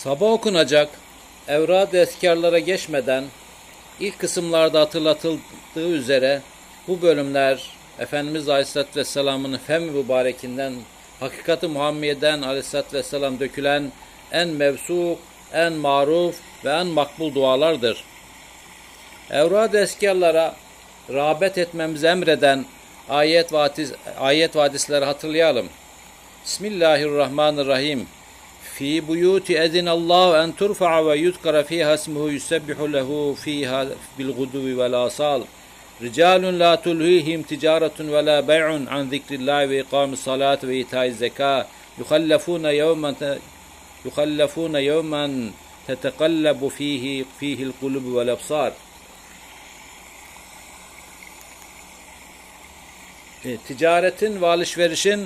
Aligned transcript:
Sabah 0.00 0.32
okunacak 0.32 0.88
evrad 1.48 1.92
eskarlara 1.92 2.58
geçmeden 2.58 3.24
ilk 4.00 4.18
kısımlarda 4.18 4.80
hatırlatıldığı 4.80 5.88
üzere 5.88 6.42
bu 6.88 7.02
bölümler 7.02 7.70
Efendimiz 7.98 8.48
Aleyhisselatü 8.48 9.00
Vesselam'ın 9.00 9.58
fem 9.66 9.82
mübarekinden, 9.82 10.72
hakikati 11.20 11.66
Muhammed'den 11.66 12.42
Aleyhisselatü 12.42 12.96
Vesselam 12.96 13.40
dökülen 13.40 13.92
en 14.32 14.48
mevsuk, 14.48 15.18
en 15.52 15.72
maruf 15.72 16.36
ve 16.64 16.70
en 16.70 16.86
makbul 16.86 17.34
dualardır. 17.34 18.04
Evrad 19.30 19.74
eskarlara 19.74 20.56
rağbet 21.10 21.58
etmemizi 21.58 22.06
emreden 22.06 22.64
ayet 23.08 23.52
ve, 23.52 23.70
ayet 24.18 24.56
ve 24.56 24.60
hadisleri 24.60 25.04
hatırlayalım. 25.04 25.68
Bismillahirrahmanirrahim. 26.44 28.06
في 28.80 29.00
بيوت 29.00 29.50
أذن 29.50 29.88
الله 29.88 30.44
أن 30.44 30.56
ترفع 30.56 30.98
ويذكر 30.98 31.62
فيها 31.62 31.94
اسمه 31.94 32.30
يسبح 32.30 32.78
له 32.80 33.34
فيها 33.44 33.88
بالغدو 34.18 34.80
والآصال 34.80 35.44
رجال 36.02 36.42
لا 36.58 36.74
تلهيهم 36.74 37.42
تجارة 37.42 37.98
ولا 38.00 38.40
بيع 38.40 38.66
عن 38.66 39.08
ذكر 39.08 39.34
الله 39.34 39.66
وإقام 39.66 40.12
الصلاة 40.12 40.58
وإيتاء 40.64 41.06
الزكاة. 41.06 41.66
يخلفون 41.98 42.64
يوما 42.64 43.38
يخلفون 44.04 44.74
يوما 44.74 45.50
تتقلب 45.88 46.68
فيه 46.68 47.24
فيه 47.40 47.62
القلوب 47.62 48.04
والأبصار. 48.04 48.72
إيه، 53.44 53.58
تجارة 53.68 54.22
والشفرشن 54.42 55.20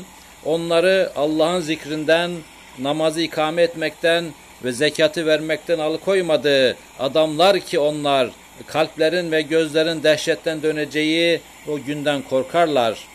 onları 0.45 1.13
Allah'ın 1.17 1.61
zikrinden 1.61 2.31
namazı 2.79 3.21
ikame 3.21 3.63
etmekten 3.63 4.25
ve 4.65 4.73
zekatı 4.73 5.27
vermekten 5.27 5.79
alıkoymadığı 5.79 6.77
adamlar 6.99 7.61
ki 7.61 7.79
onlar 7.79 8.31
kalplerin 8.67 9.33
ve 9.33 9.43
gözlerin 9.43 10.03
dehşetten 10.03 10.63
döneceği 10.63 11.41
o 11.69 11.79
günden 11.79 12.23
korkarlar. 12.23 13.09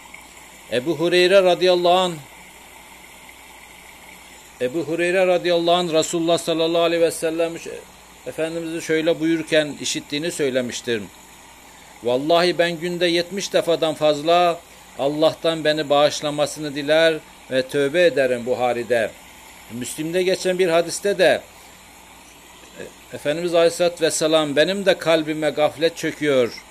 Ebu 0.72 0.96
Hureyre 0.96 1.44
radıyallahu 1.44 1.98
anh 1.98 2.14
Ebu 4.62 4.80
Hureyre 4.80 5.28
radıyallahu 5.28 5.76
anh 5.76 5.94
Resulullah 5.94 6.38
sallallahu 6.38 6.82
aleyhi 6.82 7.02
ve 7.02 7.12
sellem 7.12 7.54
Efendimiz'i 8.28 8.82
şöyle 8.82 9.20
buyurken 9.20 9.76
işittiğini 9.82 10.32
söylemiştir. 10.32 11.02
Vallahi 12.04 12.58
ben 12.58 12.80
günde 12.80 13.06
70 13.06 13.54
defadan 13.54 13.94
fazla 13.94 14.60
Allah'tan 15.00 15.64
beni 15.64 15.90
bağışlamasını 15.90 16.76
diler 16.76 17.16
ve 17.52 17.62
tövbe 17.62 18.06
ederim 18.06 18.46
Buhari'de. 18.46 19.12
Müslim'de 19.72 20.23
geçen 20.23 20.59
bir 20.59 20.70
hadiste 20.70 21.17
de 21.17 21.42
Efendimiz 23.14 23.56
Aleyhisselatü 23.56 24.02
Vesselam 24.02 24.56
benim 24.56 24.86
de 24.86 24.98
kalbime 24.98 25.50
gaflet 25.50 25.98
çöküyor. 25.98 26.64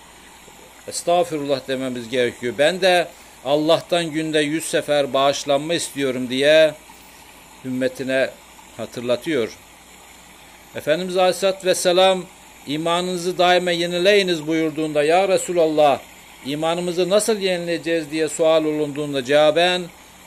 Estağfurullah 0.88 1.68
dememiz 1.68 2.08
gerekiyor. 2.08 2.54
Ben 2.58 2.80
de 2.80 3.08
Allah'tan 3.44 4.10
günde 4.10 4.38
yüz 4.38 4.64
sefer 4.64 5.12
bağışlanma 5.12 5.74
istiyorum 5.74 6.30
diye 6.30 6.74
ümmetine 7.64 8.30
hatırlatıyor. 8.76 9.58
Efendimiz 10.74 11.16
Aleyhisselatü 11.16 11.66
Vesselam 11.66 12.24
imanınızı 12.66 13.38
daima 13.38 13.70
yenileyiniz 13.70 14.46
buyurduğunda 14.46 15.02
ya 15.02 15.28
Resulallah 15.28 16.00
imanımızı 16.46 17.10
nasıl 17.10 17.38
yenileyeceğiz 17.38 18.10
diye 18.10 18.28
sual 18.28 18.64
olunduğunda 18.64 19.24
cevaben 19.24 19.82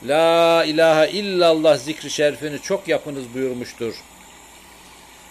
La 0.08 0.64
ilahe 0.66 1.12
illallah 1.12 1.78
zikri 1.78 2.10
şerifini 2.10 2.62
çok 2.62 2.88
yapınız 2.88 3.24
buyurmuştur. 3.34 3.94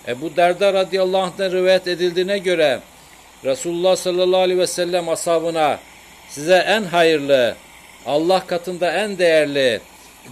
Ebu 0.09 0.37
Derda 0.37 0.73
radıyallahu 0.73 1.23
anh'den 1.23 1.53
rivayet 1.53 1.89
edildiğine 1.89 2.39
göre 2.39 2.81
Resulullah 3.45 3.97
sallallahu 3.97 4.41
aleyhi 4.41 4.61
ve 4.61 4.67
sellem 4.67 5.09
ashabına 5.09 5.79
size 6.29 6.55
en 6.55 6.83
hayırlı, 6.83 7.57
Allah 8.07 8.47
katında 8.47 8.93
en 8.93 9.19
değerli, 9.19 9.81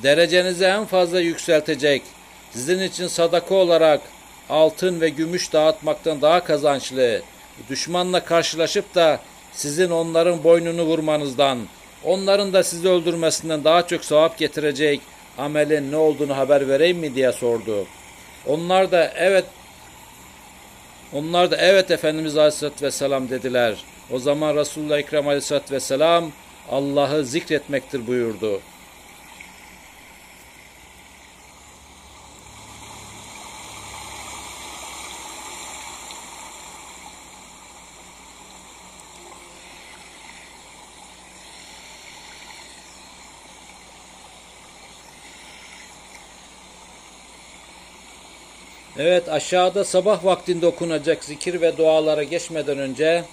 derecenizi 0.03 0.65
en 0.65 0.84
fazla 0.84 1.21
yükseltecek, 1.21 2.03
sizin 2.50 2.81
için 2.81 3.06
sadaka 3.06 3.54
olarak 3.54 4.00
altın 4.50 5.00
ve 5.00 5.09
gümüş 5.09 5.53
dağıtmaktan 5.53 6.22
daha 6.22 6.44
kazançlı, 6.44 7.22
düşmanla 7.71 8.25
karşılaşıp 8.25 8.94
da 8.94 9.21
sizin 9.53 9.91
onların 9.91 10.44
boynunu 10.44 10.82
vurmanızdan, 10.82 11.59
onların 12.04 12.53
da 12.53 12.62
sizi 12.62 12.88
öldürmesinden 12.88 13.64
daha 13.64 13.86
çok 13.86 14.04
sevap 14.04 14.38
getirecek 14.38 15.00
amelin 15.38 15.92
ne 15.92 15.97
olduğunu 15.97 16.36
haber 16.36 16.69
vereyim 16.69 16.98
mi 16.98 17.14
diye 17.14 17.32
sordu. 17.32 17.86
Onlar 18.47 18.91
da 18.91 19.12
evet 19.16 19.44
onlar 21.12 21.50
da 21.50 21.56
evet 21.56 21.91
Efendimiz 21.91 22.36
Aleyhisselatü 22.36 22.84
Vesselam 22.84 23.28
dediler. 23.31 23.84
O 24.10 24.19
zaman 24.19 24.56
Resulullah 24.56 24.98
Ekrem 24.98 25.28
Aleyhisselatü 25.28 25.75
Vesselam 25.75 26.32
Allah'ı 26.70 27.25
zikretmektir 27.25 28.06
buyurdu. 28.06 28.60
Evet 48.98 49.28
aşağıda 49.28 49.84
sabah 49.84 50.25
vaktinde 50.25 50.66
okunacak 50.66 51.25
zikir 51.25 51.60
ve 51.60 51.76
dualara 51.76 52.22
geçmeden 52.22 52.78
önce 52.78 53.25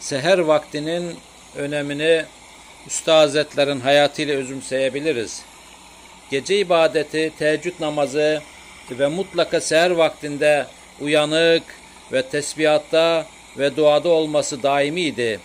seher 0.00 0.38
vaktinin 0.38 1.16
önemini 1.56 2.24
Üstad 2.86 3.20
Hazretlerin 3.20 3.80
hayatıyla 3.80 4.36
özümseyebiliriz. 4.36 5.42
Gece 6.30 6.58
ibadeti, 6.58 7.32
teheccüd 7.38 7.80
namazı 7.80 8.42
ve 8.90 9.08
mutlaka 9.08 9.60
seher 9.60 9.90
vaktinde 9.90 10.66
uyanık 11.00 11.62
ve 12.12 12.22
tesbihatta 12.22 13.26
ve 13.58 13.76
duada 13.76 14.08
olması 14.08 14.62
daimiydi. 14.62 15.40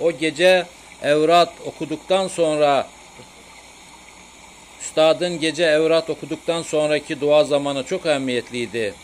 O 0.00 0.12
gece 0.12 0.66
evrat 1.02 1.52
okuduktan 1.66 2.28
sonra 2.28 2.88
Üstadın 4.90 5.40
gece 5.40 5.64
evrat 5.64 6.10
okuduktan 6.10 6.62
sonraki 6.62 7.20
dua 7.20 7.44
zamanı 7.44 7.84
çok 7.84 8.06
ehemmiyetliydi. 8.06 8.94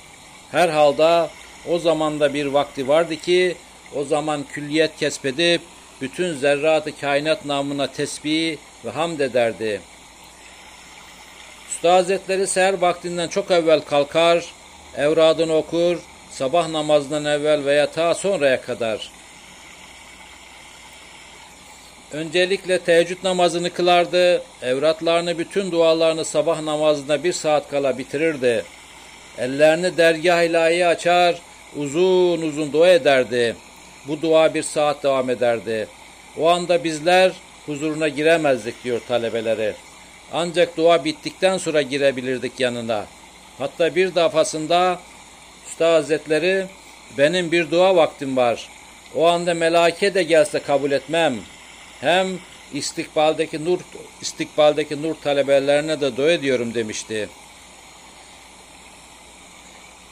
Her 0.51 0.69
halde 0.69 1.29
o 1.69 1.79
zamanda 1.79 2.35
bir 2.35 2.47
vakti 2.47 2.89
vardı 2.89 3.17
ki 3.17 3.57
o 3.95 4.05
zaman 4.05 4.45
külliyet 4.53 4.97
kesbedip 4.97 5.61
bütün 6.01 6.35
zerratı 6.35 7.01
kainat 7.01 7.45
namına 7.45 7.87
tesbih 7.87 8.57
ve 8.85 8.91
hamd 8.91 9.21
ederdi. 9.21 9.81
Usta 11.69 11.95
Hazretleri 11.95 12.47
seher 12.47 12.75
vaktinden 12.81 13.29
çok 13.29 13.51
evvel 13.51 13.81
kalkar, 13.81 14.45
evradını 14.97 15.55
okur, 15.55 15.99
sabah 16.31 16.69
namazından 16.69 17.25
evvel 17.25 17.65
veya 17.65 17.91
ta 17.91 18.15
sonraya 18.15 18.61
kadar. 18.61 19.11
Öncelikle 22.13 22.79
teheccüd 22.79 23.25
namazını 23.25 23.71
kılardı, 23.71 24.43
evratlarını 24.63 25.39
bütün 25.39 25.71
dualarını 25.73 26.25
sabah 26.25 26.63
namazında 26.63 27.25
bir 27.25 27.33
saat 27.33 27.71
kala 27.71 27.99
bitirirdi. 27.99 28.65
Ellerini 29.39 29.97
dergah 29.97 30.43
ilahi 30.43 30.87
açar, 30.87 31.39
uzun 31.77 32.43
uzun 32.43 32.73
dua 32.73 32.89
ederdi. 32.89 33.57
Bu 34.09 34.23
dua 34.23 34.55
bir 34.55 34.63
saat 34.63 35.03
devam 35.03 35.31
ederdi. 35.31 35.89
O 36.39 36.49
anda 36.49 36.85
bizler 36.85 37.33
huzuruna 37.67 38.09
giremezdik 38.09 38.85
diyor 38.85 39.01
talebeleri. 39.09 39.75
Ancak 40.33 40.77
dua 40.77 41.05
bittikten 41.05 41.59
sonra 41.59 41.83
girebilirdik 41.83 42.61
yanına. 42.61 43.07
Hatta 43.59 43.95
bir 43.95 44.15
defasında 44.15 45.01
Usta 45.67 45.93
Hazretleri 45.93 46.67
benim 47.19 47.53
bir 47.53 47.71
dua 47.71 47.97
vaktim 47.97 48.37
var. 48.37 48.69
O 49.15 49.27
anda 49.27 49.55
melake 49.55 50.15
de 50.15 50.23
gelse 50.23 50.59
kabul 50.59 50.91
etmem. 50.93 51.35
Hem 52.01 52.39
istikbaldeki 52.73 53.65
nur 53.65 53.79
istikbaldeki 54.23 55.03
nur 55.03 55.15
talebelerine 55.15 56.01
de 56.01 56.17
dua 56.17 56.31
ediyorum 56.31 56.75
demişti. 56.75 57.29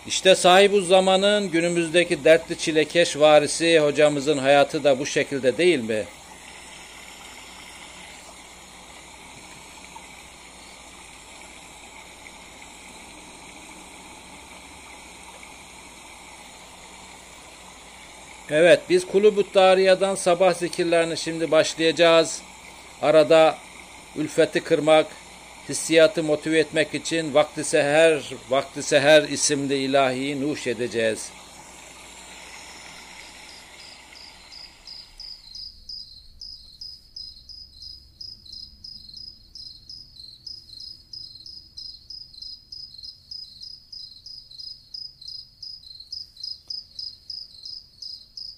İşte 0.06 0.34
sahibu 0.34 0.80
zamanın 0.80 1.50
günümüzdeki 1.50 2.24
dertli 2.24 2.58
çilekeş 2.58 3.16
varisi 3.16 3.80
hocamızın 3.80 4.38
hayatı 4.38 4.84
da 4.84 4.98
bu 4.98 5.06
şekilde 5.06 5.58
değil 5.58 5.80
mi? 5.80 6.04
Evet 18.50 18.80
biz 18.90 19.06
Kulübü 19.06 19.52
Tariyadan 19.52 20.14
sabah 20.14 20.54
zikirlerini 20.54 21.16
şimdi 21.16 21.50
başlayacağız. 21.50 22.42
Arada 23.02 23.58
ülfeti 24.16 24.60
kırmak, 24.60 25.06
hissiyatı 25.68 26.22
motive 26.22 26.58
etmek 26.58 26.94
için 26.94 27.34
vakti 27.34 27.64
seher, 27.64 28.22
vakti 28.50 28.82
seher 28.82 29.22
isimli 29.22 29.74
ilahiyi 29.74 30.40
nuş 30.48 30.66
edeceğiz. 30.66 31.30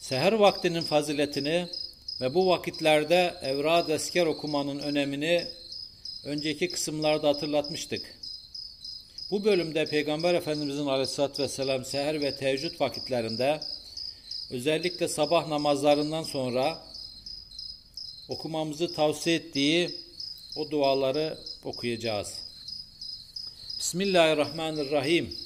Seher 0.08 0.32
vaktinin 0.32 0.80
faziletini 0.80 1.68
ve 2.20 2.34
bu 2.34 2.46
vakitlerde 2.46 3.34
evrad 3.42 3.88
esker 3.88 4.26
okumanın 4.26 4.78
önemini 4.78 5.46
önceki 6.24 6.68
kısımlarda 6.68 7.28
hatırlatmıştık. 7.28 8.18
Bu 9.30 9.44
bölümde 9.44 9.84
Peygamber 9.84 10.34
Efendimizin 10.34 10.86
aleyhissalatü 10.86 11.42
vesselam 11.42 11.84
seher 11.84 12.20
ve 12.20 12.36
teheccüd 12.36 12.80
vakitlerinde 12.80 13.60
özellikle 14.50 15.08
sabah 15.08 15.48
namazlarından 15.48 16.22
sonra 16.22 16.78
okumamızı 18.28 18.94
tavsiye 18.94 19.36
ettiği 19.36 19.90
o 20.56 20.70
duaları 20.70 21.38
okuyacağız. 21.64 22.34
Bismillahirrahmanirrahim. 23.78 25.36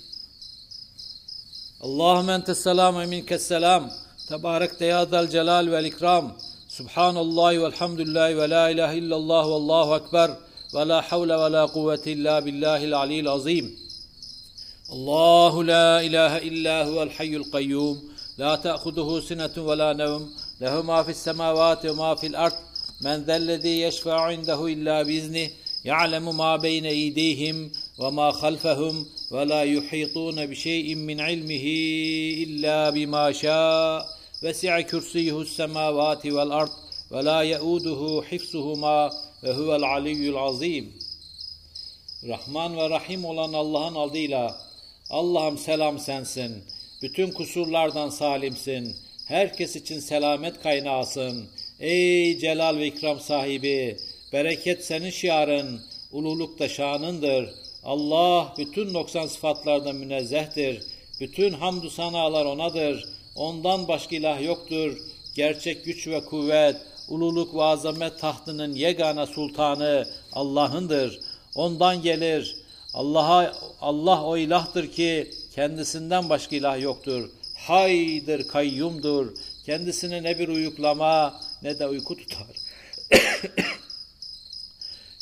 Allahümme 1.80 2.32
entes 2.32 2.62
selam 2.62 2.98
ve 2.98 3.06
minkes 3.06 3.42
selam. 3.42 4.09
تباركت 4.30 4.82
يا 4.82 5.04
ذا 5.04 5.20
الجلال 5.20 5.70
والإكرام. 5.70 6.32
سبحان 6.68 7.16
الله 7.16 7.58
والحمد 7.58 8.00
لله 8.00 8.36
ولا 8.36 8.70
إله 8.70 8.98
إلا 8.98 9.16
الله 9.16 9.46
والله 9.46 9.96
أكبر. 9.96 10.36
ولا 10.74 11.00
حول 11.00 11.32
ولا 11.32 11.64
قوة 11.64 12.02
إلا 12.06 12.40
بالله 12.40 12.84
العلي 12.84 13.20
العظيم. 13.20 13.76
الله 14.92 15.64
لا 15.64 16.00
إله 16.00 16.38
إلا 16.38 16.84
هو 16.84 17.02
الحي 17.02 17.36
القيوم. 17.36 18.02
لا 18.38 18.56
تأخذه 18.56 19.20
سنة 19.20 19.50
ولا 19.56 19.92
نوم. 19.92 20.30
له 20.60 20.82
ما 20.82 21.02
في 21.02 21.10
السماوات 21.10 21.86
وما 21.86 22.14
في 22.14 22.26
الأرض. 22.26 22.58
من 23.02 23.24
ذا 23.24 23.36
الذي 23.36 23.80
يشفع 23.80 24.20
عنده 24.20 24.66
إلا 24.66 25.02
بإذنه 25.02 25.50
يعلم 25.84 26.36
ما 26.36 26.56
بين 26.56 26.86
أيديهم 26.86 27.70
وما 27.98 28.30
خلفهم 28.30 29.06
ولا 29.30 29.62
يحيطون 29.62 30.46
بشيء 30.46 30.94
من 30.94 31.20
علمه 31.20 31.66
إلا 32.44 32.90
بما 32.90 33.32
شاء. 33.32 34.19
Vesi'a 34.42 34.86
kürsiyuhu 34.86 35.44
semavati 35.44 36.36
vel 36.36 36.50
ard 36.50 36.72
ve 37.12 37.24
la 37.24 37.42
yeuduhu 37.42 38.24
hifsuhuma 38.32 39.10
ve 39.42 39.52
huvel 39.52 39.82
aliyyul 39.82 40.36
azim. 40.36 40.92
Rahman 42.28 42.76
ve 42.76 42.90
Rahim 42.90 43.24
olan 43.24 43.52
Allah'ın 43.52 43.94
adıyla 43.94 44.60
Allah'ım 45.10 45.58
selam 45.58 45.98
sensin. 45.98 46.64
Bütün 47.02 47.30
kusurlardan 47.30 48.10
salimsin. 48.10 48.96
Herkes 49.26 49.76
için 49.76 50.00
selamet 50.00 50.62
kaynağısın. 50.62 51.48
Ey 51.80 52.38
celal 52.38 52.76
ve 52.76 52.86
ikram 52.86 53.20
sahibi, 53.20 53.96
bereket 54.32 54.84
senin 54.84 55.10
şiarın, 55.10 55.80
ululuk 56.12 56.58
da 56.58 56.68
şanındır. 56.68 57.50
Allah 57.84 58.54
bütün 58.58 58.94
noksan 58.94 59.26
sıfatlardan 59.26 59.96
münezzehtir. 59.96 60.82
Bütün 61.20 61.52
hamdü 61.52 61.90
sanalar 61.90 62.44
onadır. 62.44 63.19
Ondan 63.40 63.88
başka 63.88 64.16
ilah 64.16 64.42
yoktur. 64.42 64.98
Gerçek 65.34 65.84
güç 65.84 66.06
ve 66.08 66.24
kuvvet, 66.24 66.76
ululuk 67.08 67.54
ve 67.54 67.62
azamet 67.62 68.18
tahtının 68.18 68.74
yegane 68.74 69.26
sultanı 69.26 70.08
Allah'ındır. 70.32 71.20
Ondan 71.54 72.02
gelir. 72.02 72.56
Allah'a 72.94 73.52
Allah 73.80 74.24
o 74.24 74.36
ilahtır 74.36 74.92
ki 74.92 75.30
kendisinden 75.54 76.28
başka 76.28 76.56
ilah 76.56 76.80
yoktur. 76.80 77.30
Haydır, 77.56 78.48
kayyumdur. 78.48 79.34
Kendisine 79.66 80.22
ne 80.22 80.38
bir 80.38 80.48
uyuklama 80.48 81.40
ne 81.62 81.78
de 81.78 81.86
uyku 81.86 82.16
tutar. 82.16 82.56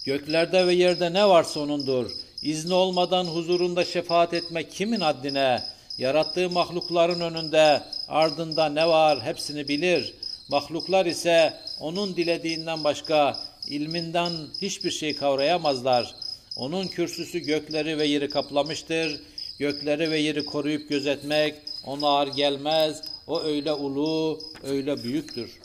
Göklerde 0.05 0.67
ve 0.67 0.75
yerde 0.75 1.13
ne 1.13 1.29
varsa 1.29 1.61
O'nundur. 1.61 2.11
İzni 2.43 2.75
olmadan 2.75 3.25
huzurunda 3.25 3.85
şefaat 3.85 4.35
etmek 4.35 4.73
kimin 4.73 5.01
haddine? 5.01 5.78
Yarattığı 5.99 6.51
mahlukların 6.51 7.21
önünde 7.21 7.83
ardında 8.09 8.69
ne 8.69 8.89
var 8.89 9.23
hepsini 9.23 9.69
bilir. 9.69 10.15
Mahluklar 10.49 11.07
ise 11.07 11.55
O'nun 11.81 12.17
dilediğinden 12.17 12.85
başka 12.85 13.37
ilminden 13.69 14.33
hiçbir 14.63 14.91
şey 14.91 15.17
kavrayamazlar. 15.17 16.15
Onun 16.57 16.87
kürsüsü 16.87 17.39
gökleri 17.39 17.99
ve 17.99 18.05
yeri 18.05 18.29
kaplamıştır. 18.29 19.21
Gökleri 19.59 20.11
ve 20.11 20.19
yeri 20.19 20.45
koruyup 20.45 20.89
gözetmek 20.89 21.55
ona 21.85 22.09
ağır 22.09 22.29
gelmez. 22.29 23.03
O 23.27 23.43
öyle 23.43 23.73
ulu, 23.73 24.41
öyle 24.65 25.03
büyüktür. 25.03 25.58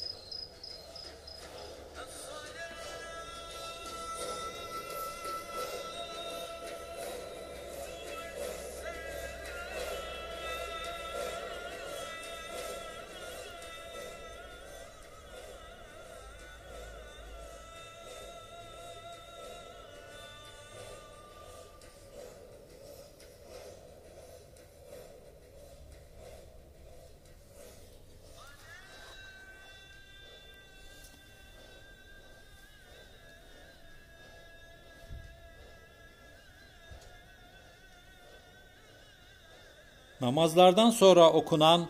Namazlardan 40.23 40.89
sonra 40.89 41.29
okunan 41.29 41.87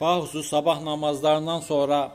bahusu 0.00 0.42
sabah 0.42 0.82
namazlarından 0.82 1.60
sonra 1.60 2.12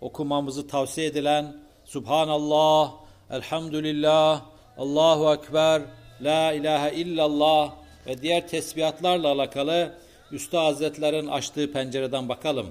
okumamızı 0.00 0.68
tavsiye 0.68 1.06
edilen 1.06 1.56
Subhanallah, 1.84 2.92
Elhamdülillah, 3.30 4.42
Allahu 4.78 5.34
Ekber, 5.34 5.82
La 6.20 6.52
ilahe 6.52 6.94
illallah 6.94 7.72
ve 8.06 8.22
diğer 8.22 8.48
tesbihatlarla 8.48 9.28
alakalı 9.32 9.94
Üstad 10.32 10.64
Hazretlerin 10.64 11.26
açtığı 11.26 11.72
pencereden 11.72 12.28
bakalım. 12.28 12.66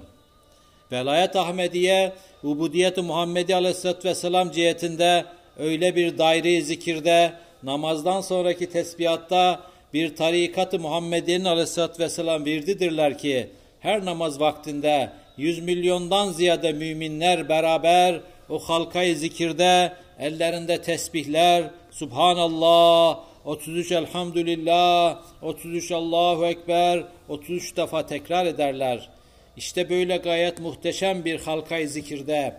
Velayet 0.92 1.36
Ahmediye, 1.36 2.12
Ubudiyet-i 2.42 3.02
Muhammedi 3.02 3.54
Aleyhisselatü 3.54 4.08
Vesselam 4.08 4.50
cihetinde 4.50 5.24
öyle 5.58 5.96
bir 5.96 6.18
daire 6.18 6.60
zikirde, 6.60 7.32
namazdan 7.62 8.20
sonraki 8.20 8.70
tesbihatta 8.70 9.60
bir 9.96 10.16
tarikat-ı 10.16 10.78
Muhammed'in 10.78 11.44
aleyhissalatü 11.44 12.02
vesselam 12.02 12.44
virdidirler 12.44 13.18
ki 13.18 13.50
her 13.80 14.04
namaz 14.04 14.40
vaktinde 14.40 15.12
yüz 15.36 15.58
milyondan 15.58 16.32
ziyade 16.32 16.72
müminler 16.72 17.48
beraber 17.48 18.20
o 18.48 18.58
halkayı 18.58 19.16
zikirde 19.16 19.92
ellerinde 20.18 20.82
tesbihler 20.82 21.70
Subhanallah 21.90 23.20
33 23.44 23.92
Elhamdülillah 23.92 25.18
33 25.42 25.92
Allahu 25.92 26.46
Ekber 26.46 27.04
33 27.28 27.76
defa 27.76 28.06
tekrar 28.06 28.46
ederler. 28.46 29.08
İşte 29.56 29.90
böyle 29.90 30.16
gayet 30.16 30.60
muhteşem 30.60 31.24
bir 31.24 31.40
halkayı 31.40 31.88
zikirde 31.88 32.56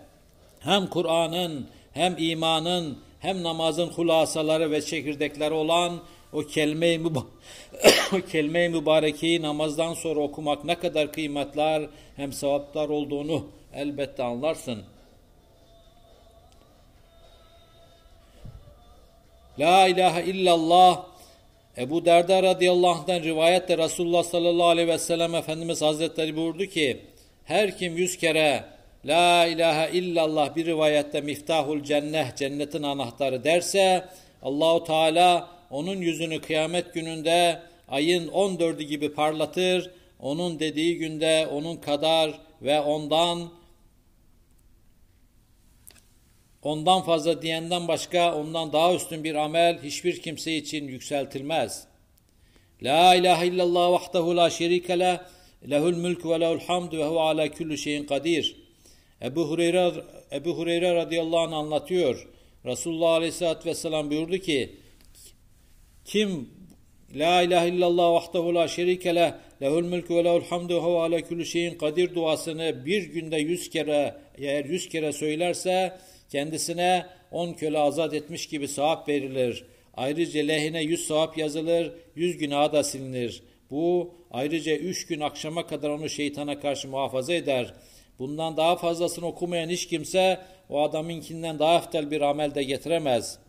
hem 0.59 0.87
Kur'an'ın 0.87 1.67
hem 1.93 2.15
imanın 2.17 2.97
hem 3.19 3.43
namazın 3.43 3.87
hulasaları 3.87 4.71
ve 4.71 4.81
çekirdekleri 4.81 5.53
olan 5.53 5.99
o 6.33 6.41
kelime-i 6.41 6.99
o 8.13 8.21
kelime 8.31 8.67
mübarekeyi 8.67 9.41
namazdan 9.41 9.93
sonra 9.93 10.19
okumak 10.19 10.65
ne 10.65 10.75
kadar 10.75 11.11
kıymetler 11.11 11.89
hem 12.15 12.33
sevaplar 12.33 12.89
olduğunu 12.89 13.47
elbette 13.73 14.23
anlarsın. 14.23 14.83
La 19.59 19.87
ilahe 19.87 20.23
illallah 20.23 21.05
Ebu 21.77 22.05
Derda 22.05 22.43
radıyallahu 22.43 22.89
anh'den 22.89 23.23
rivayette 23.23 23.77
Resulullah 23.77 24.23
sallallahu 24.23 24.67
aleyhi 24.67 24.87
ve 24.87 24.97
sellem 24.97 25.35
Efendimiz 25.35 25.81
Hazretleri 25.81 26.35
buyurdu 26.35 26.65
ki 26.65 27.01
her 27.45 27.77
kim 27.77 27.97
yüz 27.97 28.17
kere 28.17 28.63
La 29.05 29.45
ilahe 29.45 29.91
illallah 29.91 30.55
bir 30.55 30.65
rivayette 30.65 31.21
miftahul 31.21 31.83
cennet 31.83 32.37
cennetin 32.37 32.83
anahtarı 32.83 33.43
derse 33.43 34.05
Allahu 34.43 34.83
Teala 34.83 35.56
onun 35.71 35.97
yüzünü 35.97 36.41
kıyamet 36.41 36.93
gününde 36.93 37.61
ayın 37.87 38.27
14'ü 38.27 38.83
gibi 38.83 39.13
parlatır. 39.13 39.91
Onun 40.19 40.59
dediği 40.59 40.97
günde 40.97 41.47
onun 41.51 41.77
kadar 41.77 42.39
ve 42.61 42.81
ondan 42.81 43.49
ondan 46.63 47.01
fazla 47.01 47.41
diyenden 47.41 47.87
başka 47.87 48.35
ondan 48.35 48.73
daha 48.73 48.93
üstün 48.93 49.23
bir 49.23 49.35
amel 49.35 49.83
hiçbir 49.83 50.21
kimse 50.21 50.55
için 50.55 50.87
yükseltilmez. 50.87 51.87
La 52.81 53.15
ilahe 53.15 53.47
illallah 53.47 53.91
vahdehu 53.91 54.37
la 54.37 54.49
şerike 54.49 54.99
le 54.99 55.21
lehul 55.69 55.95
mülk 55.95 56.25
ve 56.25 56.39
lehul 56.39 56.59
hamd 56.59 56.93
ve 56.93 57.05
huve 57.05 57.19
ala 57.19 57.51
kulli 57.51 57.77
şeyin 57.77 58.05
kadir. 58.05 58.55
Ebu 59.21 59.49
Hureyre, 59.49 59.93
Ebu 60.31 60.57
Hureyre 60.57 60.95
radıyallahu 60.95 61.39
anh 61.39 61.53
anlatıyor. 61.53 62.27
Resulullah 62.65 63.11
aleyhissalatü 63.11 63.69
vesselam 63.69 64.09
buyurdu 64.09 64.37
ki 64.37 64.75
kim 66.07 66.49
La 67.15 67.41
ilahe 67.41 67.69
illallah 67.69 68.11
vahdehu 68.13 68.55
la 68.55 68.67
şerike 68.67 69.15
leh 69.15 69.31
lehul 69.61 69.83
mülkü 69.83 70.15
ve 70.15 70.23
lehul 70.23 70.41
hamdu 70.41 70.83
ve 70.83 70.99
ala 70.99 71.21
kulli 71.21 71.45
şeyin 71.45 71.77
kadir 71.77 72.15
duasını 72.15 72.85
bir 72.85 73.03
günde 73.03 73.37
yüz 73.37 73.69
kere 73.69 74.15
eğer 74.37 74.65
yüz 74.65 74.89
kere 74.89 75.13
söylerse 75.13 75.97
kendisine 76.29 77.05
on 77.31 77.53
köle 77.53 77.79
azat 77.79 78.13
etmiş 78.13 78.47
gibi 78.47 78.67
sevap 78.67 79.09
verilir. 79.09 79.65
Ayrıca 79.93 80.41
lehine 80.41 80.83
yüz 80.83 81.07
sevap 81.07 81.37
yazılır, 81.37 81.91
yüz 82.15 82.37
günah 82.37 82.73
da 82.73 82.83
silinir. 82.83 83.43
Bu 83.71 84.13
ayrıca 84.31 84.75
üç 84.75 85.07
gün 85.07 85.19
akşama 85.19 85.67
kadar 85.67 85.89
onu 85.89 86.09
şeytana 86.09 86.59
karşı 86.59 86.87
muhafaza 86.87 87.33
eder. 87.33 87.73
Bundan 88.19 88.57
daha 88.57 88.75
fazlasını 88.75 89.25
okumayan 89.25 89.69
hiç 89.69 89.87
kimse 89.87 90.39
o 90.69 90.83
adamınkinden 90.83 91.59
daha 91.59 91.77
eftel 91.77 92.11
bir 92.11 92.21
amel 92.21 92.55
de 92.55 92.63
getiremez.'' 92.63 93.46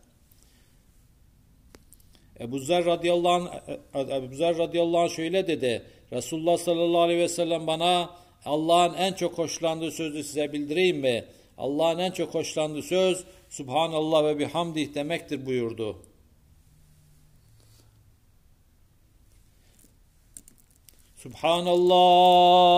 Ebu 2.39 2.59
Zer 2.59 2.85
radıyallahu 2.85 3.49
anh, 3.93 4.09
Ebu 4.11 4.35
Zer 4.35 4.57
radıyallahu 4.57 5.01
anh 5.01 5.09
şöyle 5.09 5.47
dedi. 5.47 5.85
Resulullah 6.13 6.57
sallallahu 6.57 7.01
aleyhi 7.01 7.19
ve 7.19 7.27
sellem 7.27 7.67
bana 7.67 8.09
Allah'ın 8.45 8.93
en 8.93 9.13
çok 9.13 9.37
hoşlandığı 9.37 9.91
sözü 9.91 10.23
size 10.23 10.53
bildireyim 10.53 10.97
mi? 10.97 11.25
Allah'ın 11.57 11.99
en 11.99 12.11
çok 12.11 12.33
hoşlandığı 12.33 12.83
söz 12.83 13.23
Subhanallah 13.49 14.23
ve 14.23 14.39
bihamdih 14.39 14.93
demektir 14.95 15.45
buyurdu. 15.45 15.97
Subhanallah 21.15 22.69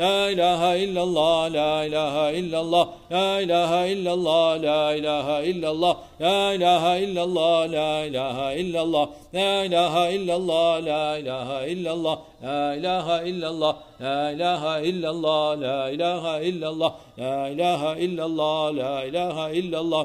La 0.00 0.30
ilahe 0.32 0.80
illallah, 0.84 1.52
la 1.52 1.72
ilahe 1.84 2.26
illallah, 2.40 2.84
la 3.10 3.40
ilahe 3.44 3.80
illallah, 3.92 4.56
la 4.66 4.82
ilahe 4.96 5.36
illallah, 5.50 5.94
la 6.18 6.40
ilahe 6.54 6.94
illallah, 7.04 7.58
la 7.68 7.90
ilahe 8.08 8.60
illallah, 8.62 9.06
la 9.34 9.52
ilahe 9.66 10.06
illallah, 10.16 10.80
la 10.86 11.04
ilahe 11.20 11.68
illallah, 11.72 12.16
la 12.40 12.72
ilahe 12.80 13.18
illallah, 13.28 13.74
la 14.00 14.30
ilahe 14.32 14.88
illallah, 14.88 15.56
la 15.60 15.90
ilahe 15.92 16.34
illallah, 16.48 16.92
la 17.18 17.36
ilahe 17.52 17.92
illallah, 18.06 18.72
la 18.80 18.94
ilahe 19.04 19.52
illallah. 19.60 20.04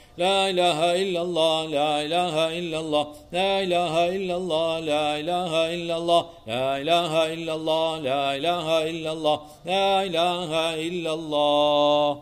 La 0.17 0.49
ilahe 0.49 1.01
illallah, 1.03 1.71
la 1.71 2.03
ilahe 2.03 2.57
illallah, 2.57 3.07
la 3.31 3.61
ilahe 3.61 4.15
illallah, 4.15 4.85
la 4.85 5.17
ilahe 5.17 5.73
illallah, 5.73 6.25
la 6.47 6.79
ilahe 6.79 7.33
illallah, 7.33 8.03
la 8.03 8.35
ilahe 8.35 8.89
illallah, 8.89 9.41
la 9.65 10.03
ilahe 10.03 10.87
illallah. 10.87 12.17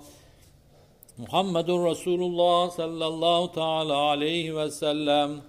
Muhammedun 1.17 1.85
Resulullah 1.85 2.71
sallallahu 2.71 3.51
teala 3.51 3.95
aleyhi 3.95 4.55
ve 4.55 4.71
sellem. 4.71 5.41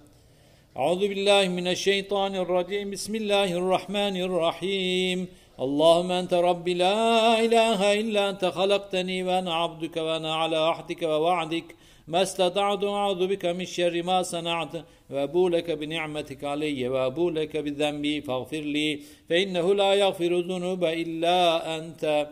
Euzu 0.75 1.01
billahi 1.01 1.49
mineşşeytanirracim. 1.49 2.91
Bismillahirrahmanirrahim. 2.91 5.29
اللهم 5.65 6.11
أنت 6.21 6.33
ربي 6.49 6.73
لا 6.73 7.39
إله 7.45 7.79
إلا 8.01 8.21
أنت 8.29 8.43
خلقتني 8.45 9.23
وأنا 9.23 9.53
عبدك 9.61 9.97
وأنا 9.97 10.35
على 10.35 10.57
عهدك 10.57 11.01
ووعدك 11.01 11.75
ما 12.08 12.22
استطعت 12.22 12.84
أعوذ 12.84 13.26
بك 13.26 13.44
من 13.46 13.64
شر 13.64 14.02
ما 14.02 14.22
صنعت 14.22 14.72
وأبو 15.10 15.48
لك 15.48 15.70
بنعمتك 15.70 16.44
علي 16.44 16.88
وأبو 16.88 17.30
لك 17.30 17.56
بذنبي 17.56 18.20
فاغفر 18.20 18.60
لي 18.60 19.00
فإنه 19.28 19.74
لا 19.74 19.94
يغفر 19.94 20.38
الذنوب 20.38 20.84
إلا 20.84 21.38
أنت 21.78 22.28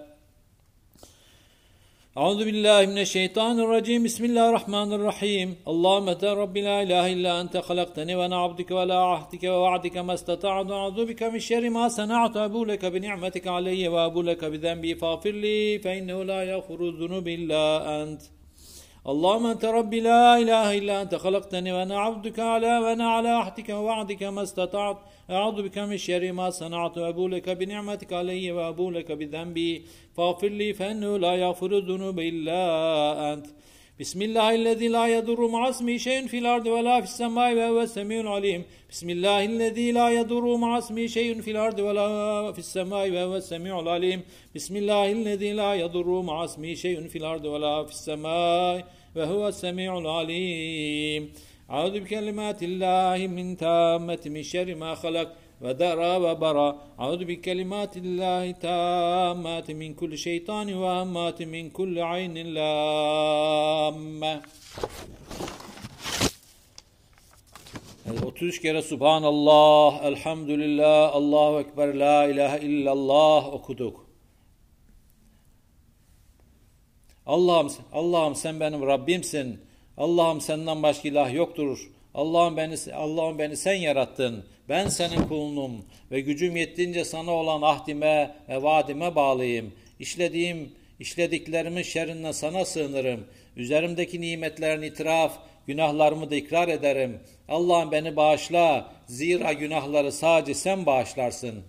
أعوذ 2.18 2.44
بالله 2.44 2.86
من 2.86 2.98
الشيطان 2.98 3.60
الرجيم 3.60 4.04
بسم 4.04 4.24
الله 4.24 4.48
الرحمن 4.48 4.92
الرحيم 4.92 5.56
اللهم 5.68 6.08
أنت 6.08 6.24
رب 6.24 6.56
لا 6.56 6.82
إله 6.82 7.12
إلا 7.12 7.40
أنت 7.40 7.56
خلقتني 7.56 8.14
وأنا 8.14 8.36
عبدك 8.36 8.70
ولا 8.70 8.98
عهدك 9.10 9.44
ووعدك 9.44 9.96
ما 9.96 10.14
استطعت 10.14 10.70
أعوذ 10.70 11.06
بك 11.06 11.22
من 11.22 11.38
شر 11.38 11.70
ما 11.70 11.88
صنعت 11.88 12.36
أبو 12.36 12.64
لك 12.64 12.84
بنعمتك 12.84 13.46
علي 13.46 13.88
وأبو 13.88 14.22
لك 14.22 14.44
بذنبي 14.44 14.94
فاغفر 14.94 15.30
لي 15.30 15.78
فإنه 15.78 16.22
لا 16.22 16.42
يغفر 16.42 16.88
الذنوب 16.88 17.28
إلا 17.28 17.62
أنت 18.02 18.22
اللهم 19.09 19.45
أنت 19.45 19.65
ربي 19.65 19.99
لا 19.99 20.37
إله 20.37 20.77
إلا 20.77 21.01
أنت 21.01 21.15
خلقتني 21.15 21.71
وأنا 21.73 21.99
عبدك 21.99 22.39
على 22.39 22.77
وأنا 22.79 23.09
على 23.09 23.29
عهدك 23.29 23.69
ووعدك 23.69 24.23
ما 24.23 24.43
استطعت. 24.43 24.97
أعوذ 25.29 25.61
بك 25.61 25.77
من 25.77 25.97
شر 25.97 26.31
ما 26.31 26.49
صنعت 26.49 26.97
وأبو 26.97 27.27
لك 27.27 27.49
بنعمتك 27.49 28.13
علي 28.13 28.51
وأبو 28.51 28.91
لك 28.91 29.11
بذنبي. 29.11 29.85
فاغفر 30.15 30.47
لي 30.47 30.73
فإنه 30.73 31.17
لا 31.17 31.33
يغفر 31.35 31.77
الذنوب 31.77 32.19
إلا 32.19 32.61
أنت. 33.33 33.47
بسم 33.99 34.21
الله 34.21 34.55
الذي 34.55 34.87
لا 34.87 35.05
يضر 35.07 35.47
مع 35.47 35.69
اسمه 35.69 35.97
شيء 35.97 36.27
في 36.27 36.37
الأرض 36.37 36.67
ولا 36.67 37.01
في 37.01 37.07
السماء 37.11 37.53
وهو 37.53 37.81
السميع 37.81 38.21
العليم. 38.21 38.63
بسم 38.91 39.09
الله 39.09 39.45
الذي 39.45 39.91
لا 39.91 40.09
يضر 40.09 40.45
مع 40.55 40.77
اسمه 40.77 41.05
شيء 41.05 41.41
في 41.41 41.51
الأرض 41.51 41.79
ولا 41.79 42.07
في 42.51 42.59
السماء 42.59 43.11
وهو 43.11 43.35
السميع 43.35 43.79
العليم. 43.79 44.21
بسم 44.55 44.75
الله 44.75 45.11
الذي 45.11 45.51
لا 45.53 45.73
يضر 45.73 46.21
مع 46.21 46.43
اسمه 46.43 46.73
شيء 46.73 47.07
في 47.07 47.17
الأرض 47.17 47.45
ولا 47.45 47.83
في 47.83 47.91
السماء 47.91 48.98
ve 49.15 49.25
huve 49.25 49.51
semi'ul 49.51 50.05
alim. 50.05 51.31
Euzu 51.69 51.93
bi 51.93 52.07
kelimatillahi 52.07 53.27
min 53.27 53.55
tammeti 53.55 54.29
min 54.29 54.41
şerri 54.41 54.75
ma 54.75 55.03
halak 55.03 55.35
ve 55.61 55.79
dara 55.79 56.21
ve 56.21 56.41
bara. 56.41 56.77
Euzu 56.99 57.27
bi 57.27 57.41
kelimatillahi 57.41 58.53
tammeti 58.59 59.73
min 59.73 59.93
kulli 59.93 60.17
şeytani 60.17 60.81
ve 60.81 60.87
hammati 60.87 61.45
min 61.45 61.69
kulli 61.69 62.03
aynin 62.03 62.55
lamme. 62.55 64.41
Yani 68.07 68.25
33 68.25 68.61
kere 68.61 68.81
Subhanallah, 68.81 70.03
Elhamdülillah, 70.03 71.15
Allahu 71.15 71.59
Ekber, 71.59 71.93
La 71.93 72.27
ilahe 72.27 72.59
illallah 72.59 73.53
okuduk. 73.53 74.08
Allah'ım, 77.29 77.71
Allah'ım 77.93 78.35
sen 78.35 78.59
benim 78.59 78.87
Rabbimsin. 78.87 79.59
Allah'ım 79.97 80.41
senden 80.41 80.83
başka 80.83 81.09
ilah 81.09 81.33
yoktur. 81.33 81.89
Allah'ım 82.13 82.57
beni 82.57 82.75
Allah'ım 82.93 83.39
beni 83.39 83.57
sen 83.57 83.73
yarattın. 83.73 84.45
Ben 84.69 84.87
senin 84.87 85.27
kulunum 85.27 85.85
ve 86.11 86.21
gücüm 86.21 86.55
yettiğince 86.55 87.05
sana 87.05 87.31
olan 87.31 87.61
ahdime 87.61 88.35
ve 88.49 88.63
vaadime 88.63 89.15
bağlıyım. 89.15 89.73
İşlediğim 89.99 90.71
işlediklerimin 90.99 91.81
şerrinden 91.81 92.31
sana 92.31 92.65
sığınırım. 92.65 93.27
Üzerimdeki 93.57 94.21
nimetlerin 94.21 94.81
itiraf, 94.81 95.39
günahlarımı 95.67 96.31
da 96.31 96.35
ikrar 96.35 96.67
ederim. 96.67 97.19
Allah'ım 97.49 97.91
beni 97.91 98.15
bağışla. 98.15 98.93
Zira 99.07 99.53
günahları 99.53 100.11
sadece 100.11 100.53
sen 100.53 100.85
bağışlarsın. 100.85 101.63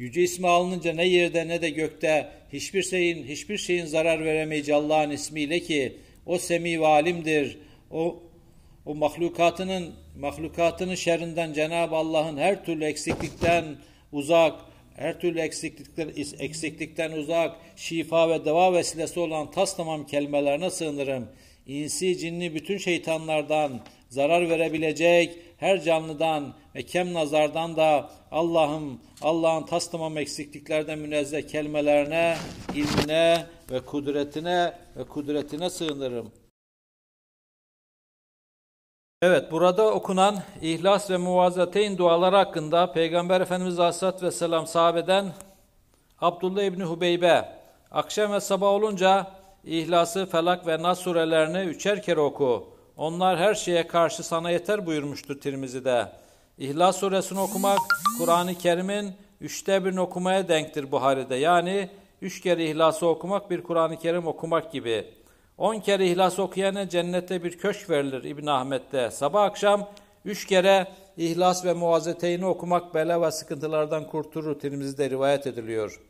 Yüce 0.00 0.22
ismi 0.22 0.48
alınınca 0.48 0.92
ne 0.92 1.06
yerde 1.06 1.48
ne 1.48 1.62
de 1.62 1.70
gökte 1.70 2.28
hiçbir 2.52 2.82
şeyin 2.82 3.24
hiçbir 3.24 3.58
şeyin 3.58 3.84
zarar 3.84 4.24
veremeyeceği 4.24 4.76
Allah'ın 4.78 5.10
ismiyle 5.10 5.60
ki 5.60 5.96
o 6.26 6.38
semi 6.38 6.80
ve 6.80 6.86
alimdir. 6.86 7.58
O 7.90 8.22
o 8.86 8.94
mahlukatının 8.94 9.94
mahlukatının 10.18 10.94
şerrinden 10.94 11.52
Cenab-ı 11.52 11.96
Allah'ın 11.96 12.36
her 12.36 12.64
türlü 12.64 12.84
eksiklikten 12.84 13.64
uzak, 14.12 14.60
her 14.96 15.20
türlü 15.20 15.40
eksiklikten, 15.40 16.12
eksiklikten 16.38 17.12
uzak, 17.12 17.56
şifa 17.76 18.30
ve 18.30 18.44
deva 18.44 18.72
vesilesi 18.72 19.20
olan 19.20 19.50
tas 19.50 19.76
tamam 19.76 20.06
kelimelerine 20.06 20.70
sığınırım. 20.70 21.28
İnsi, 21.66 22.18
cinni 22.18 22.54
bütün 22.54 22.78
şeytanlardan, 22.78 23.80
zarar 24.08 24.48
verebilecek 24.48 25.38
her 25.56 25.82
canlıdan 25.82 26.54
ve 26.74 26.82
kem 26.82 27.14
nazardan 27.14 27.76
da 27.76 28.10
Allah'ım, 28.30 29.00
Allah'ın 29.22 29.62
tas 29.62 29.90
eksikliklerden 30.16 30.98
münezzeh 30.98 31.48
kelimelerine, 31.48 32.36
ilmine 32.74 33.46
ve 33.70 33.80
kudretine 33.80 34.78
ve 34.96 35.04
kudretine 35.04 35.70
sığınırım. 35.70 36.32
Evet 39.22 39.52
burada 39.52 39.94
okunan 39.94 40.42
İhlas 40.62 41.10
ve 41.10 41.16
Muvazateyn 41.16 41.98
duaları 41.98 42.36
hakkında 42.36 42.92
Peygamber 42.92 43.40
Efendimiz 43.40 43.78
Aleyhisselatü 43.78 44.26
Vesselam 44.26 44.66
sahabeden 44.66 45.32
Abdullah 46.20 46.62
İbni 46.62 46.84
Hubeybe 46.84 47.60
akşam 47.90 48.32
ve 48.32 48.40
sabah 48.40 48.68
olunca 48.68 49.26
İhlas'ı, 49.64 50.26
Felak 50.26 50.66
ve 50.66 50.82
Nas 50.82 51.00
surelerini 51.00 51.58
üçer 51.58 52.02
kere 52.02 52.20
oku. 52.20 52.74
Onlar 52.96 53.38
her 53.38 53.54
şeye 53.54 53.86
karşı 53.86 54.22
sana 54.22 54.50
yeter 54.50 54.86
buyurmuştur 54.86 55.40
Tirmizi'de. 55.40 56.19
İhlas 56.60 56.96
suresini 56.96 57.40
okumak 57.40 57.78
Kur'an-ı 58.18 58.54
Kerim'in 58.54 59.12
üçte 59.40 59.84
birini 59.84 60.00
okumaya 60.00 60.48
denktir 60.48 60.92
Buhari'de. 60.92 61.34
Yani 61.34 61.90
üç 62.22 62.40
kere 62.40 62.64
İhlas'ı 62.64 63.06
okumak 63.06 63.50
bir 63.50 63.62
Kur'an-ı 63.62 63.98
Kerim 63.98 64.26
okumak 64.26 64.72
gibi. 64.72 65.04
On 65.58 65.80
kere 65.80 66.06
İhlas 66.06 66.38
okuyana 66.38 66.88
cennette 66.88 67.44
bir 67.44 67.58
köşk 67.58 67.90
verilir 67.90 68.24
İbn 68.24 68.46
Ahmet'te. 68.46 69.10
Sabah 69.10 69.42
akşam 69.42 69.88
üç 70.24 70.46
kere 70.46 70.86
İhlas 71.16 71.64
ve 71.64 71.72
Muazzeteyni 71.72 72.46
okumak 72.46 72.94
bela 72.94 73.22
ve 73.22 73.30
sıkıntılardan 73.30 74.06
kurtulur 74.06 74.58
Tirmizide 74.58 75.10
rivayet 75.10 75.46
ediliyor. 75.46 76.00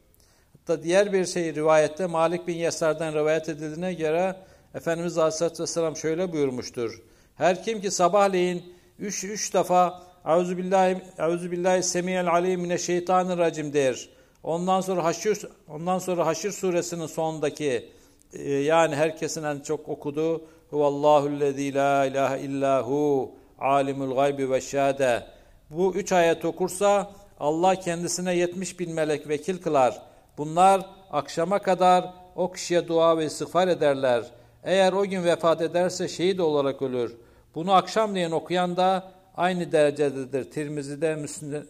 Hatta 0.52 0.82
diğer 0.82 1.12
bir 1.12 1.26
şey 1.26 1.54
rivayette 1.54 2.06
Malik 2.06 2.46
bin 2.46 2.56
Yesar'dan 2.56 3.14
rivayet 3.14 3.48
edildiğine 3.48 3.94
göre 3.94 4.36
Efendimiz 4.74 5.18
Aleyhisselatü 5.18 5.62
Vesselam 5.62 5.96
şöyle 5.96 6.32
buyurmuştur. 6.32 7.02
Her 7.36 7.64
kim 7.64 7.80
ki 7.80 7.90
sabahleyin 7.90 8.74
üç, 8.98 9.24
üç 9.24 9.54
defa 9.54 10.09
Euzubillahi 10.26 11.02
Euzubillahi 11.18 11.82
semiyel 11.82 12.30
alim 12.30 12.60
mineşşeytanirracim 12.60 13.72
der. 13.72 14.08
Ondan 14.42 14.80
sonra 14.80 15.04
Haşr 15.04 15.46
ondan 15.68 15.98
sonra 15.98 16.26
Haşr 16.26 16.50
suresinin 16.50 17.06
sonundaki 17.06 17.88
e, 18.32 18.52
yani 18.52 18.96
herkesin 18.96 19.42
en 19.42 19.60
çok 19.60 19.88
okuduğu 19.88 20.42
Huvallahu'llezî 20.70 21.74
la 21.74 22.06
ilahe 22.06 22.40
illahu 22.40 23.30
alimul 23.58 24.14
gaybi 24.14 24.50
ve 24.50 24.60
şehade. 24.60 25.22
Bu 25.70 25.94
üç 25.94 26.12
ayet 26.12 26.44
okursa 26.44 27.10
Allah 27.40 27.74
kendisine 27.76 28.36
70 28.36 28.80
bin 28.80 28.94
melek 28.94 29.28
vekil 29.28 29.62
kılar. 29.62 30.02
Bunlar 30.38 30.86
akşama 31.10 31.58
kadar 31.58 32.14
o 32.36 32.52
kişiye 32.52 32.88
dua 32.88 33.18
ve 33.18 33.24
istiğfar 33.24 33.68
ederler. 33.68 34.24
Eğer 34.64 34.92
o 34.92 35.04
gün 35.04 35.24
vefat 35.24 35.62
ederse 35.62 36.08
şehit 36.08 36.40
olarak 36.40 36.82
ölür. 36.82 37.16
Bunu 37.54 37.72
akşamleyin 37.72 38.30
okuyan 38.30 38.76
da 38.76 39.12
aynı 39.36 39.72
derecededir. 39.72 40.50
Tirmizi'de 40.50 41.16
Müslim 41.16 41.66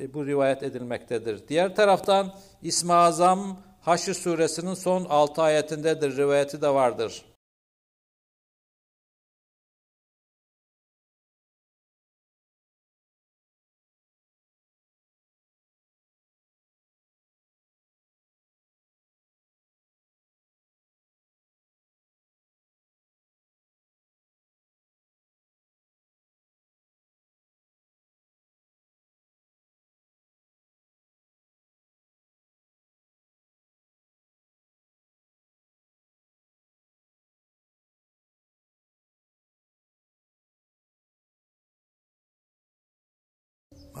e, 0.00 0.14
bu 0.14 0.26
rivayet 0.26 0.62
edilmektedir. 0.62 1.48
Diğer 1.48 1.76
taraftan 1.76 2.34
İsmi 2.62 2.92
Azam 2.92 3.58
Haşr 3.80 4.14
suresinin 4.14 4.74
son 4.74 5.04
6 5.04 5.42
ayetindedir. 5.42 6.16
Rivayeti 6.16 6.62
de 6.62 6.68
vardır. 6.68 7.24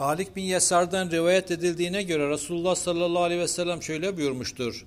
Malik 0.02 0.36
bin 0.36 0.42
Yesar'dan 0.42 1.10
rivayet 1.10 1.50
edildiğine 1.50 2.02
göre 2.02 2.30
Resulullah 2.30 2.74
sallallahu 2.74 3.22
aleyhi 3.22 3.40
ve 3.40 3.48
sellem 3.48 3.82
şöyle 3.82 4.16
buyurmuştur. 4.16 4.86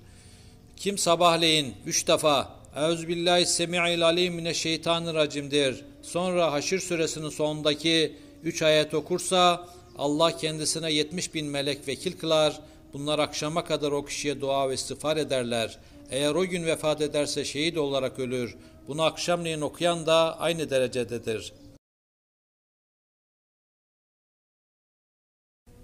Kim 0.78 0.97
sabahleyin 0.97 1.73
üç 1.86 2.08
defa 2.08 2.56
Euzbillahi 2.75 3.45
semi'il 3.45 4.06
alim 4.06 4.34
mineşşeytanirracim 4.34 5.51
der. 5.51 5.75
Sonra 6.01 6.51
Haşr 6.51 6.80
suresinin 6.80 7.30
sonundaki 7.30 8.15
üç 8.43 8.62
ayet 8.62 8.93
okursa 8.93 9.67
Allah 9.97 10.38
kendisine 10.38 10.91
yetmiş 10.91 11.34
bin 11.34 11.45
melek 11.45 11.88
vekil 11.88 12.17
kılar. 12.17 12.60
Bunlar 12.93 13.19
akşama 13.19 13.65
kadar 13.65 13.91
o 13.91 14.06
kişiye 14.06 14.41
dua 14.41 14.69
ve 14.69 14.73
istiğfar 14.73 15.17
ederler. 15.17 15.78
Eğer 16.12 16.36
o 16.36 16.45
gün 16.45 16.65
vefat 16.65 17.01
ederse 17.01 17.45
şehit 17.45 17.78
olarak 17.78 18.19
ölür. 18.19 18.56
Bunu 18.88 19.04
akşamleyin 19.04 19.62
okuyan 19.62 20.06
da 20.06 20.39
aynı 20.39 20.69
derecededir.'' 20.69 21.64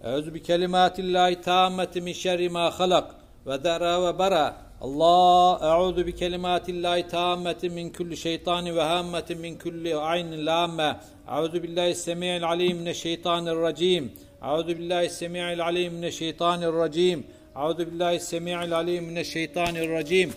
Euzu 0.03 0.33
bi 0.33 0.43
kelimatillahi 0.43 1.41
tammeti 1.41 2.01
min 2.01 2.13
şerri 2.13 2.49
ma 2.49 2.79
halak 2.79 3.15
ve 3.47 3.63
dera 3.63 4.07
ve 4.07 4.19
bara. 4.19 4.55
Allah 4.81 5.59
euzu 5.77 6.07
bi 6.07 6.15
kelimatillahi 6.15 7.07
tammeti 7.07 7.69
min 7.69 7.93
kulli 7.93 8.17
şeytani 8.17 8.75
ve 8.75 8.81
hammetin 8.81 9.39
min 9.39 9.57
kulli 9.57 9.95
aynin 9.95 10.45
lamme. 10.45 10.99
Euzu 11.37 11.63
billahi 11.63 11.95
semiyil 11.95 12.43
alim 12.43 12.77
mineşşeytanirracim. 12.77 14.11
Euzu 14.43 14.67
billahi 14.67 15.09
semiyil 15.09 15.63
alim 15.63 15.93
mineşşeytanirracim. 15.93 17.27
Euzu 17.55 17.91
billahi 17.91 18.19
semiyil 18.19 18.75
alim 18.75 19.03
mineşşeytanirracim. 19.03 20.33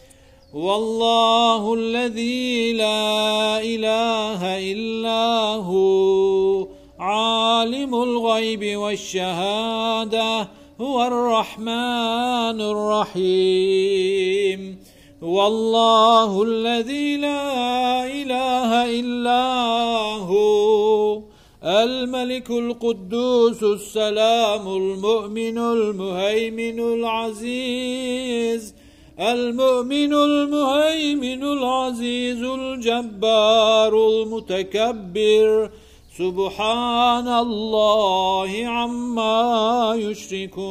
والله 0.54 1.74
الذي 1.74 2.72
لا 2.72 3.60
إله 3.60 4.72
إلا 4.72 5.54
هو 5.64 6.66
عالم 6.98 7.94
الغيب 7.94 8.76
والشهادة 8.76 10.48
هو 10.80 11.06
الرحمن 11.06 12.60
الرحيم. 12.60 13.62
هو 15.22 15.46
الله 15.46 16.42
الذي 16.42 17.16
لا 17.16 18.06
إله 18.06 19.00
إلا 19.00 19.52
هو 20.28 21.22
الملك 21.64 22.50
القدوس 22.50 23.62
السلام 23.62 24.68
المؤمن 24.68 25.58
المهيمن 25.58 26.80
العزيز 26.80 28.74
المؤمن 29.22 30.14
المهيمن 30.14 31.42
العزيز 31.42 32.42
الجبار 32.42 34.08
المتكبر. 34.08 35.70
سبحان 36.18 37.28
الله 37.28 38.66
عما 38.66 39.94
يشركون. 39.96 40.62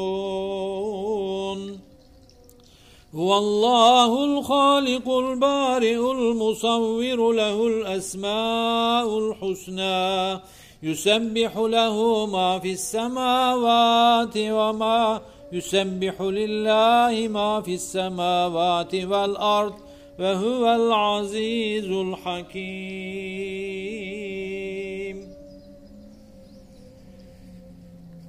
هو 3.16 3.38
الله 3.38 4.26
الخالق 4.26 5.10
البارئ 5.10 6.12
المصور 6.12 7.32
له 7.32 7.68
الأسماء 7.68 9.20
الحسنى. 9.20 10.40
يسبح 10.84 11.58
له 11.58 12.26
ما 12.26 12.60
في 12.60 12.72
السماوات 12.72 14.38
وما 14.38 15.22
يسبح 15.53 16.21
لله 16.21 17.29
ما 17.29 17.61
في 17.61 17.75
السماوات 17.75 18.95
والأرض 18.95 19.75
وهو 20.19 20.75
العزيز 20.75 21.91
الحكيم 22.07 23.57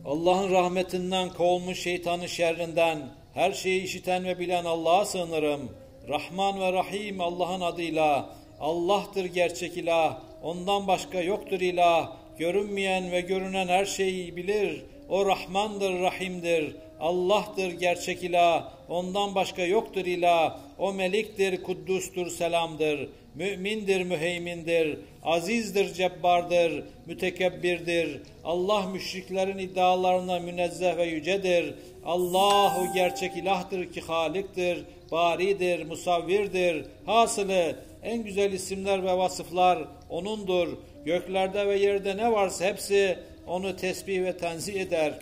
Allah'ın 0.07 0.51
rahmetinden 0.51 1.29
kovulmuş 1.29 1.83
şeytanın 1.83 2.25
şerrinden 2.25 2.99
her 3.33 3.51
şeyi 3.51 3.83
işiten 3.83 4.25
ve 4.25 4.39
bilen 4.39 4.65
Allah'a 4.65 5.05
sığınırım. 5.05 5.71
Rahman 6.09 6.59
ve 6.59 6.73
Rahim 6.73 7.21
Allah'ın 7.21 7.61
adıyla. 7.61 8.29
Allah'tır 8.59 9.25
gerçek 9.25 9.77
ilah. 9.77 10.19
Ondan 10.43 10.87
başka 10.87 11.21
yoktur 11.21 11.61
ilah. 11.61 12.11
Görünmeyen 12.37 13.11
ve 13.11 13.21
görünen 13.21 13.67
her 13.67 13.85
şeyi 13.85 14.35
bilir. 14.35 14.85
O 15.09 15.25
Rahmandır, 15.25 15.99
Rahim'dir. 16.01 16.75
Allah'tır 17.02 17.72
gerçek 17.72 18.22
ilah. 18.24 18.68
Ondan 18.88 19.34
başka 19.34 19.62
yoktur 19.62 20.04
ilah. 20.04 20.58
O 20.78 20.92
meliktir, 20.92 21.62
kuddustur, 21.62 22.30
selamdır. 22.30 23.08
Mümindir, 23.34 24.02
müheymindir. 24.02 24.98
Azizdir, 25.24 25.94
cebbardır, 25.94 26.84
mütekebbirdir. 27.06 28.20
Allah 28.44 28.86
müşriklerin 28.86 29.58
iddialarına 29.58 30.38
münezzeh 30.38 30.96
ve 30.96 31.04
yücedir. 31.04 31.74
Allahu 32.04 32.92
gerçek 32.94 33.36
ilahtır 33.36 33.92
ki 33.92 34.00
haliktir, 34.00 34.84
baridir, 35.12 35.86
musavvirdir. 35.86 36.84
Hasılı 37.06 37.76
en 38.02 38.22
güzel 38.22 38.52
isimler 38.52 39.04
ve 39.04 39.18
vasıflar 39.18 39.78
O'nundur. 40.10 40.68
Göklerde 41.04 41.66
ve 41.66 41.78
yerde 41.78 42.16
ne 42.16 42.32
varsa 42.32 42.64
hepsi 42.64 43.18
O'nu 43.46 43.76
tesbih 43.76 44.24
ve 44.24 44.36
tenzih 44.36 44.80
eder. 44.80 45.14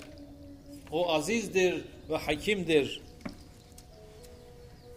O 0.92 1.12
azizdir 1.12 1.74
ve 2.11 2.16
hakimdir. 2.16 3.00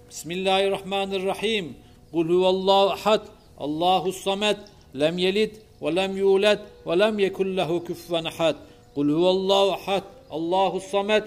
Bismillahirrahmanirrahim. 0.09 1.75
Kul 2.11 2.29
huvallahu 2.29 2.91
ahad. 2.91 3.27
Allahu 3.57 4.11
samet. 4.11 4.57
Lem 4.99 5.17
yelit 5.17 5.61
ve 5.81 5.95
lem 5.95 6.17
yulet 6.17 6.59
ve 6.87 6.99
lem 6.99 7.19
yekun 7.19 7.57
lehu 7.57 7.85
küffen 7.85 8.23
ahad. 8.23 8.55
Kul 8.95 9.09
huvallahu 9.09 9.71
ahad. 9.73 10.03
Allahu 10.29 10.79
samet. 10.79 11.23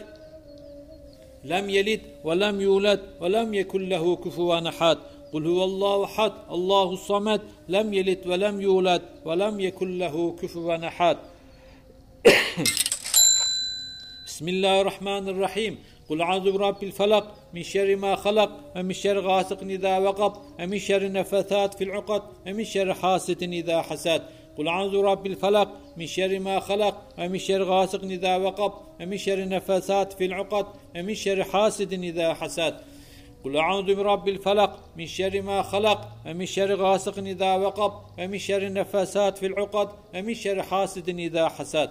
Lem 1.48 1.68
yelit 1.68 2.02
ve 2.24 2.40
lem 2.40 2.60
yulet 2.60 3.00
ve 3.22 3.32
lem 3.32 3.52
yekun 3.52 3.90
lehu 3.90 4.20
küfuven 4.22 4.64
ahad. 4.64 4.98
Kul 5.32 5.44
huvallahu 5.44 6.04
ahad. 6.04 6.32
Allahu 6.48 6.96
samet. 6.96 7.40
Lem 7.72 7.92
yelit 7.92 8.26
ve 8.26 8.40
lem 8.40 8.60
yulet 8.60 9.02
ve 9.26 9.38
lem 9.38 9.58
yekun 9.58 10.00
lehu 10.00 10.36
küfuven 10.36 10.82
ahad. 10.82 11.16
بسم 14.36 14.48
الله 14.48 14.80
الرحمن 14.80 15.28
الرحيم 15.28 15.78
قل 16.08 16.22
أعوذ 16.22 16.52
برب 16.52 16.82
الفلق 16.82 17.34
من 17.54 17.62
شر 17.62 17.96
ما 17.96 18.16
خلق 18.16 18.50
ومن 18.76 18.92
شر 18.92 19.18
غاسق 19.20 19.62
إذا 19.62 19.98
وقب 19.98 20.32
ومن 20.60 20.78
شر 20.78 21.02
النفثات 21.02 21.74
في 21.74 21.84
العقد 21.84 22.22
ومن 22.46 22.64
شر 22.64 22.94
حاسد 22.94 23.42
إذا 23.42 23.82
حسد 23.82 24.22
قل 24.58 24.68
أعوذ 24.68 25.02
برب 25.02 25.26
الفلق 25.26 25.68
من 25.96 26.06
شر 26.06 26.38
ما 26.38 26.60
خلق 26.60 27.02
ومن 27.18 27.38
شر 27.38 27.62
غاسق 27.62 28.04
إذا 28.04 28.36
وقب 28.36 28.72
ومن 29.00 29.18
شر 29.18 29.38
النفثات 29.38 30.12
في 30.12 30.24
العقد 30.24 30.66
ومن 30.96 31.14
شر 31.14 31.44
حاسد 31.44 31.92
إذا 31.92 32.34
حسد 32.34 32.74
قل 33.44 33.56
أعوذ 33.56 33.94
برب 33.94 34.28
الفلق 34.28 34.78
من 34.96 35.06
شر 35.06 35.42
ما 35.42 35.62
خلق 35.62 36.08
ومن 36.26 36.46
شر 36.46 36.74
غاسق 36.74 37.18
إذا 37.18 37.54
وقب 37.54 37.92
ومن 38.18 38.38
شر 38.38 38.62
النفاسات 38.66 39.38
في 39.38 39.46
العقد 39.46 39.88
ومن 40.14 40.34
شر 40.34 40.62
حاسد 40.62 41.08
إذا 41.08 41.48
حسد 41.48 41.90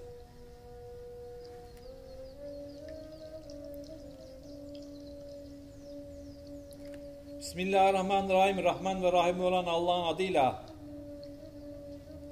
Bismillahirrahmanirrahim. 7.41 8.63
Rahman 8.63 9.03
ve 9.03 9.11
Rahim 9.11 9.43
olan 9.43 9.65
Allah'ın 9.65 10.13
adıyla. 10.13 10.63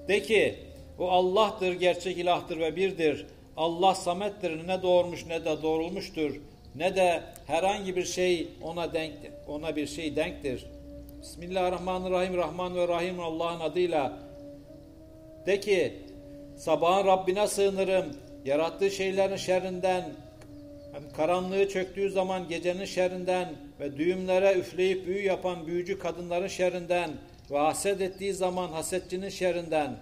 De 0.07 0.21
ki, 0.21 0.55
o 0.99 1.09
Allah'tır, 1.09 1.73
gerçek 1.73 2.17
ilahtır 2.17 2.59
ve 2.59 2.75
birdir. 2.75 3.25
Allah 3.57 3.95
samettir, 3.95 4.67
ne 4.67 4.81
doğurmuş 4.81 5.25
ne 5.25 5.45
de 5.45 5.61
doğrulmuştur. 5.61 6.35
Ne 6.75 6.95
de 6.95 7.23
herhangi 7.47 7.95
bir 7.95 8.05
şey 8.05 8.47
ona 8.61 8.93
denk, 8.93 9.13
ona 9.47 9.75
bir 9.75 9.87
şey 9.87 10.15
denktir. 10.15 10.65
Bismillahirrahmanirrahim. 11.21 12.37
Rahman 12.37 12.75
ve 12.75 12.87
Rahim 12.87 13.19
Allah'ın 13.19 13.59
adıyla. 13.59 14.19
De 15.45 15.59
ki, 15.59 15.93
sabahın 16.57 17.07
Rabbine 17.07 17.47
sığınırım. 17.47 18.05
Yarattığı 18.45 18.91
şeylerin 18.91 19.35
şerrinden, 19.35 20.03
hem 20.93 21.09
karanlığı 21.17 21.69
çöktüğü 21.69 22.09
zaman 22.09 22.47
gecenin 22.47 22.85
şerrinden 22.85 23.68
ve 23.79 23.97
düğümlere 23.97 24.59
üfleyip 24.59 25.07
büyü 25.07 25.25
yapan 25.25 25.67
büyücü 25.67 25.99
kadınların 25.99 26.47
şerrinden 26.47 27.11
ve 27.51 27.57
haset 27.57 28.01
ettiği 28.01 28.33
zaman 28.33 28.69
hasetçinin 28.69 29.29
şerrinden. 29.29 29.95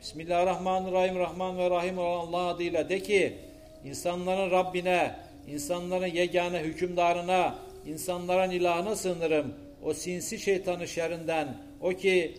Bismillahirrahmanirrahim. 0.00 1.18
Rahman 1.18 1.58
ve 1.58 1.70
Rahim 1.70 1.98
olan 1.98 2.26
Allah 2.26 2.46
adıyla 2.46 2.88
de 2.88 3.02
ki 3.02 3.38
insanların 3.84 4.50
Rabbine, 4.50 5.16
insanların 5.48 6.06
yegane 6.06 6.58
hükümdarına, 6.58 7.54
insanların 7.86 8.50
ilahına 8.50 8.96
sığınırım. 8.96 9.54
O 9.84 9.94
sinsi 9.94 10.38
şeytanın 10.38 10.84
şerrinden, 10.84 11.56
o 11.80 11.90
ki 11.90 12.34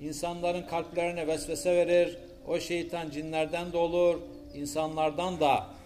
insanların 0.00 0.62
kalplerine 0.62 1.26
vesvese 1.26 1.76
verir, 1.76 2.18
o 2.48 2.58
şeytan 2.58 3.10
cinlerden 3.10 3.72
de 3.72 3.76
olur, 3.76 4.20
insanlardan 4.54 5.40
da. 5.40 5.77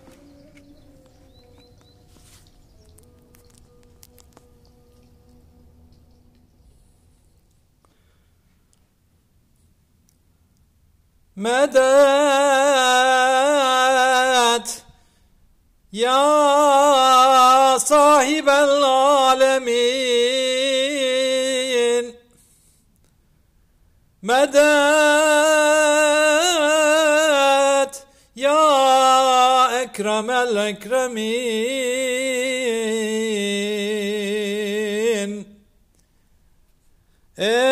medet. 11.36 11.82
Ya 15.92 17.78
sahibel 17.78 18.82
alemin. 18.82 19.72
Medet. 24.22 24.62
Ya 28.34 28.60
ekremel 29.82 30.56
ekremin. 30.56 31.32
Eee 37.38 37.71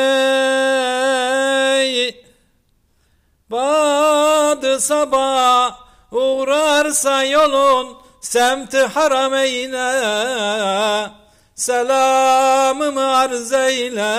sabah 4.81 5.77
uğrarsa 6.12 7.25
yolun 7.25 7.97
semti 8.21 8.79
harameyne 8.79 9.90
Selamımı 11.55 13.16
arz 13.16 13.53
eyle 13.53 14.19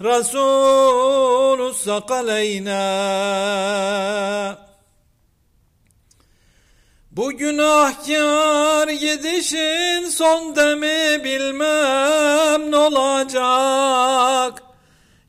Resulü 0.00 1.74
sakaleyne 1.74 2.80
Bu 7.10 7.32
günahkar 7.32 8.88
gidişin 8.88 10.08
son 10.08 10.56
demi 10.56 11.24
bilmem 11.24 12.70
ne 12.70 12.76
olacak. 12.76 14.62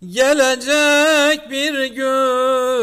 Gelecek 0.09 1.51
bir 1.51 1.85
gün 1.85 2.81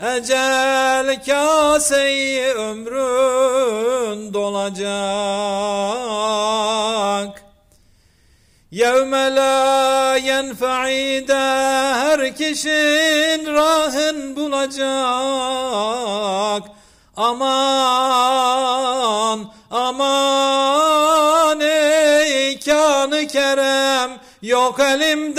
Ecel 0.00 1.24
kaseyi 1.26 2.46
ömrün 2.54 4.34
dolacak 4.34 4.98
Yevme 8.70 9.34
la 9.34 10.16
yenfa'ide 10.16 11.34
her 11.98 12.36
kişinin 12.36 13.46
rahın 13.46 14.36
bulacak 14.36 14.78
Aman 17.16 17.48
aman 19.70 21.60
ey 21.60 22.58
kanı 22.60 23.26
kerem 23.26 24.10
yok 24.42 24.80
elimden 24.80 25.38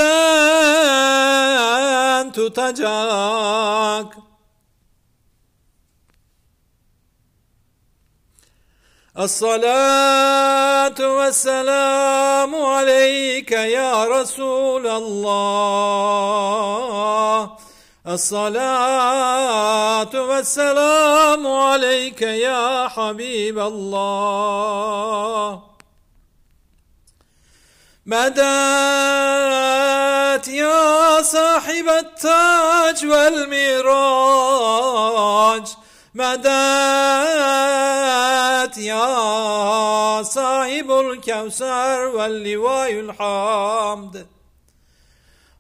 tutacak. 2.32 4.29
الصلاة 9.20 10.96
والسلام 11.00 12.56
عليك 12.56 13.52
يا 13.52 14.06
رسول 14.06 14.88
الله. 14.88 15.30
الصلاة 18.08 20.10
والسلام 20.14 21.48
عليك 21.48 22.22
يا 22.22 22.88
حبيب 22.88 23.60
الله. 23.60 25.62
مدات 28.06 28.48
يا 30.48 31.22
صاحب 31.22 31.90
التاج 31.90 33.06
والميراج. 33.06 33.90
مدات 36.16 37.39
Salat 38.70 38.78
ya 38.78 40.24
sahibul 40.24 41.22
kevser 41.22 42.14
vel 42.14 42.44
livayül 42.44 43.10
hamd. 43.18 44.16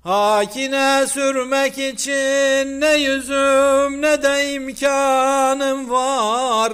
Hakine 0.03 1.07
sürmek 1.07 1.77
için 1.77 2.81
ne 2.81 2.93
yüzüm 2.93 4.01
ne 4.01 4.23
de 4.23 4.53
imkanım 4.53 5.89
var. 5.89 6.73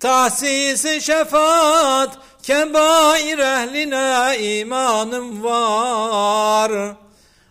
Tahsisi 0.00 1.00
şefaat 1.00 2.18
kebair 2.42 3.38
ehline 3.38 4.38
imanım 4.38 5.44
var. 5.44 6.96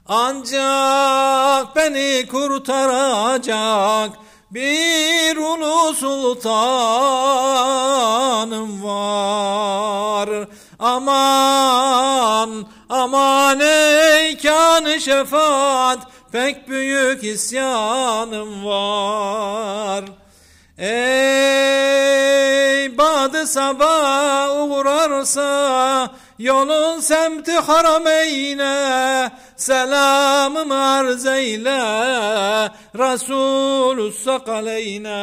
Ancak 0.08 1.76
beni 1.76 2.28
kurtaracak 2.28 4.23
bir 4.54 5.38
ulu 5.38 5.94
sultanım 5.94 6.44
var. 8.84 10.30
Aman 10.80 12.66
aman 12.90 13.60
ey 13.60 14.38
kan 14.38 14.98
şefaat 14.98 16.00
pek 16.32 16.70
büyük 16.70 17.24
isyanım 17.24 18.66
var. 18.66 20.06
Ey 20.78 22.14
badı 22.98 23.48
sabah 23.48 24.68
uğrarsa 24.70 26.10
yolun 26.40 27.00
semti 27.00 27.52
harameyne 27.52 29.32
Selamım 29.64 30.72
arz 30.72 31.26
eyle 31.26 31.80
Resulü 32.96 34.12
sakaleyne 34.12 35.14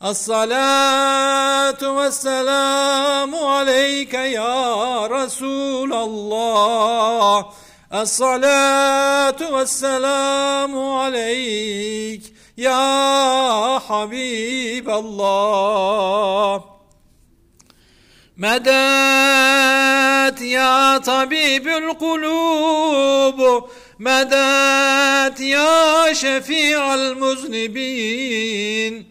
As-salatu 0.00 1.96
ve 1.96 2.10
selamu 2.12 3.50
aleyke 3.50 4.18
ya 4.18 5.08
Resulallah 5.10 6.10
Es-salatu 7.92 9.58
ve 9.58 9.66
selamu 9.66 11.00
aleyk 11.00 12.32
ya 12.56 13.80
Habiballah. 13.88 15.10
Medet 18.40 20.40
ya 20.40 21.00
tabibül 21.04 21.88
kulub. 21.88 23.68
Medet 23.98 25.40
ya 25.40 26.14
şefi'al 26.14 27.14
muznibin. 27.14 29.06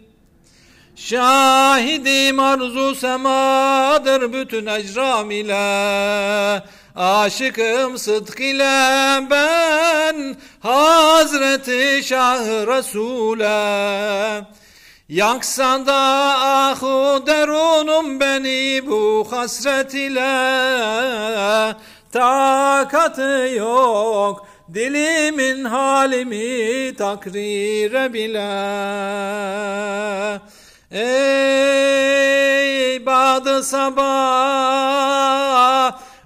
Şahidim 0.96 2.40
arzu 2.40 2.96
semadır 2.96 4.34
bütün 4.34 4.66
ecram 4.66 5.32
ile. 5.32 6.64
Aşıkım 6.96 7.98
sıdk 7.98 8.40
ile 8.40 9.30
ben 9.30 10.36
Hazreti 10.60 12.04
Şah 12.04 12.44
Resul'e. 12.44 14.59
Yaksa 15.10 15.86
da 15.86 15.96
ahu 16.72 17.26
derunum 17.28 18.20
beni 18.20 18.88
bu 18.88 19.28
hasret 19.32 19.94
ile. 19.94 21.76
Takatı 22.12 23.50
yok 23.56 24.48
dilimin 24.74 25.66
halimi 25.66 26.96
takrire 26.96 28.14
bile. 28.14 28.50
Ey 30.92 32.26
badı 33.06 33.64
sabah 33.64 34.90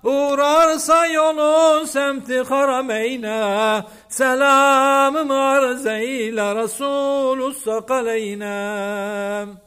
Uğrarsa 0.04 1.06
yolun 1.06 1.86
semti 1.86 2.42
harameyne 2.42 3.84
Arz 4.22 5.86
eyle 5.86 6.56
Resulü 6.56 7.54
sakaleyne 7.54 9.64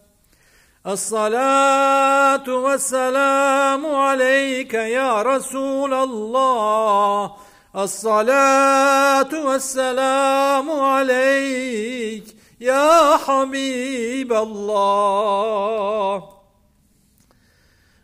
الصلاة 0.87 2.47
والسلام 2.67 3.87
عليك 3.87 4.75
يا 4.75 5.23
رسول 5.23 5.95
الله. 5.95 7.33
الصلاة 7.77 9.45
والسلام 9.49 10.71
عليك 10.71 12.25
يا 12.61 13.17
حبيب 13.17 14.33
الله. 14.33 16.25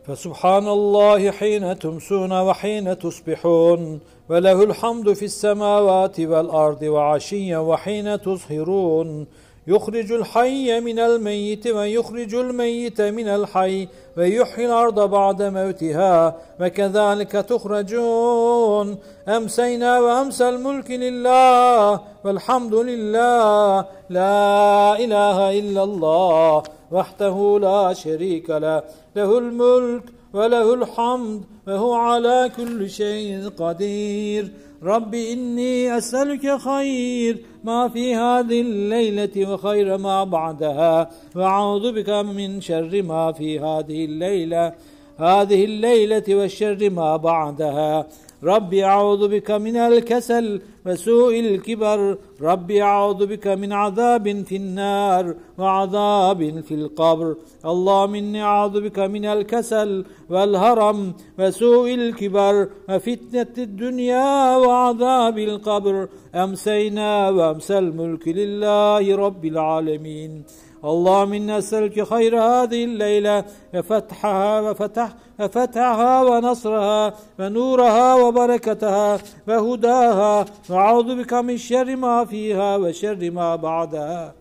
فسبحان 0.09 0.67
الله 0.67 1.31
حين 1.31 1.79
تمسون 1.79 2.31
وحين 2.31 2.99
تصبحون 2.99 3.99
وله 4.29 4.63
الحمد 4.63 5.13
في 5.13 5.25
السماوات 5.25 6.19
والأرض 6.19 6.81
وعشيا 6.83 7.57
وحين 7.57 8.21
تظهرون 8.21 9.27
يخرج 9.67 10.11
الحي 10.11 10.79
من 10.79 10.99
الميت 10.99 11.67
ويخرج 11.67 12.35
الميت 12.35 13.01
من 13.01 13.27
الحي 13.27 13.87
ويحيي 14.17 14.65
الأرض 14.65 15.09
بعد 15.09 15.41
موتها 15.41 16.35
وكذلك 16.59 17.31
تخرجون. 17.31 18.97
أمسينا 19.27 19.99
وأمسى 19.99 20.49
الملك 20.49 20.91
لله 20.91 21.99
والحمد 22.23 22.73
لله. 22.73 23.85
لا 24.09 24.99
إله 24.99 25.59
إلا 25.59 25.83
الله. 25.83 26.63
وحده 26.91 27.59
لا 27.61 27.93
شريك 27.93 28.49
له. 28.49 28.83
له 29.15 29.37
الملك 29.37 30.03
وله 30.33 30.73
الحمد 30.73 31.41
وهو 31.67 31.93
على 31.93 32.51
كل 32.57 32.89
شيء 32.89 33.49
قدير. 33.49 34.51
رب 34.83 35.13
إني 35.13 35.97
أسألك 35.97 36.57
خير 36.57 37.37
ما 37.63 37.87
في 37.87 38.15
هذه 38.15 38.61
الليلة 38.61 39.53
وخير 39.53 39.97
ما 39.97 40.23
بعدها 40.23 41.09
وأعوذ 41.35 41.91
بك 41.91 42.09
من 42.09 42.61
شر 42.61 43.01
ما 43.01 43.31
في 43.31 43.59
هذه 43.59 44.05
الليلة 44.05 44.73
هذه 45.17 45.65
الليلة 45.65 46.23
والشر 46.29 46.89
ما 46.89 47.17
بعدها. 47.17 48.07
ربي 48.43 48.85
أعوذ 48.85 49.27
بك 49.27 49.51
من 49.51 49.75
الكسل 49.75 50.61
وسوء 50.85 51.39
الكبر. 51.39 52.17
ربي 52.41 52.81
أعوذ 52.81 53.25
بك 53.25 53.47
من 53.47 53.73
عذاب 53.73 54.43
في 54.45 54.55
النار 54.55 55.35
وعذاب 55.57 56.61
في 56.61 56.73
القبر. 56.73 57.35
اللهم 57.65 58.15
إني 58.15 58.41
أعوذ 58.41 58.81
بك 58.81 58.99
من 58.99 59.25
الكسل 59.25 60.05
والهرم 60.29 61.13
وسوء 61.39 61.93
الكبر 61.93 62.69
وفتنة 62.89 63.53
الدنيا 63.57 64.57
وعذاب 64.57 65.37
القبر. 65.37 66.07
أمسينا 66.35 67.29
وأمسى 67.29 67.77
الملك 67.77 68.27
لله 68.27 69.15
رب 69.15 69.45
العالمين. 69.45 70.43
اللهم 70.85 71.33
إنا 71.33 71.57
نسألك 71.57 72.03
خير 72.03 72.41
هذه 72.41 72.83
الليلة 72.83 73.45
وفتحها 73.73 74.61
وفتح 74.61 75.15
وفتحها 75.39 76.23
ونصرها 76.23 77.13
ونورها 77.39 78.15
وبركتها 78.15 79.19
وهداها 79.47 80.45
وأعوذ 80.69 81.23
بك 81.23 81.33
من 81.33 81.57
شر 81.57 81.95
ما 81.95 82.25
فيها 82.25 82.77
وشر 82.77 83.31
ما 83.31 83.55
بعدها. 83.55 84.33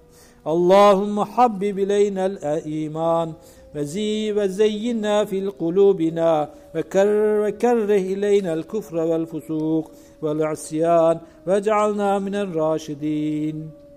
اللهم 0.46 1.24
حبب 1.24 1.79
إلينا 1.79 2.27
الإيمان 2.27 3.33
وزي 3.74 4.33
وزينا 4.33 5.24
في 5.24 5.46
قلوبنا 5.46 6.48
وكر 6.74 7.40
وكره 7.46 8.03
إلينا 8.14 8.55
الكفر 8.55 8.96
والفسوق 8.96 9.90
والعصيان 10.22 11.18
واجعلنا 11.46 12.18
من 12.18 12.35
الراشدين. 12.35 13.88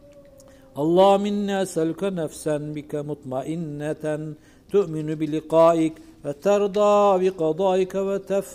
Allahümme 0.75 1.29
inne 1.29 1.65
selke 1.65 2.15
nefsen 2.15 2.75
bike 2.75 3.01
mutmainneten 3.01 4.35
tu'minu 4.71 5.19
bi 5.19 5.31
liqaik 5.31 5.97
ve 6.25 6.33
terda 6.33 7.21
bi 7.21 7.37
kadaike 7.37 8.07
ve 8.07 8.21
tef 8.23 8.47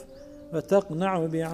ve 0.55 0.61
teqna'u 0.61 1.33
bi. 1.33 1.47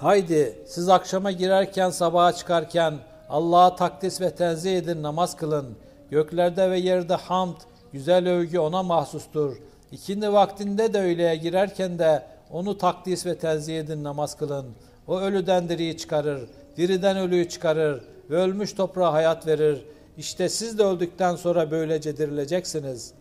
Haydi 0.00 0.58
siz 0.66 0.88
akşama 0.88 1.30
girerken 1.30 1.90
sabaha 1.90 2.32
çıkarken 2.32 2.94
Allah'a 3.28 3.76
takdis 3.76 4.20
ve 4.20 4.30
tenzih 4.30 4.78
edin 4.78 5.02
namaz 5.02 5.36
kılın. 5.36 5.66
Göklerde 6.10 6.70
ve 6.70 6.78
yerde 6.78 7.14
hamd, 7.14 7.56
güzel 7.92 8.28
övgü 8.28 8.58
ona 8.58 8.82
mahsustur. 8.82 9.56
İkindi 9.92 10.32
vaktinde 10.32 10.94
de 10.94 11.00
öğleye 11.00 11.36
girerken 11.36 11.98
de 11.98 12.22
onu 12.50 12.78
takdis 12.78 13.26
ve 13.26 13.38
tenzih 13.38 13.78
edin 13.78 14.04
namaz 14.04 14.36
kılın. 14.36 14.66
O 15.06 15.20
ölüden 15.20 15.68
diriyi 15.68 15.96
çıkarır, 15.96 16.48
diriden 16.76 17.16
ölüyü 17.16 17.48
çıkarır 17.48 18.04
ve 18.30 18.36
ölmüş 18.36 18.72
toprağa 18.72 19.12
hayat 19.12 19.46
verir. 19.46 19.84
İşte 20.18 20.48
siz 20.48 20.78
de 20.78 20.82
öldükten 20.84 21.36
sonra 21.36 21.70
böylece 21.70 22.16
dirileceksiniz. 22.16 23.14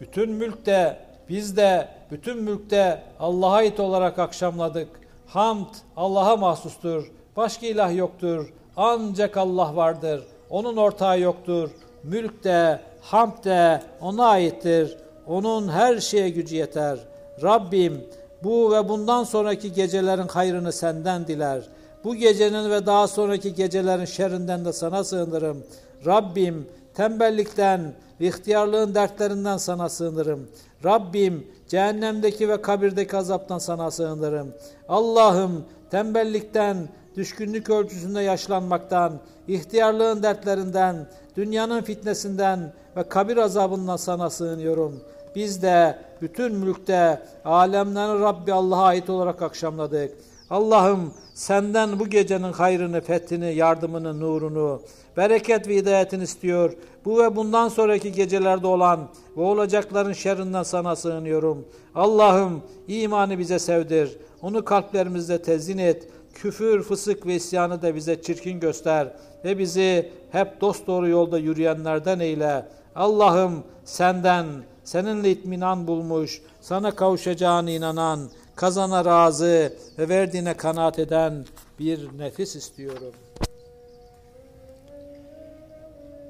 Bütün 0.00 0.30
mülkte, 0.30 0.96
biz 1.28 1.56
de 1.56 1.88
bütün 2.10 2.42
mülkte 2.42 3.02
Allah'a 3.20 3.54
ait 3.54 3.80
olarak 3.80 4.18
akşamladık. 4.18 4.88
Hamd 5.26 5.74
Allah'a 5.96 6.36
mahsustur. 6.36 7.12
Başka 7.36 7.66
ilah 7.66 7.96
yoktur. 7.96 8.52
Ancak 8.80 9.36
Allah 9.36 9.76
vardır. 9.76 10.22
Onun 10.50 10.76
ortağı 10.76 11.20
yoktur. 11.20 11.70
Mülk 12.02 12.44
de, 12.44 12.80
hamd 13.00 13.44
de 13.44 13.82
ona 14.00 14.26
aittir. 14.26 14.96
Onun 15.26 15.68
her 15.68 15.98
şeye 15.98 16.30
gücü 16.30 16.56
yeter. 16.56 16.98
Rabbim 17.42 18.04
bu 18.42 18.72
ve 18.72 18.88
bundan 18.88 19.24
sonraki 19.24 19.72
gecelerin 19.72 20.28
hayrını 20.28 20.72
senden 20.72 21.26
diler. 21.26 21.62
Bu 22.04 22.14
gecenin 22.14 22.70
ve 22.70 22.86
daha 22.86 23.08
sonraki 23.08 23.54
gecelerin 23.54 24.04
şerrinden 24.04 24.64
de 24.64 24.72
sana 24.72 25.04
sığınırım. 25.04 25.64
Rabbim 26.06 26.68
tembellikten, 26.94 27.94
ihtiyarlığın 28.20 28.94
dertlerinden 28.94 29.56
sana 29.56 29.88
sığınırım. 29.88 30.48
Rabbim 30.84 31.46
cehennemdeki 31.68 32.48
ve 32.48 32.62
kabirdeki 32.62 33.16
azaptan 33.16 33.58
sana 33.58 33.90
sığınırım. 33.90 34.54
Allah'ım 34.88 35.64
tembellikten, 35.90 36.88
düşkünlük 37.18 37.70
ölçüsünde 37.70 38.20
yaşlanmaktan, 38.20 39.12
ihtiyarlığın 39.48 40.22
dertlerinden, 40.22 41.06
dünyanın 41.36 41.82
fitnesinden 41.82 42.72
ve 42.96 43.08
kabir 43.08 43.36
azabından 43.36 43.96
sana 43.96 44.30
sığınıyorum. 44.30 45.00
Biz 45.36 45.62
de 45.62 45.98
bütün 46.22 46.54
mülkte 46.54 47.22
alemlerin 47.44 48.22
Rabbi 48.22 48.52
Allah'a 48.52 48.84
ait 48.84 49.10
olarak 49.10 49.42
akşamladık. 49.42 50.12
Allah'ım 50.50 51.14
senden 51.34 52.00
bu 52.00 52.08
gecenin 52.08 52.52
hayrını, 52.52 53.00
fethini, 53.00 53.54
yardımını, 53.54 54.20
nurunu, 54.20 54.82
bereket 55.16 55.68
ve 55.68 55.76
hidayetini 55.76 56.22
istiyor. 56.22 56.72
Bu 57.04 57.18
ve 57.18 57.36
bundan 57.36 57.68
sonraki 57.68 58.12
gecelerde 58.12 58.66
olan 58.66 59.08
ve 59.36 59.40
olacakların 59.40 60.12
şerrinden 60.12 60.62
sana 60.62 60.96
sığınıyorum. 60.96 61.64
Allah'ım 61.94 62.62
imanı 62.88 63.38
bize 63.38 63.58
sevdir. 63.58 64.18
Onu 64.42 64.64
kalplerimizde 64.64 65.42
tezin 65.42 65.78
et. 65.78 66.08
Küfür, 66.42 66.82
fısık 66.82 67.26
ve 67.26 67.34
isyanı 67.34 67.82
da 67.82 67.94
bize 67.94 68.22
çirkin 68.22 68.60
göster. 68.60 69.08
Ve 69.44 69.58
bizi 69.58 70.08
hep 70.32 70.60
dost 70.60 70.86
doğru 70.86 71.08
yolda 71.08 71.38
yürüyenlerden 71.38 72.20
eyle. 72.20 72.66
Allah'ım 72.94 73.64
senden, 73.84 74.46
seninle 74.84 75.30
itminan 75.30 75.86
bulmuş, 75.86 76.42
sana 76.60 76.94
kavuşacağına 76.94 77.70
inanan, 77.70 78.30
kazana 78.56 79.04
razı 79.04 79.72
ve 79.98 80.08
verdiğine 80.08 80.54
kanaat 80.54 80.98
eden 80.98 81.44
bir 81.78 82.18
nefis 82.18 82.56
istiyorum. 82.56 83.14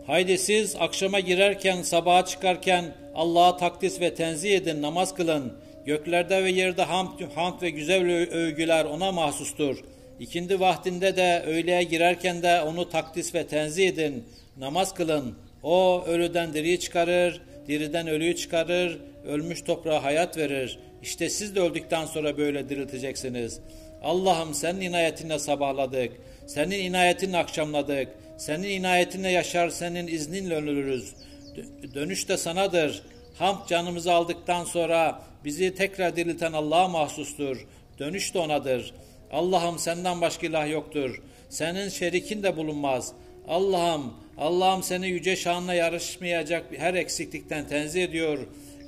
Haydi 0.06 0.38
siz 0.38 0.76
akşama 0.76 1.20
girerken, 1.20 1.82
sabaha 1.82 2.24
çıkarken 2.24 2.84
Allah'a 3.14 3.56
takdis 3.56 4.00
ve 4.00 4.14
tenzih 4.14 4.56
edin, 4.56 4.82
namaz 4.82 5.14
kılın. 5.14 5.52
Göklerde 5.86 6.44
ve 6.44 6.50
yerde 6.50 6.82
hamd, 6.82 7.20
hamd 7.34 7.62
ve 7.62 7.70
güzel 7.70 8.28
övgüler 8.30 8.84
ona 8.84 9.12
mahsustur. 9.12 9.84
İkindi 10.20 10.60
vaktinde 10.60 11.16
de 11.16 11.42
öğleye 11.46 11.82
girerken 11.82 12.42
de 12.42 12.60
onu 12.60 12.90
takdis 12.90 13.34
ve 13.34 13.46
tenzih 13.46 13.88
edin. 13.88 14.24
Namaz 14.56 14.94
kılın. 14.94 15.34
O 15.62 16.04
ölüden 16.06 16.54
diriyi 16.54 16.80
çıkarır, 16.80 17.40
diriden 17.68 18.06
ölüyü 18.08 18.36
çıkarır, 18.36 18.98
ölmüş 19.26 19.62
toprağa 19.62 20.04
hayat 20.04 20.36
verir. 20.36 20.78
İşte 21.02 21.30
siz 21.30 21.56
de 21.56 21.60
öldükten 21.60 22.06
sonra 22.06 22.38
böyle 22.38 22.68
dirilteceksiniz. 22.68 23.60
Allah'ım 24.02 24.54
senin 24.54 24.80
inayetinle 24.80 25.38
sabahladık. 25.38 26.12
Senin 26.46 26.78
inayetinle 26.78 27.36
akşamladık. 27.36 28.08
Senin 28.38 28.68
inayetinle 28.68 29.30
yaşar, 29.30 29.70
senin 29.70 30.06
izninle 30.06 30.54
ölürüz. 30.54 31.14
Dö- 31.56 31.94
Dönüş 31.94 32.28
de 32.28 32.36
sanadır. 32.36 33.02
Hamd 33.38 33.68
canımızı 33.68 34.12
aldıktan 34.12 34.64
sonra 34.64 35.22
bizi 35.44 35.74
tekrar 35.74 36.16
dirilten 36.16 36.52
Allah'a 36.52 36.88
mahsustur. 36.88 37.66
Dönüş 37.98 38.34
de 38.34 38.38
onadır. 38.38 38.94
Allah'ım 39.33 39.79
senden 39.79 40.20
başka 40.20 40.47
ilah 40.47 40.70
yoktur. 40.70 41.22
Senin 41.49 41.89
şerikin 41.89 42.43
de 42.43 42.57
bulunmaz. 42.57 43.12
Allah'ım, 43.49 44.14
Allah'ım 44.39 44.83
seni 44.83 45.09
yüce 45.09 45.37
şanla 45.37 45.74
yarışmayacak 45.74 46.64
her 46.76 46.95
eksiklikten 46.95 47.68
tenzih 47.68 48.05
ediyor. 48.05 48.39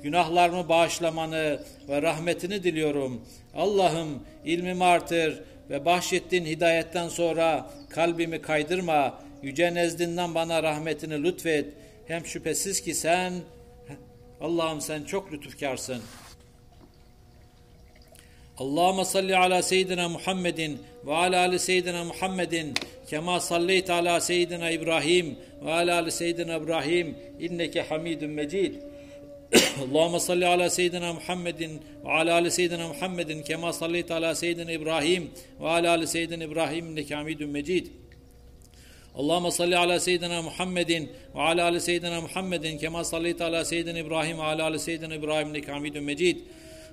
Günahlarımı 0.03 0.69
bağışlamanı 0.69 1.59
ve 1.89 2.01
rahmetini 2.01 2.63
diliyorum. 2.63 3.21
Allah'ım 3.55 4.23
ilmimi 4.45 4.83
artır 4.83 5.43
ve 5.69 5.85
bahşettiğin 5.85 6.45
hidayetten 6.45 7.09
sonra 7.09 7.71
kalbimi 7.89 8.41
kaydırma. 8.41 9.21
Yüce 9.43 9.73
nezdinden 9.73 10.35
bana 10.35 10.63
rahmetini 10.63 11.23
lütfet. 11.23 11.65
Hem 12.07 12.25
şüphesiz 12.25 12.81
ki 12.81 12.93
sen 12.93 13.33
Allah'ım 14.41 14.81
sen 14.81 15.03
çok 15.03 15.33
lütufkarsın. 15.33 16.01
Allahümme 18.57 19.05
salli 19.05 19.37
ala 19.37 19.61
seyyidina 19.61 20.09
Muhammedin 20.09 20.79
ve 21.05 21.13
ala 21.13 21.39
ali 21.39 21.59
seyyidina 21.59 22.03
Muhammedin 22.03 22.73
kema 23.09 23.39
salleyt 23.39 23.89
ala 23.89 24.21
seyyidina 24.21 24.71
İbrahim 24.71 25.35
ve 25.65 25.71
ala 25.71 25.95
ali 25.95 26.11
seyyidina 26.11 26.55
İbrahim 26.55 27.15
inneke 27.39 27.81
hamidun 27.81 28.29
mecid. 28.29 28.75
Allahümme 29.91 30.19
salli 30.19 30.47
ala 30.47 30.69
seyyidina 30.69 31.13
Muhammedin 31.13 31.81
ve 32.05 32.11
ala 32.11 32.33
ali 32.33 32.51
seyyidina 32.51 32.87
Muhammedin 32.87 33.43
kema 33.43 33.73
salleyt 33.73 34.11
ala 34.11 34.35
seyyidina 34.35 34.71
İbrahim 34.71 35.31
ve 35.61 35.67
ala 35.69 35.91
ali 35.91 36.07
seyyidina 36.07 36.43
İbrahim 36.43 36.85
inneke 36.85 37.15
hamidun 37.15 37.49
mecid. 37.49 37.87
Allahümme 39.15 39.51
salli 39.51 39.77
ala 39.77 39.99
seyyidina 39.99 40.41
Muhammedin 40.41 41.11
ve 41.35 41.41
ala 41.41 41.65
ali 41.65 41.81
seyyidina 41.81 42.21
Muhammedin 42.21 42.77
kema 42.77 43.03
salleyt 43.03 43.41
ala 43.41 43.65
seyyidina 43.65 43.99
İbrahim 43.99 44.37
ve 44.37 44.43
ala 44.43 44.63
ali 44.63 44.79
seyyidina 44.79 45.15
İbrahim 45.15 45.49
inneke 45.49 45.71
hamidun 45.71 46.03
mecid. 46.03 46.37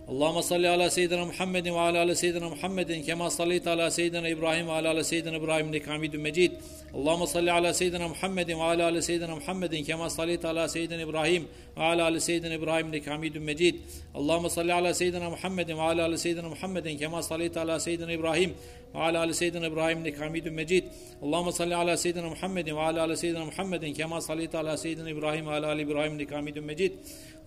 اللهم 0.09 0.41
صل 0.41 0.65
على 0.65 0.89
سيدنا 0.89 1.23
محمد 1.25 1.67
وعلى 1.67 2.03
ال 2.03 2.17
سيدنا 2.17 2.47
محمد 2.49 2.91
كما 3.07 3.29
صليت 3.29 3.67
على 3.67 3.89
سيدنا 3.89 4.31
ابراهيم 4.31 4.67
وعلى 4.67 4.91
ال 4.91 5.05
سيدنا 5.05 5.35
ابراهيم 5.37 5.65
انك 5.67 5.85
حميد 5.89 6.15
مجيد 6.15 6.51
اللهم 6.95 7.25
صل 7.25 7.49
على 7.49 7.73
سيدنا 7.73 8.07
محمد 8.07 8.51
وعلى 8.51 8.89
ال 8.89 9.03
سيدنا 9.03 9.35
محمد 9.35 9.75
كما 9.75 10.07
صليت 10.07 10.45
على 10.45 10.67
سيدنا 10.67 11.03
ابراهيم 11.03 11.43
وعلى 11.77 12.07
ال 12.07 12.21
سيدنا 12.21 12.55
ابراهيم 12.55 12.85
انك 12.93 13.05
حميد 13.09 13.37
مجيد 13.37 13.75
اللهم 14.19 14.47
صل 14.47 14.71
على 14.71 14.93
سيدنا 14.93 15.29
محمد 15.29 15.69
وعلى 15.71 16.05
ال 16.05 16.19
سيدنا 16.19 16.47
محمد 16.55 16.87
كما 17.01 17.21
صليت 17.21 17.55
على 17.57 17.79
سيدنا 17.79 18.13
ابراهيم 18.13 18.51
وعلى 18.95 19.23
ال 19.23 19.35
سيدنا 19.41 19.67
ابراهيم 19.71 19.97
انك 20.01 20.15
حميد 20.23 20.47
مجيد 20.59 20.83
اللهم 21.23 21.49
صل 21.59 21.73
على 21.73 21.93
سيدنا 22.03 22.27
محمد 22.35 22.67
وعلى 22.77 22.99
ال 23.05 23.17
سيدنا 23.17 23.45
محمد 23.51 23.83
كما 23.99 24.17
صليت 24.29 24.53
على 24.55 24.77
سيدنا 24.83 25.09
ابراهيم 25.15 25.43
وعلى 25.47 25.67
ال 25.73 25.79
ابراهيم 25.85 26.11
انك 26.17 26.31
حميد 26.33 26.57
مجيد 26.59 26.91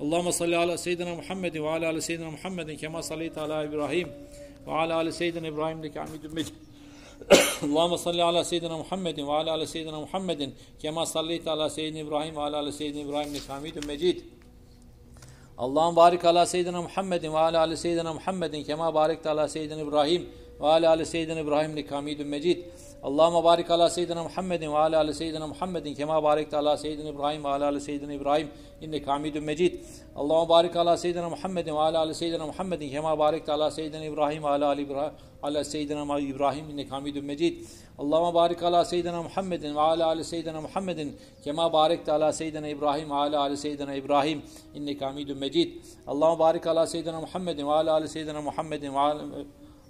Allahümme 0.02 0.32
salli 0.32 0.58
ala 0.58 0.78
seyyidina 0.78 1.16
Muhammed 1.16 1.54
ve 1.54 1.70
ala 1.70 1.90
ala 1.90 2.02
seyyidina 2.02 2.32
Muhammedin 2.32 2.78
kema 2.78 3.04
salleyte 3.04 3.42
ala 3.42 3.64
İbrahim 3.64 4.10
ve 4.68 4.72
ala 4.72 4.96
ala 4.96 5.12
seyyidina 5.12 5.48
İbrahim'deki 5.48 6.00
hamidun 6.00 6.34
mecid. 6.34 6.54
Allahümme 7.64 7.98
salli 7.98 8.24
ala 8.24 8.44
seyyidina 8.44 8.78
Muhammedin 8.78 9.28
ve 9.28 9.32
ala 9.32 9.52
ala 9.52 9.68
seyyidina 9.68 10.00
Muhammedin 10.00 10.56
kema 10.80 11.06
salleyte 11.06 11.52
ala 11.52 11.70
seyyidina 11.70 12.00
İbrahim 12.00 12.36
ve 12.36 12.40
ala 12.40 12.58
ala 12.58 12.72
seyyidina 12.72 13.02
İbrahim'deki 13.02 13.48
hamidun 13.48 13.88
mecid. 13.88 14.22
Allah'ım 15.58 15.96
barik 15.96 16.26
ala 16.26 16.46
seyyidina 16.46 16.82
Muhammedin 16.82 17.34
ve 17.34 17.38
ala 17.38 17.60
ala 17.60 17.78
seyyidina 17.78 18.14
Muhammedin 18.14 18.64
kema 18.64 18.94
barekte 18.94 19.30
ala 19.30 19.48
seyyidina 19.48 19.82
İbrahim 19.82 20.30
ve 20.62 20.68
ala 20.68 20.90
ala 20.90 21.06
seyyidina 21.06 21.40
İbrahim'deki 21.40 21.90
hamidun 21.90 22.28
mecid. 22.28 22.58
Allahümme 23.04 23.44
barik 23.44 23.72
ala 23.72 23.90
seyyidina 23.90 24.24
Muhammedin 24.24 24.72
ve 24.72 24.78
ala 24.78 25.00
ala 25.00 25.14
seyyidina 25.14 25.48
Muhammedin 25.48 25.94
kema 25.94 26.24
barekte 26.24 26.58
ala 26.58 26.78
seyyidina 26.78 27.10
İbrahim 27.10 27.44
ve 27.44 27.48
ala 27.48 27.68
ala 27.68 27.80
seyyidina 27.80 28.14
İbrahim 28.14 28.48
inneke 28.82 29.06
hamidun 29.06 29.44
mecid. 29.44 29.84
Allahümme 30.16 30.50
barik 30.50 30.76
ala 30.76 30.98
seyyidina 30.98 31.30
Muhammedin 31.30 31.76
ve 31.76 31.80
ala 31.80 32.00
ala 32.00 32.14
seyyidina 32.14 32.46
Muhammedin 32.46 32.90
kema 32.90 33.20
barekte 33.20 33.52
ala 33.52 33.72
seyyidina 33.72 34.06
İbrahim 34.06 34.44
ve 34.44 34.48
ala 34.48 34.68
ala 34.68 34.82
İbrahim 34.82 35.14
ala 35.44 35.64
seyyidina 35.64 36.20
İbrahim 36.20 36.70
inneke 36.70 36.90
hamidun 36.90 37.26
mecid. 37.26 37.66
Allahümme 38.00 38.34
barik 38.34 38.64
ala 38.64 38.86
seyyidina 38.86 39.24
Muhammedin 39.24 39.76
ve 39.76 39.80
ala 39.80 40.06
ala 40.08 40.24
seyyidina 40.24 40.62
Muhammedin 40.62 41.18
kema 41.44 41.74
barekte 41.74 42.12
ala 42.12 42.34
seyyidina 42.34 42.68
İbrahim 42.68 43.10
ve 43.10 43.14
ala 43.14 43.40
ala 43.40 43.58
seyyidina 43.58 43.94
İbrahim 43.96 44.42
inneke 44.76 45.06
hamidun 45.06 45.38
mecid. 45.38 45.86
Allahümme 46.08 46.40
barik 46.40 46.68
ala 46.68 46.88
seyyidina 46.88 47.20
Muhammedin 47.20 47.68
ve 47.68 47.72
ala 47.72 47.94
ala 47.94 48.08
seyyidina 48.08 48.42
Muhammedin 48.42 48.94
ve 48.94 49.00
ala 49.00 49.24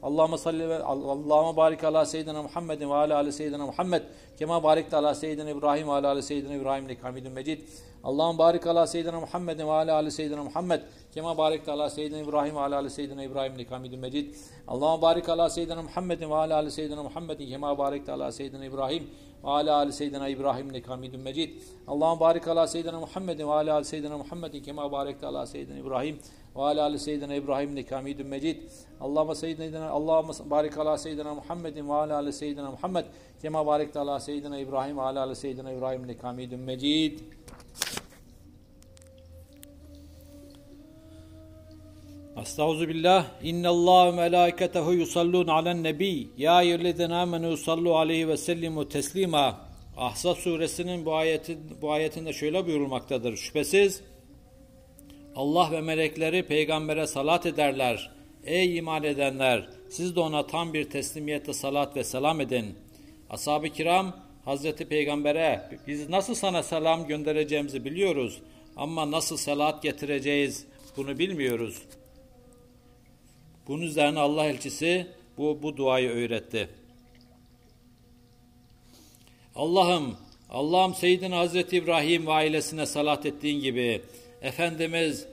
Allahümme 0.03 0.37
salli 0.37 0.69
ve 0.69 0.83
Allahümme 0.83 1.57
barik 1.57 1.83
ala 1.83 2.05
seyyidina 2.05 2.43
Muhammedin 2.43 2.89
ve 2.89 2.93
ala 2.93 3.17
ala 3.17 3.31
seyyidina 3.31 3.65
Muhammed. 3.65 4.01
Kema 4.39 4.63
barik 4.63 4.93
ala 4.93 5.15
seyyidina 5.15 5.49
İbrahim 5.49 5.87
ve 5.87 5.91
ala 5.91 6.07
ala 6.07 6.21
seyyidina 6.21 6.53
İbrahim 6.53 6.89
lik 6.89 7.03
hamidun 7.03 7.31
mecid. 7.31 7.61
Allahümme 8.03 8.39
barik 8.39 8.67
ala 8.67 8.87
seyyidina 8.87 9.19
Muhammedin 9.19 9.67
ve 9.67 9.71
ala 9.71 9.95
ala 9.95 10.11
seyyidina 10.11 10.43
Muhammed. 10.43 10.81
Kema 11.13 11.37
barik 11.37 11.69
ala 11.69 11.89
seyyidina 11.89 12.19
İbrahim 12.19 12.55
ve 12.55 12.59
ala 12.59 12.77
ala 12.79 12.89
seyyidina 12.89 13.23
İbrahim 13.23 13.57
lik 13.57 13.71
hamidun 13.71 13.99
mecid. 13.99 14.35
Allahümme 14.67 15.01
barik 15.01 15.29
ala 15.29 15.49
seyyidina 15.49 15.81
Muhammedin 15.81 16.29
ve 16.29 16.35
ala 16.35 16.55
ala 16.55 16.71
seyyidina 16.71 17.03
Muhammedin. 17.03 17.47
Kema 17.49 17.77
barik 17.77 18.09
ala 18.09 18.31
seyyidina 18.31 18.65
İbrahim 18.65 19.07
ve 19.43 19.49
ala 19.49 19.75
ali 19.75 19.93
seyyidina 19.93 20.29
İbrahim 20.29 20.73
lik 20.73 20.89
hamidun 20.89 21.19
mecid. 21.21 21.61
Allahümme 21.87 22.19
barik 22.19 22.47
ala 22.47 22.67
seyyidina 22.67 22.99
Muhammedin 22.99 23.47
ve 23.47 23.53
ala 23.53 23.73
ali 23.73 23.85
seyyidina 23.85 24.17
Muhammedin. 24.17 24.63
Kema 24.63 24.91
barik 24.91 25.23
ala 25.23 25.45
seyyidina 25.45 25.77
İbrahim 25.77 26.19
ve 26.55 26.61
ala 26.61 26.83
ali 26.83 26.99
seyyidina 26.99 27.35
İbrahim 27.35 27.75
neki 27.75 27.95
hamidun 27.95 28.27
mecid. 28.27 28.57
Allahümme 29.01 29.35
seyyidina, 29.35 29.89
Allahümme 29.89 30.33
barik 30.49 30.77
ala 30.77 30.97
seyyidina 30.97 31.33
Muhammedin 31.33 31.89
ve 31.89 31.93
ala 31.93 32.15
ali 32.15 32.33
seyyidina 32.33 32.71
Muhammed. 32.71 33.05
Kema 33.41 33.65
barik 33.65 33.95
ala 33.95 34.19
seyyidina 34.19 34.59
İbrahim 34.59 34.97
ve 34.97 35.01
ala 35.01 35.23
ali 35.23 35.35
seyyidina 35.35 35.71
İbrahim 35.71 36.07
neki 36.07 36.57
mecid. 36.57 37.19
Estağuzu 42.41 42.87
billah. 42.87 43.25
İnna 43.43 43.69
Allah 43.69 44.05
ve 44.05 44.11
melaiketehu 44.11 44.93
yusallun 44.93 45.47
alen 45.47 45.83
nebi. 45.83 46.27
Ya 46.37 46.61
eyyühellezine 46.61 47.15
amenu 47.15 47.57
sallu 47.57 47.95
aleyhi 47.95 48.27
ve 48.27 48.37
sellimu 48.37 48.89
teslima. 48.89 49.59
Ahzab 49.97 50.35
suresinin 50.35 51.05
bu 51.05 51.15
ayetin 51.15 51.59
bu 51.81 51.91
ayetinde 51.91 52.33
şöyle 52.33 52.65
buyurulmaktadır. 52.65 53.37
Şüphesiz 53.37 54.01
Allah 55.36 55.71
ve 55.71 55.82
melekleri 55.82 56.43
peygambere 56.43 57.07
salat 57.07 57.45
ederler. 57.45 58.11
Ey 58.45 58.77
iman 58.77 59.03
edenler! 59.03 59.69
Siz 59.89 60.15
de 60.15 60.19
ona 60.19 60.47
tam 60.47 60.73
bir 60.73 60.89
teslimiyette 60.89 61.53
salat 61.53 61.95
ve 61.95 62.03
selam 62.03 62.41
edin. 62.41 62.75
Ashab-ı 63.29 63.69
kiram 63.69 64.15
Hazreti 64.45 64.86
Peygamber'e 64.86 65.69
biz 65.88 66.09
nasıl 66.09 66.36
sana 66.36 66.63
selam 66.63 67.07
göndereceğimizi 67.07 67.86
biliyoruz 67.86 68.41
ama 68.75 69.11
nasıl 69.11 69.38
salat 69.38 69.84
getireceğiz 69.84 70.65
bunu 70.97 71.19
bilmiyoruz. 71.19 71.82
Bunun 73.67 73.82
üzerine 73.82 74.19
Allah 74.19 74.45
elçisi 74.45 75.07
bu, 75.38 75.59
bu 75.63 75.77
duayı 75.77 76.09
öğretti. 76.09 76.69
Allah'ım, 79.55 80.17
Allah'ım 80.49 80.95
Seyyidina 80.95 81.38
Hazreti 81.38 81.77
İbrahim 81.77 82.27
ve 82.27 82.32
ailesine 82.32 82.86
salat 82.86 83.25
ettiğin 83.25 83.61
gibi 83.61 84.01
Efendimiz 84.41 85.27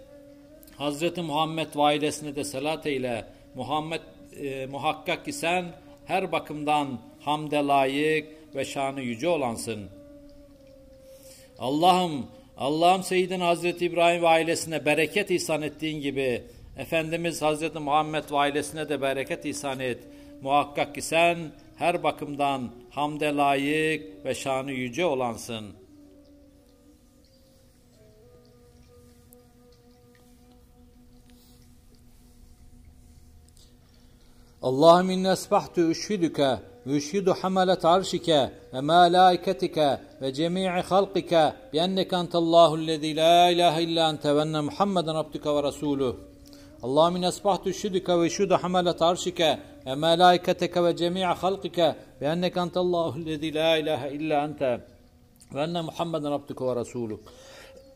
Hazreti 0.76 1.22
Muhammed 1.22 1.66
ve 1.76 2.36
de 2.36 2.44
salat 2.44 2.86
eyle. 2.86 3.24
Muhammed 3.54 4.00
e, 4.40 4.66
muhakkak 4.66 5.24
ki 5.24 5.32
sen 5.32 5.64
her 6.06 6.32
bakımdan 6.32 7.00
hamde 7.20 7.56
layık 7.56 8.28
ve 8.54 8.64
şanı 8.64 9.00
yüce 9.00 9.28
olansın. 9.28 9.88
Allah'ım, 11.58 12.26
Allah'ım 12.56 13.02
Seyyidina 13.02 13.46
Hazreti 13.46 13.86
İbrahim 13.86 14.22
ve 14.22 14.28
ailesine 14.28 14.84
bereket 14.84 15.30
ihsan 15.30 15.62
ettiğin 15.62 16.00
gibi 16.00 16.42
Efendimiz 16.76 17.42
Hazreti 17.42 17.78
Muhammed 17.78 18.30
ve 18.30 18.36
ailesine 18.36 18.88
de 18.88 19.00
bereket 19.00 19.44
ihsan 19.44 19.80
et. 19.80 19.98
Muhakkak 20.42 20.94
ki 20.94 21.02
sen 21.02 21.38
her 21.76 22.02
bakımdan 22.02 22.70
hamde 22.90 23.26
layık 23.26 24.24
ve 24.24 24.34
şanı 24.34 24.72
yüce 24.72 25.04
olansın. 25.04 25.77
اللهم 34.69 35.09
إني 35.09 35.33
أصبحت 35.33 35.79
أشهدك 35.79 36.39
وأشهد 36.87 37.27
حملة 37.31 37.83
عرشك 37.83 38.29
وملائكتك 38.73 39.77
وجميع 40.21 40.81
خلقك 40.81 41.53
بأنك 41.73 42.13
أنت 42.13 42.35
الله 42.35 42.75
الذي 42.75 43.13
لا 43.13 43.49
إله 43.53 43.75
إلا 43.85 44.09
أنت 44.09 44.25
وأن 44.25 44.55
محمدا 44.67 45.11
عبدك 45.17 45.45
ورسوله 45.45 46.13
اللهم 46.83 47.15
إني 47.15 47.27
أصبحت 47.27 47.67
أشهدك 47.67 48.09
وأشهد 48.09 48.53
حملة 48.53 48.99
عرشك 49.01 49.41
وملائكتك 49.87 50.77
وجميع 50.77 51.33
خلقك 51.33 51.95
بأنك 52.21 52.57
أنت 52.57 52.77
الله 52.77 53.15
الذي 53.15 53.49
لا 53.51 53.71
إله 53.79 54.01
إلا 54.17 54.45
أنت 54.45 54.61
وأن 55.55 55.75
محمدا 55.89 56.29
عبدك 56.33 56.61
ورسولك 56.61 57.19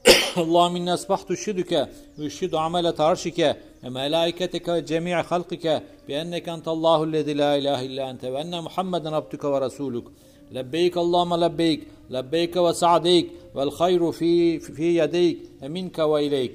اللهم 0.44 0.76
إني 0.76 0.94
أصبحت 0.94 1.30
أشهدك 1.30 1.88
وأشهد 2.18 2.54
عملة 2.54 2.94
عرشك 2.98 3.56
وملائكتك 3.84 4.68
وجميع 4.68 5.22
خلقك 5.22 5.82
بأنك 6.08 6.48
أنت 6.48 6.68
الله 6.68 7.04
الذي 7.04 7.34
لا 7.34 7.56
إله 7.56 7.86
إلا 7.86 8.10
أنت 8.10 8.24
وأن 8.24 8.62
محمدا 8.62 9.16
عبدك 9.16 9.44
ورسولك. 9.44 10.04
لبيك 10.52 10.96
اللهم 10.96 11.34
لبيك 11.34 11.80
لبيك 12.10 12.56
وسعديك 12.56 13.26
والخير 13.54 14.12
في 14.12 14.58
في 14.60 14.96
يديك 14.96 15.38
منك 15.62 15.98
وإليك. 15.98 16.54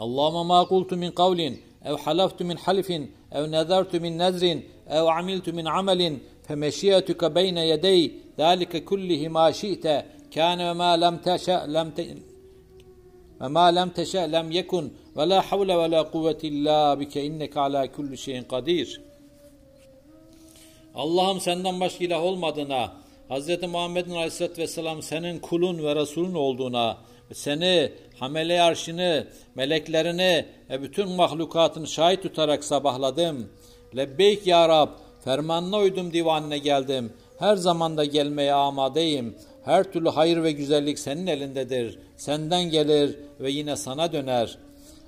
اللهم 0.00 0.48
ما 0.48 0.62
قلت 0.62 0.94
من 0.94 1.10
قول 1.10 1.56
أو 1.86 1.96
حلفت 1.96 2.42
من 2.42 2.58
حلف 2.58 2.92
أو 3.32 3.46
نذرت 3.46 3.96
من 3.96 4.16
نذر 4.16 4.60
أو 4.88 5.08
عملت 5.08 5.50
من 5.50 5.68
عمل 5.68 6.18
فمشيئتك 6.48 7.24
بين 7.24 7.58
يدي 7.58 8.12
ذلك 8.38 8.84
كله 8.84 9.28
ما 9.28 9.50
شئت 9.50 9.86
Kâne 10.34 10.66
ve 10.66 10.72
mâ 10.72 10.90
lem 10.90 11.18
teşe 11.18 11.52
lem 11.52 11.90
te 11.90 12.08
ve 13.40 13.48
mâ 13.48 13.66
lem 13.66 13.90
teşe 13.90 14.32
lem 14.32 14.50
yekun 14.50 14.94
ve 15.16 15.28
la 15.28 15.52
havle 15.52 15.78
ve 15.78 15.90
la 15.90 16.10
kuvvete 16.10 16.48
illâ 16.48 17.00
bike 17.00 17.24
inneke 17.24 17.60
alâ 17.60 17.92
kulli 17.92 18.18
şeyin 18.18 18.42
kadir. 18.42 19.00
Allah'ım 20.94 21.40
senden 21.40 21.80
başka 21.80 22.04
ilah 22.04 22.22
olmadığına, 22.22 22.92
Hz. 23.30 23.62
Muhammed'in 23.62 24.10
aleyhissalatü 24.10 24.62
vesselam 24.62 25.02
senin 25.02 25.38
kulun 25.38 25.84
ve 25.84 25.96
Resulün 25.96 26.34
olduğuna, 26.34 26.96
seni, 27.32 27.92
hamele 28.18 28.62
arşını, 28.62 29.26
meleklerini 29.54 30.46
ve 30.70 30.82
bütün 30.82 31.08
mahlukatını 31.08 31.86
şahit 31.86 32.22
tutarak 32.22 32.64
sabahladım. 32.64 33.48
Lebbeyk 33.96 34.46
ya 34.46 34.68
Rab, 34.68 34.88
fermanına 35.24 35.78
uydum 35.78 36.12
divanına 36.12 36.56
geldim. 36.56 37.12
Her 37.38 37.56
zamanda 37.56 38.04
gelmeye 38.04 38.54
amadeyim. 38.54 39.36
Her 39.68 39.92
türlü 39.92 40.08
hayır 40.08 40.42
ve 40.42 40.52
güzellik 40.52 40.98
senin 40.98 41.26
elindedir. 41.26 41.98
Senden 42.16 42.62
gelir 42.62 43.16
ve 43.40 43.50
yine 43.50 43.76
sana 43.76 44.12
döner. 44.12 44.58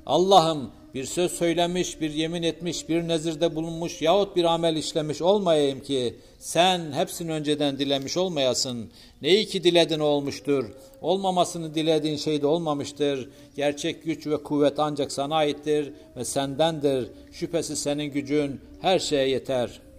Allah'ım 0.07 0.71
bir 0.95 1.05
söz 1.05 1.33
söylemiş, 1.33 2.01
bir 2.01 2.11
yemin 2.11 2.43
etmiş, 2.43 2.89
bir 2.89 3.09
nezirde 3.09 3.55
bulunmuş 3.55 4.03
yahut 4.03 4.37
bir 4.37 4.45
amel 4.45 4.77
işlemiş 4.77 5.23
olmayayım 5.23 5.81
ki 5.81 6.15
sen 6.39 6.93
hepsini 6.93 7.33
önceden 7.33 7.79
dilemiş 7.79 8.17
olmayasın. 8.17 8.91
Neyi 9.23 9.47
ki 9.47 9.65
diledin 9.65 10.01
olmuştur. 10.01 10.65
Olmamasını 11.03 11.75
dilediğin 11.75 12.17
şey 12.17 12.43
de 12.43 12.47
olmamıştır. 12.47 13.29
Gerçek 13.57 14.05
güç 14.05 14.27
ve 14.27 14.37
kuvvet 14.37 14.79
ancak 14.79 15.13
sana 15.13 15.37
aittir 15.37 15.93
ve 16.17 16.25
sendendir. 16.25 17.11
Şüphesiz 17.33 17.83
senin 17.83 18.05
gücün 18.05 18.61
her 18.81 18.99
şeye 18.99 19.29
yeter.'' 19.29 19.90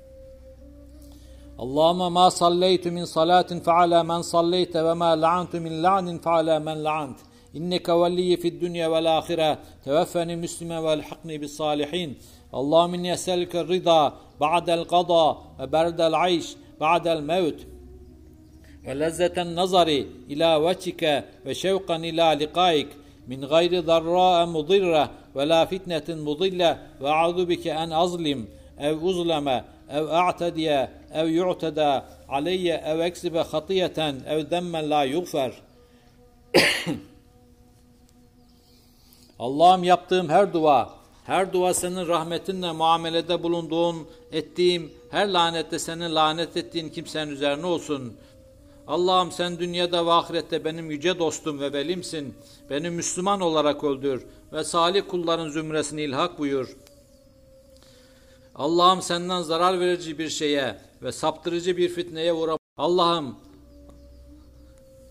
Allahümme 1.61 2.09
ma 2.09 2.31
salleytu 2.31 2.91
min 2.91 3.05
salatin 3.05 3.59
fe 3.59 3.71
ala 3.71 4.03
men 4.03 4.21
salleyte 4.21 4.85
ve 4.85 4.93
ma 4.93 5.21
la'antu 5.21 5.59
min 5.59 5.83
la'nin 5.83 6.17
fe 6.17 6.29
ala 6.29 6.59
men 6.59 6.83
la'ant. 6.83 7.17
İnneke 7.53 7.93
veliyye 7.93 8.37
fid 8.37 8.61
dünya 8.61 8.91
vel 8.91 9.17
ahire 9.17 9.57
teveffeni 9.83 10.35
müslime 10.35 10.83
vel 10.83 11.01
hakni 11.01 11.41
bis 11.41 11.53
salihin. 11.57 12.17
Allahümme 12.53 12.97
inni 12.97 13.11
eselke 13.11 13.67
rida 13.67 14.13
ba'del 14.39 14.83
qada 14.83 15.37
ve 15.59 15.71
berdel 15.71 16.13
ayş 16.13 16.47
ba'del 16.79 17.21
mevt. 17.21 17.59
Ve 18.85 18.99
lezzeten 18.99 19.55
nazari 19.55 20.07
ila 20.29 20.65
veçike 20.65 21.25
ve 21.45 21.55
şevkan 21.55 22.03
ila 22.03 22.27
likaik. 22.29 22.87
Min 23.27 23.41
gayri 23.41 23.87
darra 23.87 24.45
mudirre 24.45 25.07
ve 25.35 25.49
la 25.49 25.65
fitnetin 25.65 26.19
mudille 26.19 26.77
ve 27.01 27.09
a'udu 27.09 27.49
bike 27.49 27.69
en 27.69 27.89
azlim 27.89 28.49
ev 28.79 29.01
uzleme 29.01 29.63
ev 29.89 30.05
a'tediye 30.07 30.89
ev 31.13 31.27
yu'teda 31.27 32.05
aleyye 32.29 32.83
ev 32.85 32.99
eksibe 32.99 33.39
hatiyeten 33.39 34.15
ev 34.27 34.49
demmen 34.49 34.89
la 34.89 35.03
yugfer. 35.03 35.53
Allah'ım 39.39 39.83
yaptığım 39.83 40.29
her 40.29 40.53
dua, 40.53 40.89
her 41.25 41.53
dua 41.53 41.73
senin 41.73 42.07
rahmetinle 42.07 42.71
muamelede 42.71 43.43
bulunduğun, 43.43 44.07
ettiğim, 44.31 44.91
her 45.11 45.27
lanette 45.27 45.79
senin 45.79 46.15
lanet 46.15 46.57
ettiğin 46.57 46.89
kimsenin 46.89 47.31
üzerine 47.31 47.65
olsun. 47.65 48.13
Allah'ım 48.87 49.31
sen 49.31 49.59
dünyada 49.59 50.05
ve 50.05 50.11
ahirette 50.11 50.65
benim 50.65 50.91
yüce 50.91 51.19
dostum 51.19 51.59
ve 51.59 51.73
velimsin. 51.73 52.35
Beni 52.69 52.89
Müslüman 52.89 53.41
olarak 53.41 53.83
öldür 53.83 54.25
ve 54.53 54.63
salih 54.63 55.01
kulların 55.07 55.49
zümresini 55.49 56.01
ilhak 56.01 56.39
buyur.'' 56.39 56.90
Allah'ım 58.61 59.01
senden 59.01 59.41
zarar 59.41 59.79
verici 59.79 60.17
bir 60.17 60.29
şeye 60.29 60.77
ve 61.01 61.11
saptırıcı 61.11 61.77
bir 61.77 61.89
fitneye 61.89 62.33
uğra. 62.33 62.57
Allah'ım 62.77 63.35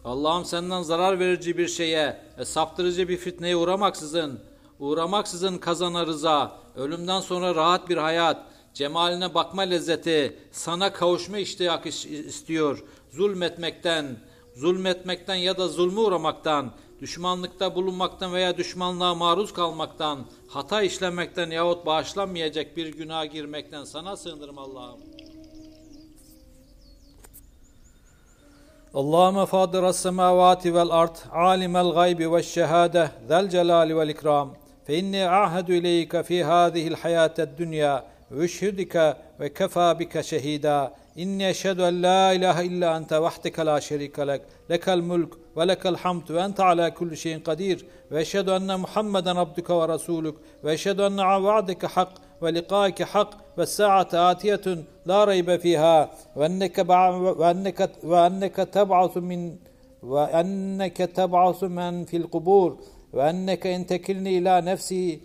Allah'ım 0.05 0.45
senden 0.45 0.83
zarar 0.83 1.19
verici 1.19 1.59
bir 1.59 1.69
şeye 1.69 2.21
ve 2.39 2.45
saptırıcı 2.45 3.09
bir 3.09 3.17
fitneye 3.17 3.57
uğramaksızın, 3.57 4.41
uğramaksızın 4.79 5.59
kazana 5.59 6.07
rıza, 6.07 6.57
ölümden 6.77 7.21
sonra 7.21 7.55
rahat 7.55 7.89
bir 7.89 7.97
hayat, 7.97 8.47
cemaline 8.75 9.35
bakma 9.35 9.63
lezzeti, 9.63 10.37
sana 10.53 10.93
kavuşma 10.93 11.39
iştiyak 11.39 11.87
istiyor. 11.87 12.85
Zulmetmekten, 13.11 14.17
zulmetmekten 14.57 15.35
ya 15.35 15.59
da 15.59 15.69
zulmü 15.69 16.01
uğramaktan, 16.01 16.73
düşmanlıkta 17.01 17.75
bulunmaktan 17.75 18.33
veya 18.33 18.57
düşmanlığa 18.57 19.15
maruz 19.15 19.53
kalmaktan, 19.53 20.27
hata 20.49 20.83
işlemekten 20.83 21.51
yahut 21.51 21.87
bağışlanmayacak 21.87 22.77
bir 22.77 22.87
günaha 22.87 23.33
girmekten 23.33 23.85
sana 23.85 24.17
sığınırım 24.17 24.59
Allah'ım. 24.59 25.01
Allahümme 28.95 29.47
fadira 29.47 29.93
semavati 29.93 30.75
vel 30.75 30.91
art, 30.91 31.27
alimel 31.33 31.91
gaybi 31.93 32.33
ve 32.33 32.43
şehade, 32.43 33.11
zel 33.29 33.51
celali 33.51 33.97
vel 33.97 34.09
ikram. 34.09 34.55
Fe 34.85 34.99
inni 34.99 35.29
ahedu 35.29 35.73
ileyke 35.73 36.23
fi 36.23 36.45
hadihil 36.45 36.95
hayated 36.95 37.59
dünya, 37.59 38.11
ve 38.31 38.45
üşhüdike 38.45 39.15
ve 39.41 39.55
kefa 39.55 39.99
bike 39.99 40.23
şehida. 40.23 40.95
İnni 41.17 41.47
eşhedü 41.47 41.83
en 41.83 42.03
la 42.03 42.33
ilahe 42.33 42.65
illa 42.65 42.97
ente 42.97 43.23
ولك 45.57 45.87
الحمد 45.87 46.31
وأنت 46.31 46.61
على 46.61 46.91
كل 46.91 47.17
شيء 47.17 47.39
قدير. 47.39 47.85
وأشهد 48.13 48.49
أن 48.49 48.81
محمدا 48.81 49.39
عبدك 49.39 49.71
ورسولك. 49.71 50.35
وأشهد 50.65 51.01
أن 51.01 51.21
وعدك 51.21 51.87
حق 51.87 52.15
ولقائك 52.41 53.03
حق 53.03 53.31
والساعة 53.59 54.09
آتية 54.15 54.85
لا 55.07 55.25
ريب 55.25 55.57
فيها. 55.57 56.11
وأنك 56.37 56.79
وأنك 57.41 57.91
وأنك 58.05 58.57
تبعث 58.57 59.17
من 59.17 59.57
وأنك 60.03 60.97
تبعث 60.97 61.65
من 61.65 62.05
في 62.05 62.17
القبور. 62.17 62.79
وأنك 63.13 63.67
إن 63.67 63.87
تكلني 63.87 64.39
إلى 64.39 64.61
نفسي 64.61 65.21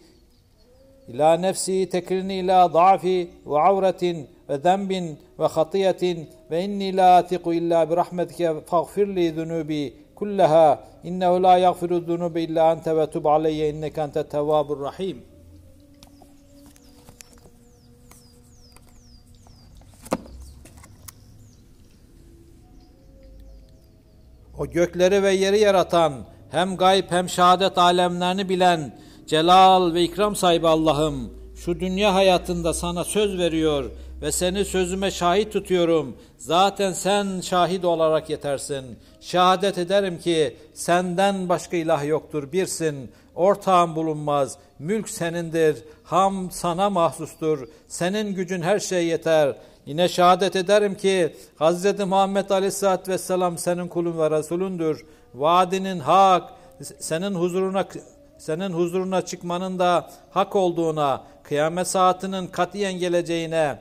إلى 1.09 1.37
نفسي 1.37 1.85
تكلني 1.85 2.39
إلى 2.39 2.65
ضعف 2.65 3.27
وعورة 3.45 4.25
وذنب 4.49 5.15
وخطية. 5.37 6.27
فإني 6.49 6.91
لا 6.91 7.19
أثق 7.19 7.47
إلا 7.47 7.83
برحمتك 7.83 8.63
فاغفر 8.67 9.05
لي 9.05 9.29
ذنوبي. 9.29 10.04
kullaha 10.15 10.79
innehu 11.03 11.43
la 11.43 11.57
yaghfiru 11.57 12.07
dhunuba 12.07 12.39
illa 12.39 12.71
ente 12.71 12.97
ve 12.97 13.05
tub 13.13 13.25
aleyye 13.25 13.69
inneke 13.69 14.01
ente 14.01 14.23
tevvabur 14.23 14.79
rahim. 14.81 15.17
O 24.57 24.65
gökleri 24.65 25.23
ve 25.23 25.31
yeri 25.31 25.59
yaratan, 25.59 26.13
hem 26.51 26.77
gayb 26.77 27.11
hem 27.11 27.29
şehadet 27.29 27.77
alemlerini 27.77 28.49
bilen, 28.49 28.97
celal 29.27 29.93
ve 29.93 30.03
ikram 30.03 30.35
sahibi 30.35 30.67
Allah'ım, 30.67 31.44
şu 31.55 31.79
dünya 31.79 32.13
hayatında 32.13 32.73
sana 32.73 33.03
söz 33.03 33.37
veriyor 33.37 33.91
ve 34.21 34.31
seni 34.31 34.65
sözüme 34.65 35.11
şahit 35.11 35.53
tutuyorum. 35.53 36.17
Zaten 36.37 36.93
sen 36.93 37.41
şahit 37.41 37.85
olarak 37.85 38.29
yetersin. 38.29 38.85
Şehadet 39.19 39.77
ederim 39.77 40.19
ki 40.19 40.57
senden 40.73 41.49
başka 41.49 41.77
ilah 41.77 42.05
yoktur, 42.05 42.51
birsin. 42.51 43.11
Ortağın 43.35 43.95
bulunmaz, 43.95 44.57
mülk 44.79 45.09
senindir, 45.09 45.83
ham 46.03 46.51
sana 46.51 46.89
mahsustur. 46.89 47.67
Senin 47.87 48.35
gücün 48.35 48.61
her 48.61 48.79
şeye 48.79 49.03
yeter. 49.03 49.55
Yine 49.85 50.07
şehadet 50.07 50.55
ederim 50.55 50.95
ki 50.95 51.35
Hz. 51.59 51.99
Muhammed 51.99 52.49
Aleyhisselatü 52.49 53.11
Vesselam 53.11 53.57
senin 53.57 53.87
kulun 53.87 54.17
ve 54.17 54.31
Resulündür. 54.31 55.05
Vaadinin 55.35 55.99
hak, 55.99 56.43
senin 56.99 57.35
huzuruna 57.35 57.87
senin 58.37 58.69
huzuruna 58.69 59.21
çıkmanın 59.21 59.79
da 59.79 60.09
hak 60.31 60.55
olduğuna, 60.55 61.23
kıyamet 61.43 61.87
saatinin 61.87 62.47
katiyen 62.47 62.93
geleceğine, 62.93 63.79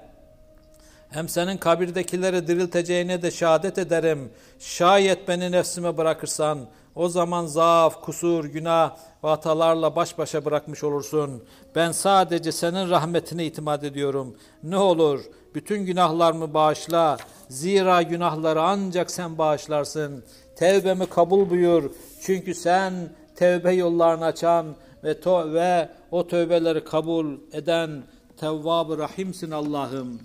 Hem 1.10 1.28
senin 1.28 1.56
kabirdekileri 1.56 2.46
dirilteceğine 2.46 3.22
de 3.22 3.30
şehadet 3.30 3.78
ederim. 3.78 4.32
Şayet 4.58 5.28
beni 5.28 5.52
nefsime 5.52 5.96
bırakırsan 5.96 6.58
o 6.94 7.08
zaman 7.08 7.46
zaaf, 7.46 8.02
kusur, 8.02 8.44
günah 8.44 8.96
ve 9.24 9.28
hatalarla 9.28 9.96
baş 9.96 10.18
başa 10.18 10.44
bırakmış 10.44 10.84
olursun. 10.84 11.44
Ben 11.74 11.92
sadece 11.92 12.52
senin 12.52 12.90
rahmetine 12.90 13.46
itimat 13.46 13.84
ediyorum. 13.84 14.36
Ne 14.62 14.76
olur 14.76 15.24
bütün 15.54 15.86
günahlarımı 15.86 16.54
bağışla. 16.54 17.16
Zira 17.48 18.02
günahları 18.02 18.62
ancak 18.62 19.10
sen 19.10 19.38
bağışlarsın. 19.38 20.24
Tevbemi 20.56 21.06
kabul 21.06 21.50
buyur. 21.50 21.90
Çünkü 22.22 22.54
sen 22.54 22.92
tevbe 23.36 23.72
yollarını 23.72 24.24
açan 24.24 24.76
ve, 25.04 25.20
to 25.20 25.52
ve 25.52 25.88
o 26.10 26.26
tövbeleri 26.26 26.84
kabul 26.84 27.26
eden 27.52 28.02
tevvab 28.36 28.98
Rahimsin 28.98 29.50
Allah'ım. 29.50 30.20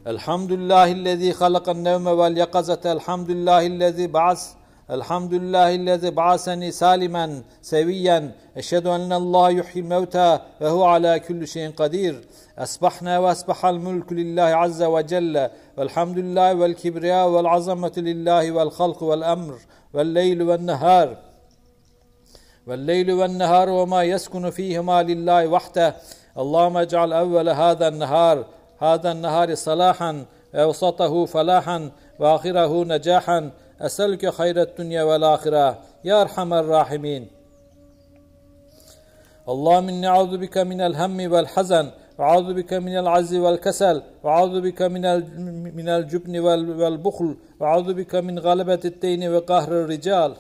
Elhamdülillahillezî 0.06 1.34
halakan 1.34 1.84
nevme 1.84 2.18
vel 2.18 2.38
yakazete 2.38 2.90
elhamdülillahillezî 2.90 4.14
ba'as 4.14 4.54
Elhamdülillahillezî 4.90 6.16
ba'aseni 6.16 6.74
salimen 6.74 7.32
seviyen 7.62 8.34
eşhedü 8.56 8.88
en 8.88 9.34
la 9.34 9.50
yuhyil 9.50 9.84
mevta 9.84 10.46
ve 10.62 10.70
hu 10.70 10.88
ala 10.88 11.22
kulli 11.22 11.48
şeyin 11.48 11.72
kadir. 11.72 12.16
أصبحنا 12.58 13.20
وأصبح 13.20 13.66
الملك 13.66 14.14
لله 14.14 14.44
عز 14.44 14.84
وجل 14.84 15.50
والحمد 15.78 16.18
لله 16.18 16.56
والكبرياء 16.56 17.28
والعظمة 17.30 17.92
لله 17.98 18.52
والخلق 18.52 19.04
والأمر 19.04 19.56
والليل 19.94 20.42
والنهار. 20.42 21.18
والليل 22.68 23.12
والنهار 23.12 23.70
وما 23.70 24.04
يسكن 24.04 24.50
فيهما 24.50 25.04
لله 25.04 25.48
وحده. 25.48 25.96
اللهم 26.38 26.78
اجعل 26.78 27.14
أول 27.14 27.50
هذا 27.50 27.88
النهار 27.88 28.46
هذا 28.80 29.12
النهار 29.12 29.56
صلاحا 29.56 30.26
ووسطه 30.56 31.26
فلاحا 31.26 31.92
وآخره 32.20 32.84
نجاحا. 32.84 33.52
أسألك 33.82 34.30
خير 34.30 34.62
الدنيا 34.62 35.04
والآخرة 35.04 35.80
يا 36.04 36.22
أرحم 36.22 36.54
الراحمين. 36.54 37.28
اللهم 39.50 39.90
إني 39.90 40.08
أعوذ 40.08 40.38
بك 40.38 40.58
من 40.58 40.82
الهم 40.82 41.32
والحزن 41.32 41.92
واعوذ 42.20 42.54
بك 42.54 42.74
من 42.74 42.98
العز 42.98 43.36
والكسل 43.36 44.02
واعوذ 44.24 44.62
بك 44.62 44.82
من 44.82 45.04
من 45.76 45.90
الجبن 45.90 46.40
والبخل 46.82 47.38
واعوذ 47.60 47.94
بك 47.94 48.16
من 48.16 48.40
غلبه 48.40 48.80
الدين 48.86 49.22
وقهر 49.34 49.72
الرجال 49.72 50.32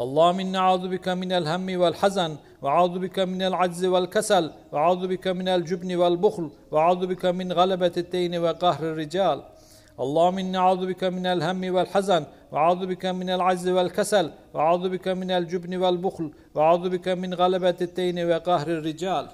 اللهم 0.00 0.40
إني 0.40 0.58
أعوذ 0.58 0.88
بك 0.88 1.08
من 1.08 1.32
الهم 1.32 1.80
والحزن 1.80 2.36
وأعوذ 2.62 2.98
بك 2.98 3.18
من 3.18 3.42
العجز 3.42 3.84
والكسل 3.84 4.50
وأعوذ 4.72 5.06
بك 5.06 5.26
من 5.28 5.48
الجبن 5.48 5.96
والبخل 5.96 6.50
وأعوذ 6.72 7.06
بك 7.06 7.24
من 7.24 7.52
غلبة 7.52 7.92
الدين 7.96 8.36
وقهر 8.44 8.82
الرجال 8.92 9.42
اللهم 10.00 10.38
إني 10.38 10.58
أعوذ 10.58 10.86
بك 10.86 11.04
من 11.04 11.26
الهم 11.26 11.74
والحزن 11.74 12.24
وأعوذ 12.52 12.86
بك 12.86 13.04
من 13.06 13.30
العجز 13.30 13.68
والكسل 13.68 14.30
وأعوذ 14.54 14.88
بك 14.88 15.08
من 15.08 15.30
الجبن 15.30 15.76
والبخل 15.82 16.30
وأعوذ 16.54 16.88
بك 16.88 17.08
من 17.08 17.34
غلبة 17.34 17.78
الدين 17.80 18.30
وقهر 18.30 18.68
الرجال 18.68 19.26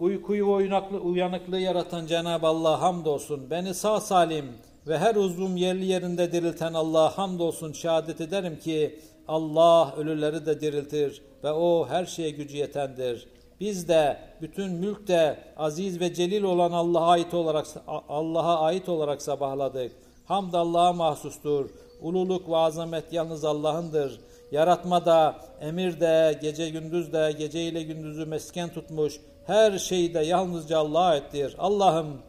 Uykuyu 0.00 0.52
uyanıklı, 0.52 0.98
uyanıklığı 0.98 1.60
yaratan 1.60 2.06
Cenab-ı 2.06 2.46
Allah 2.46 2.82
hamdolsun. 2.82 3.50
Beni 3.50 3.74
sağ 3.74 4.00
salim 4.00 4.44
ve 4.86 4.98
her 4.98 5.14
uzvum 5.14 5.56
yerli 5.56 5.84
yerinde 5.84 6.32
dirilten 6.32 6.74
Allah 6.74 7.18
hamdolsun 7.18 7.72
şehadet 7.72 8.20
ederim 8.20 8.58
ki 8.58 9.00
Allah 9.28 9.94
ölüleri 9.96 10.46
de 10.46 10.60
diriltir 10.60 11.22
ve 11.44 11.52
o 11.52 11.86
her 11.88 12.06
şeye 12.06 12.30
gücü 12.30 12.56
yetendir. 12.56 13.28
Biz 13.60 13.88
de 13.88 14.18
bütün 14.42 14.72
mülk 14.72 15.08
de 15.08 15.38
aziz 15.56 16.00
ve 16.00 16.14
celil 16.14 16.42
olan 16.42 16.72
Allah'a 16.72 17.10
ait 17.10 17.34
olarak 17.34 17.66
Allah'a 18.08 18.60
ait 18.60 18.88
olarak 18.88 19.22
sabahladık. 19.22 19.92
Hamd 20.24 20.54
Allah'a 20.54 20.92
mahsustur. 20.92 21.70
Ululuk 22.00 22.48
ve 22.48 22.56
azamet 22.56 23.12
yalnız 23.12 23.44
Allah'ındır. 23.44 24.20
Yaratma 24.52 25.04
da, 25.06 25.36
emir 25.60 26.00
de, 26.00 26.38
gece 26.42 26.70
gündüz 26.70 27.12
de, 27.12 27.34
gece 27.38 27.62
ile 27.62 27.82
gündüzü 27.82 28.26
mesken 28.26 28.68
tutmuş, 28.68 29.20
her 29.46 29.78
şeyde 29.78 30.18
yalnızca 30.18 30.78
Allah'a 30.78 31.06
aittir. 31.06 31.56
Allah'ım 31.58 32.22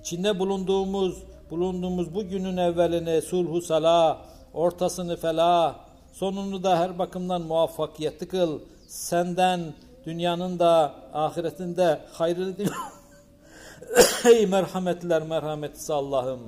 içinde 0.00 0.38
bulunduğumuz 0.38 1.22
bulunduğumuz 1.50 2.14
bu 2.14 2.28
günün 2.28 2.56
evvelini 2.56 3.22
sulhu 3.22 3.60
sala, 3.62 4.18
ortasını 4.54 5.16
fela, 5.16 5.76
sonunu 6.12 6.62
da 6.62 6.78
her 6.78 6.98
bakımdan 6.98 7.42
muvaffakiyetli 7.42 8.28
kıl. 8.28 8.60
Senden 8.88 9.74
dünyanın 10.06 10.58
da 10.58 10.94
ahiretinde 11.14 12.00
hayrını 12.12 12.58
dil. 12.58 12.68
Ey 14.24 14.46
merhametler 14.46 15.22
merhametlisi 15.22 15.92
Allah'ım. 15.92 16.40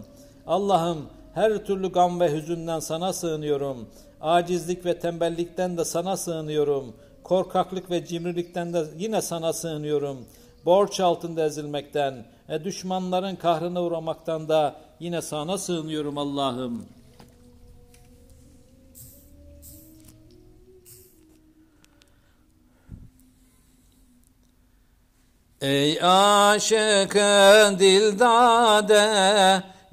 Allah'ım 0.46 1.08
her 1.34 1.64
türlü 1.64 1.92
gam 1.92 2.20
ve 2.20 2.32
hüzünden 2.32 2.80
sana 2.80 3.12
sığınıyorum. 3.12 3.88
Acizlik 4.24 4.86
ve 4.86 4.98
tembellikten 4.98 5.76
de 5.76 5.84
sana 5.84 6.16
sığınıyorum. 6.16 6.96
Korkaklık 7.22 7.90
ve 7.90 8.06
cimrilikten 8.06 8.72
de 8.72 8.84
yine 8.98 9.22
sana 9.22 9.52
sığınıyorum. 9.52 10.26
Borç 10.64 11.00
altında 11.00 11.44
ezilmekten, 11.44 12.26
e, 12.48 12.64
düşmanların 12.64 13.36
kahrına 13.36 13.82
uğramaktan 13.82 14.48
da 14.48 14.76
yine 15.00 15.22
sana 15.22 15.58
sığınıyorum 15.58 16.18
Allah'ım. 16.18 16.86
Ey 25.60 25.98
aşık 26.02 27.14
dildade, 27.78 29.04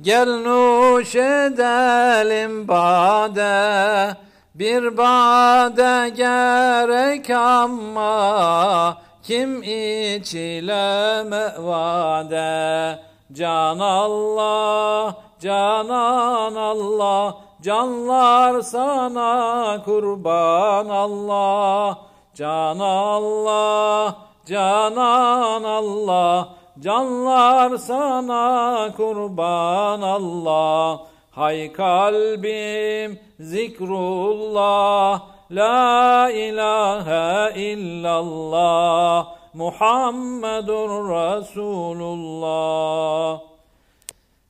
gel 0.02 0.30
nuş 0.30 1.16
edelim 1.16 2.68
bade, 2.68 4.16
bir 4.56 4.98
bade 4.98 6.10
gerek 6.10 7.30
ama 7.30 8.98
kim 9.24 9.64
içile 9.64 11.24
mevade 11.24 13.00
Can 13.34 13.80
Allah, 13.80 15.16
canan 15.40 16.56
Allah 16.56 17.36
Canlar 17.62 18.62
sana 18.62 19.82
kurban 19.86 20.90
Allah. 20.90 21.98
Can 22.34 22.80
Allah, 22.80 24.16
canan 24.46 25.64
Allah 25.64 26.61
Canlar 26.82 27.78
sana 27.78 28.94
kurban 28.98 30.02
Allah. 30.02 31.06
Hay 31.32 31.74
kalbim 31.74 33.20
zikrullah. 33.40 35.22
La 35.52 36.30
ilahe 36.32 37.60
illallah. 37.62 39.28
Muhammedur 39.54 41.10
Resulullah. 41.10 42.62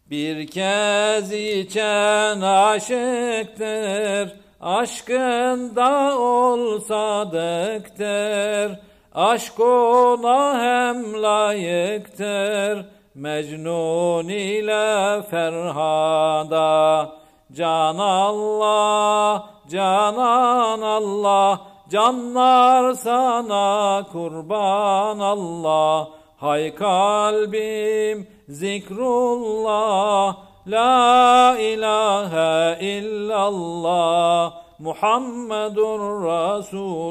Bir 0.09 0.47
kez 0.47 1.33
içen 1.33 2.41
aşıktır. 2.41 4.33
Aşkında 4.61 6.17
ol 6.19 6.79
sadıktır 6.79 8.71
Aşk 9.15 9.59
ona 9.59 10.59
hem 10.59 11.23
layıktır 11.23 12.85
Mecnun 13.15 14.27
ile 14.27 15.21
Ferhada. 15.21 17.09
Can 17.53 17.97
Allah, 17.97 19.49
canan 19.69 20.81
Allah 20.81 21.61
Canlar 21.91 22.93
sana 22.93 24.03
kurban 24.11 25.19
Allah. 25.19 26.07
Hay 26.37 26.75
kalbim 26.75 28.27
zikrullah 28.49 30.35
La 30.67 31.57
ilahe 31.59 32.79
illallah 32.79 34.53
Muhammedur 34.79 35.99
Resulullah 36.23 37.01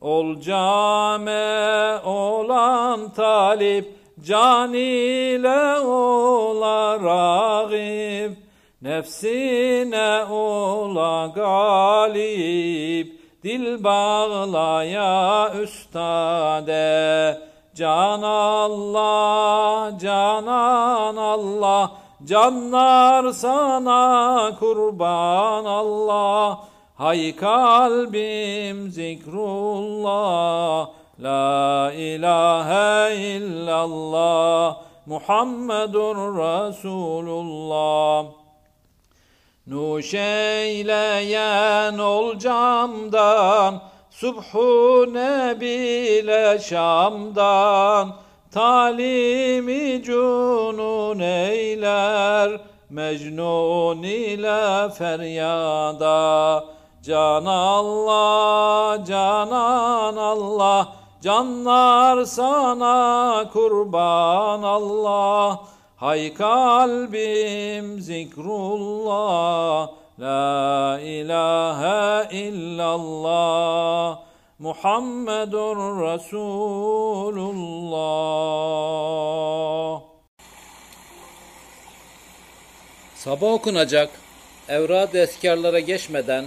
Ol 0.00 0.40
came 0.40 2.00
olan 2.04 3.12
talip 3.12 3.98
Can 4.22 4.72
ile 4.74 5.80
ola 5.80 6.98
ragib. 7.00 8.36
Nefsine 8.82 10.24
ola 10.30 11.32
galip 11.34 13.20
Dil 13.44 13.84
bağlaya 13.84 15.52
üstade. 15.62 17.40
Can 17.74 18.22
Allah, 18.22 19.98
canan 19.98 21.16
Allah 21.16 21.92
Canlar 22.24 23.32
sana 23.32 24.52
kurban 24.58 25.64
Allah 25.64 26.64
Hay 26.98 27.36
kalbim 27.36 28.90
zikrullah 28.90 30.88
La 31.18 31.92
ilahe 31.92 33.14
illallah 33.14 34.76
Muhammedur 35.06 36.16
Resulullah. 36.16 38.26
Nuş 39.66 40.14
eyleyen 40.14 41.98
ol 41.98 42.38
camdan 42.38 43.82
Subhu 44.10 45.06
nebile 45.12 46.58
Şam'dan. 46.58 48.16
Talimi 48.50 50.02
cunun 50.02 51.18
eyler 51.18 52.60
Mecnun 52.90 54.02
ile 54.02 54.90
feryada 54.90 56.75
Can 57.06 57.46
Allah, 57.46 58.98
canan 59.06 60.16
Allah 60.18 60.92
Canlar 61.22 62.24
sana 62.26 63.48
kurban 63.52 64.62
Allah. 64.62 65.60
Hay 65.96 66.34
kalbim 66.34 68.00
zikrullah 68.00 69.90
La 70.18 70.98
ilahe 71.00 72.28
illallah 72.32 74.18
Muhammedur 74.58 75.76
Resulullah. 76.02 76.32
Sabah 83.14 83.52
okunacak 83.52 84.10
evrad 84.68 85.14
eskarlara 85.14 85.80
geçmeden 85.80 86.44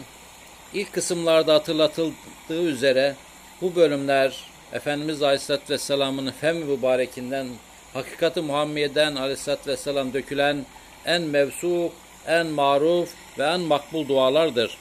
ilk 0.74 0.94
kısımlarda 0.94 1.54
hatırlatıldığı 1.54 2.64
üzere 2.64 3.16
bu 3.62 3.76
bölümler 3.76 4.44
Efendimiz 4.74 5.24
Aleyhisselatü 5.24 5.74
Vesselam'ın 5.74 6.32
fem 6.32 6.58
mübarekinden, 6.58 7.48
hakikati 7.94 8.42
Muhammed'den 8.42 9.16
Aleyhisselatü 9.16 9.72
Vesselam 9.72 10.14
dökülen 10.14 10.66
en 11.06 11.22
mevsuk, 11.22 11.92
en 12.28 12.48
maruf 12.48 13.10
ve 13.40 13.44
en 13.44 13.60
makbul 13.60 14.08
dualardır. 14.08 14.78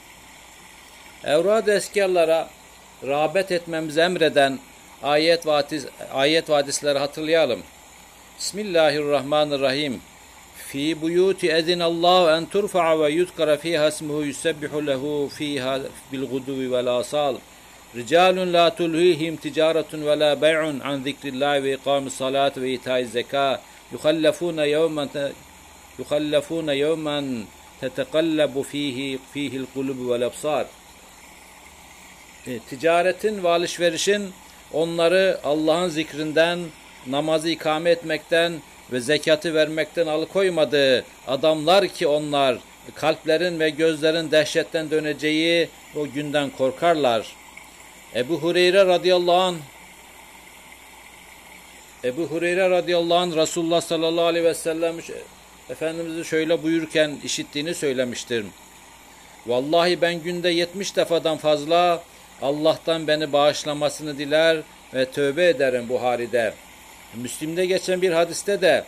Evrad 1.23 1.67
eskarlara 1.67 2.49
rağbet 3.07 3.51
etmemizi 3.51 3.99
emreden 3.99 4.59
ayet 5.03 5.47
ve, 5.47 5.51
hadis, 5.51 5.85
ayet 6.13 6.49
ve 6.49 6.53
hadisleri 6.53 6.99
hatırlayalım. 6.99 7.63
Bismillahirrahmanirrahim. 8.39 10.01
في 10.71 10.93
بيوت 10.93 11.43
أذن 11.43 11.81
الله 11.81 12.37
أن 12.37 12.49
ترفع 12.49 12.93
ويذكر 12.93 13.57
فيها 13.57 13.87
اسمه 13.87 14.25
يسبح 14.25 14.73
له 14.73 15.27
فيها 15.37 15.81
بالغدو 16.11 16.75
والآصال 16.75 17.37
رجال 17.95 18.35
لا 18.51 18.69
تلهيهم 18.69 19.35
تجارة 19.35 19.91
ولا 19.93 20.33
بيع 20.33 20.61
عن 20.61 21.03
ذكر 21.03 21.27
الله 21.27 21.61
وإقام 21.61 22.07
الصلاة 22.07 22.53
وإيتاء 22.57 22.99
الزكاة. 22.99 23.59
يخلفون 23.93 24.59
يوما 24.59 25.31
يخلفون 25.99 26.69
يوما 26.69 27.45
تتقلب 27.81 28.61
فيه 28.61 29.17
فيه 29.33 29.57
القلوب 29.57 29.99
والأبصار. 29.99 30.65
ticaretin 32.69 33.43
ve 33.43 33.49
alışverişin 33.49 34.33
onları 34.73 35.39
Allah'ın 35.43 35.89
zikrinden, 35.89 36.59
namazı 37.07 37.49
ikame 37.49 37.89
etmekten, 37.89 38.53
ve 38.91 38.99
zekatı 38.99 39.53
vermekten 39.53 40.07
alıkoymadığı 40.07 41.05
adamlar 41.27 41.87
ki 41.87 42.07
onlar 42.07 42.57
kalplerin 42.95 43.59
ve 43.59 43.69
gözlerin 43.69 44.31
dehşetten 44.31 44.91
döneceği 44.91 45.69
o 45.95 46.07
günden 46.07 46.49
korkarlar. 46.49 47.35
Ebu 48.15 48.35
Hureyre 48.37 48.85
radıyallahu 48.85 49.41
anh 49.41 49.55
Ebu 52.03 52.23
Hureyre 52.23 52.69
radıyallahu 52.69 53.17
anh 53.17 53.35
Resulullah 53.35 53.81
sallallahu 53.81 54.25
aleyhi 54.25 54.45
ve 54.45 54.53
sellem 54.53 54.95
Efendimiz'i 55.69 56.25
şöyle 56.25 56.63
buyurken 56.63 57.17
işittiğini 57.23 57.75
söylemiştir. 57.75 58.45
Vallahi 59.47 60.01
ben 60.01 60.23
günde 60.23 60.49
70 60.49 60.95
defadan 60.95 61.37
fazla 61.37 62.03
Allah'tan 62.41 63.07
beni 63.07 63.33
bağışlamasını 63.33 64.17
diler 64.17 64.57
ve 64.93 65.05
tövbe 65.05 65.47
ederim 65.47 65.89
Buhari'de. 65.89 66.53
Müslim'de 67.15 67.65
geçen 67.65 68.01
bir 68.01 68.11
hadiste 68.11 68.61
de 68.61 68.85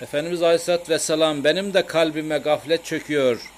Efendimiz 0.00 0.42
Aleyhisselatü 0.42 0.92
Vesselam 0.92 1.44
benim 1.44 1.74
de 1.74 1.86
kalbime 1.86 2.38
gaflet 2.38 2.84
çöküyor. 2.84 3.50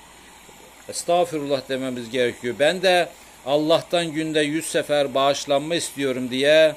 Estağfurullah 0.89 1.69
dememiz 1.69 2.11
gerekiyor. 2.11 2.55
Ben 2.59 2.83
de 2.83 3.09
Allah'tan 3.47 4.13
günde 4.13 4.41
yüz 4.41 4.67
sefer 4.67 5.15
bağışlanma 5.15 5.75
istiyorum 5.75 6.31
diye 6.31 6.75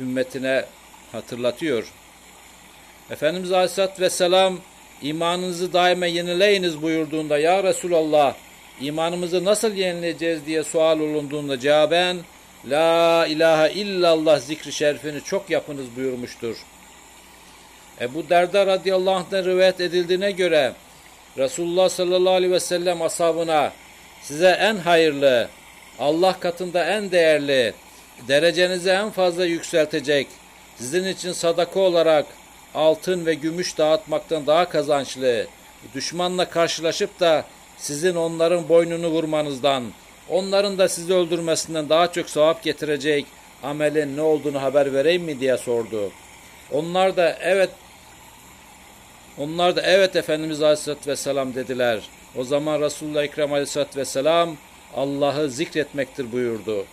ümmetine 0.00 0.64
hatırlatıyor. 1.12 1.92
Efendimiz 3.10 3.52
Aleyhisselatü 3.52 4.02
Vesselam 4.02 4.58
imanınızı 5.02 5.72
daima 5.72 6.06
yenileyiniz 6.06 6.82
buyurduğunda 6.82 7.38
ya 7.38 7.64
Resulallah 7.64 8.34
imanımızı 8.80 9.44
nasıl 9.44 9.74
yenileyeceğiz 9.74 10.46
diye 10.46 10.64
sual 10.64 11.00
olunduğunda 11.00 11.60
cevaben 11.60 12.16
La 12.68 13.26
ilahe 13.26 13.72
illallah 13.72 14.38
zikri 14.38 14.72
şerifini 14.72 15.24
çok 15.24 15.50
yapınız 15.50 15.86
buyurmuştur. 15.96 16.56
Ebu 18.00 18.28
Derda 18.28 18.66
radıyallahu 18.66 19.14
anh'den 19.14 19.44
rivayet 19.44 19.80
edildiğine 19.80 20.30
göre 20.30 20.72
Resulullah 21.38 21.88
sallallahu 21.88 22.34
aleyhi 22.34 22.52
ve 22.52 22.60
sellem 22.60 23.02
ashabına 23.02 23.72
size 24.22 24.48
en 24.48 24.76
hayırlı, 24.76 25.48
Allah 25.98 26.40
katında 26.40 26.84
en 26.84 27.10
değerli, 27.10 27.74
derecenizi 28.28 28.90
en 28.90 29.10
fazla 29.10 29.44
yükseltecek, 29.44 30.26
sizin 30.78 31.04
için 31.04 31.32
sadaka 31.32 31.80
olarak 31.80 32.26
altın 32.74 33.26
ve 33.26 33.34
gümüş 33.34 33.78
dağıtmaktan 33.78 34.46
daha 34.46 34.68
kazançlı, 34.68 35.46
düşmanla 35.94 36.50
karşılaşıp 36.50 37.20
da 37.20 37.44
sizin 37.78 38.14
onların 38.14 38.68
boynunu 38.68 39.08
vurmanızdan, 39.08 39.84
onların 40.30 40.78
da 40.78 40.88
sizi 40.88 41.14
öldürmesinden 41.14 41.88
daha 41.88 42.12
çok 42.12 42.30
sevap 42.30 42.62
getirecek 42.62 43.26
amelin 43.62 44.16
ne 44.16 44.22
olduğunu 44.22 44.62
haber 44.62 44.92
vereyim 44.92 45.22
mi 45.22 45.40
diye 45.40 45.56
sordu. 45.58 46.10
Onlar 46.72 47.16
da 47.16 47.38
evet 47.40 47.70
onlar 49.38 49.76
da 49.76 49.82
evet 49.82 50.16
Efendimiz 50.16 50.62
Aleyhisselatü 50.62 51.10
Vesselam 51.10 51.54
dediler. 51.54 52.00
O 52.36 52.44
zaman 52.44 52.80
Resulullah 52.80 53.24
Ekrem 53.24 53.52
Aleyhisselatü 53.52 54.00
Vesselam 54.00 54.56
Allah'ı 54.96 55.50
zikretmektir 55.50 56.32
buyurdu. 56.32 56.84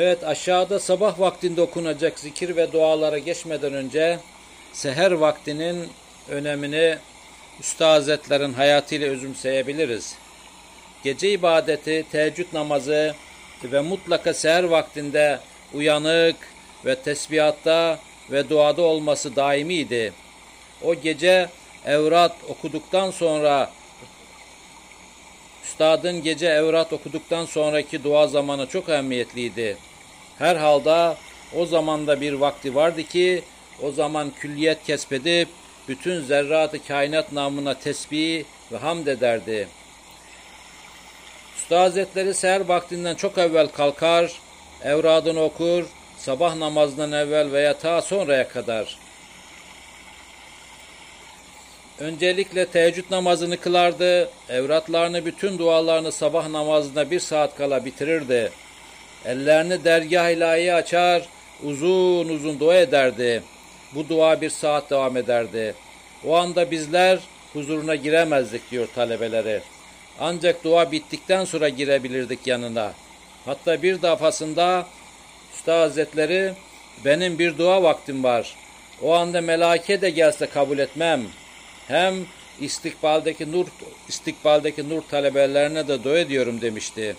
Evet 0.00 0.24
aşağıda 0.24 0.80
sabah 0.80 1.20
vaktinde 1.20 1.62
okunacak 1.62 2.18
zikir 2.18 2.56
ve 2.56 2.72
dualara 2.72 3.18
geçmeden 3.18 3.74
önce 3.74 4.18
seher 4.72 5.12
vaktinin 5.12 5.88
önemini 6.28 6.96
Üstad 7.60 7.94
Hazretlerin 7.94 8.52
hayatıyla 8.52 9.08
özümseyebiliriz. 9.08 10.14
Gece 11.04 11.32
ibadeti, 11.32 12.06
teheccüd 12.12 12.46
namazı 12.52 13.14
ve 13.64 13.80
mutlaka 13.80 14.34
seher 14.34 14.64
vaktinde 14.64 15.40
uyanık 15.74 16.36
ve 16.84 16.94
tesbihatta 16.94 17.98
ve 18.30 18.48
duada 18.48 18.82
olması 18.82 19.36
daimiydi. 19.36 20.12
O 20.82 20.94
gece 20.94 21.48
evrat 21.86 22.36
okuduktan 22.48 23.10
sonra 23.10 23.70
Üstadın 25.64 26.22
gece 26.22 26.46
evrat 26.46 26.92
okuduktan 26.92 27.44
sonraki 27.44 28.04
dua 28.04 28.26
zamanı 28.26 28.66
çok 28.66 28.88
ehemmiyetliydi. 28.88 29.76
Her 30.40 30.56
halde 30.56 31.16
o 31.56 31.66
zamanda 31.66 32.20
bir 32.20 32.32
vakti 32.32 32.74
vardı 32.74 33.02
ki 33.02 33.42
o 33.82 33.92
zaman 33.92 34.30
külliyet 34.40 34.82
kesbedip 34.82 35.48
bütün 35.88 36.22
zerratı 36.22 36.86
kainat 36.86 37.32
namına 37.32 37.74
tesbih 37.74 38.44
ve 38.72 38.76
hamd 38.76 39.06
ederdi. 39.06 39.68
Usta 41.56 41.80
Hazretleri 41.80 42.34
seher 42.34 42.60
vaktinden 42.60 43.14
çok 43.14 43.38
evvel 43.38 43.68
kalkar, 43.68 44.32
evradını 44.84 45.42
okur, 45.42 45.84
sabah 46.18 46.56
namazından 46.56 47.12
evvel 47.12 47.52
veya 47.52 47.78
ta 47.78 48.02
sonraya 48.02 48.48
kadar. 48.48 48.98
Öncelikle 51.98 52.66
teheccüd 52.66 53.10
namazını 53.10 53.56
kılardı, 53.56 54.30
evratlarını 54.48 55.26
bütün 55.26 55.58
dualarını 55.58 56.12
sabah 56.12 56.48
namazına 56.48 57.10
bir 57.10 57.20
saat 57.20 57.56
kala 57.56 57.84
bitirirdi. 57.84 58.52
Ellerini 59.24 59.84
dergah 59.84 60.30
ilahi 60.30 60.74
açar, 60.74 61.28
uzun 61.62 62.28
uzun 62.28 62.60
dua 62.60 62.76
ederdi. 62.76 63.42
Bu 63.94 64.08
dua 64.08 64.40
bir 64.40 64.50
saat 64.50 64.90
devam 64.90 65.16
ederdi. 65.16 65.74
O 66.26 66.36
anda 66.36 66.70
bizler 66.70 67.18
huzuruna 67.52 67.94
giremezdik 67.94 68.70
diyor 68.70 68.88
talebeleri. 68.94 69.60
Ancak 70.20 70.64
dua 70.64 70.92
bittikten 70.92 71.44
sonra 71.44 71.68
girebilirdik 71.68 72.46
yanına. 72.46 72.92
Hatta 73.44 73.82
bir 73.82 74.02
defasında 74.02 74.86
Usta 75.54 75.80
Hazretleri 75.80 76.52
benim 77.04 77.38
bir 77.38 77.58
dua 77.58 77.82
vaktim 77.82 78.24
var. 78.24 78.56
O 79.02 79.14
anda 79.14 79.40
melake 79.40 80.00
de 80.00 80.10
gelse 80.10 80.46
kabul 80.46 80.78
etmem. 80.78 81.22
Hem 81.88 82.14
istikbaldeki 82.60 83.52
nur 83.52 83.66
istikbaldeki 84.08 84.88
nur 84.88 85.02
talebelerine 85.02 85.88
de 85.88 86.04
dua 86.04 86.18
ediyorum 86.18 86.60
demişti. 86.60 87.16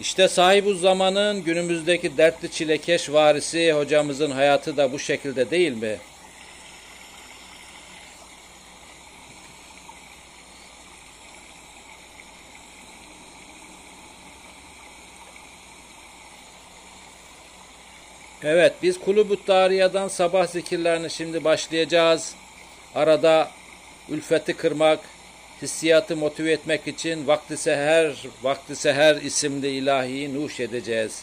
İşte 0.00 0.28
sahibu 0.28 0.74
zamanın 0.74 1.44
günümüzdeki 1.44 2.16
dertli 2.16 2.50
çilekeş 2.50 3.12
varisi 3.12 3.72
hocamızın 3.72 4.30
hayatı 4.30 4.76
da 4.76 4.92
bu 4.92 4.98
şekilde 4.98 5.50
değil 5.50 5.72
mi? 5.72 5.98
Evet 18.42 18.72
biz 18.82 19.00
Kulübü 19.00 19.44
Tariyadan 19.46 20.08
sabah 20.08 20.46
zikirlerini 20.46 21.10
şimdi 21.10 21.44
başlayacağız. 21.44 22.34
Arada 22.94 23.50
ülfeti 24.08 24.54
kırmak, 24.54 25.00
hissiyatı 25.62 26.16
motive 26.16 26.52
etmek 26.52 26.88
için 26.88 27.26
vakti 27.26 27.56
seher, 27.56 28.16
vakti 28.42 28.76
seher 28.76 29.16
isimli 29.16 29.68
ilahiyi 29.68 30.34
nuş 30.34 30.60
edeceğiz. 30.60 31.22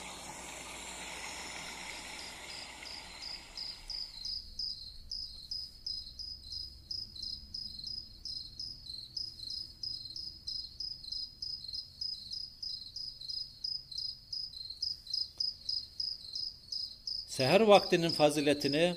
Seher 17.27 17.61
vaktinin 17.61 18.09
faziletini 18.09 18.95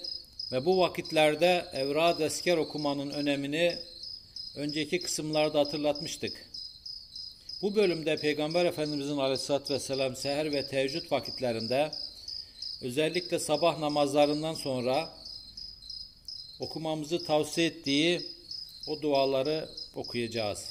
ve 0.53 0.65
bu 0.65 0.79
vakitlerde 0.79 1.65
evrad 1.73 2.21
esker 2.21 2.57
okumanın 2.57 3.11
önemini 3.11 3.79
önceki 4.55 5.01
kısımlarda 5.01 5.59
hatırlatmıştık. 5.61 6.51
Bu 7.63 7.75
bölümde 7.75 8.17
Peygamber 8.17 8.65
Efendimizin 8.65 9.17
aleyhissalatü 9.17 9.75
vesselam 9.75 10.17
seher 10.17 10.53
ve 10.53 10.69
teheccüd 10.69 11.11
vakitlerinde 11.11 11.91
özellikle 12.83 13.39
sabah 13.39 13.79
namazlarından 13.79 14.55
sonra 14.55 15.09
okumamızı 16.61 17.27
tavsiye 17.27 17.67
ettiği 17.67 18.23
o 18.89 19.03
duaları 19.03 19.69
okuyacağız. 19.95 20.65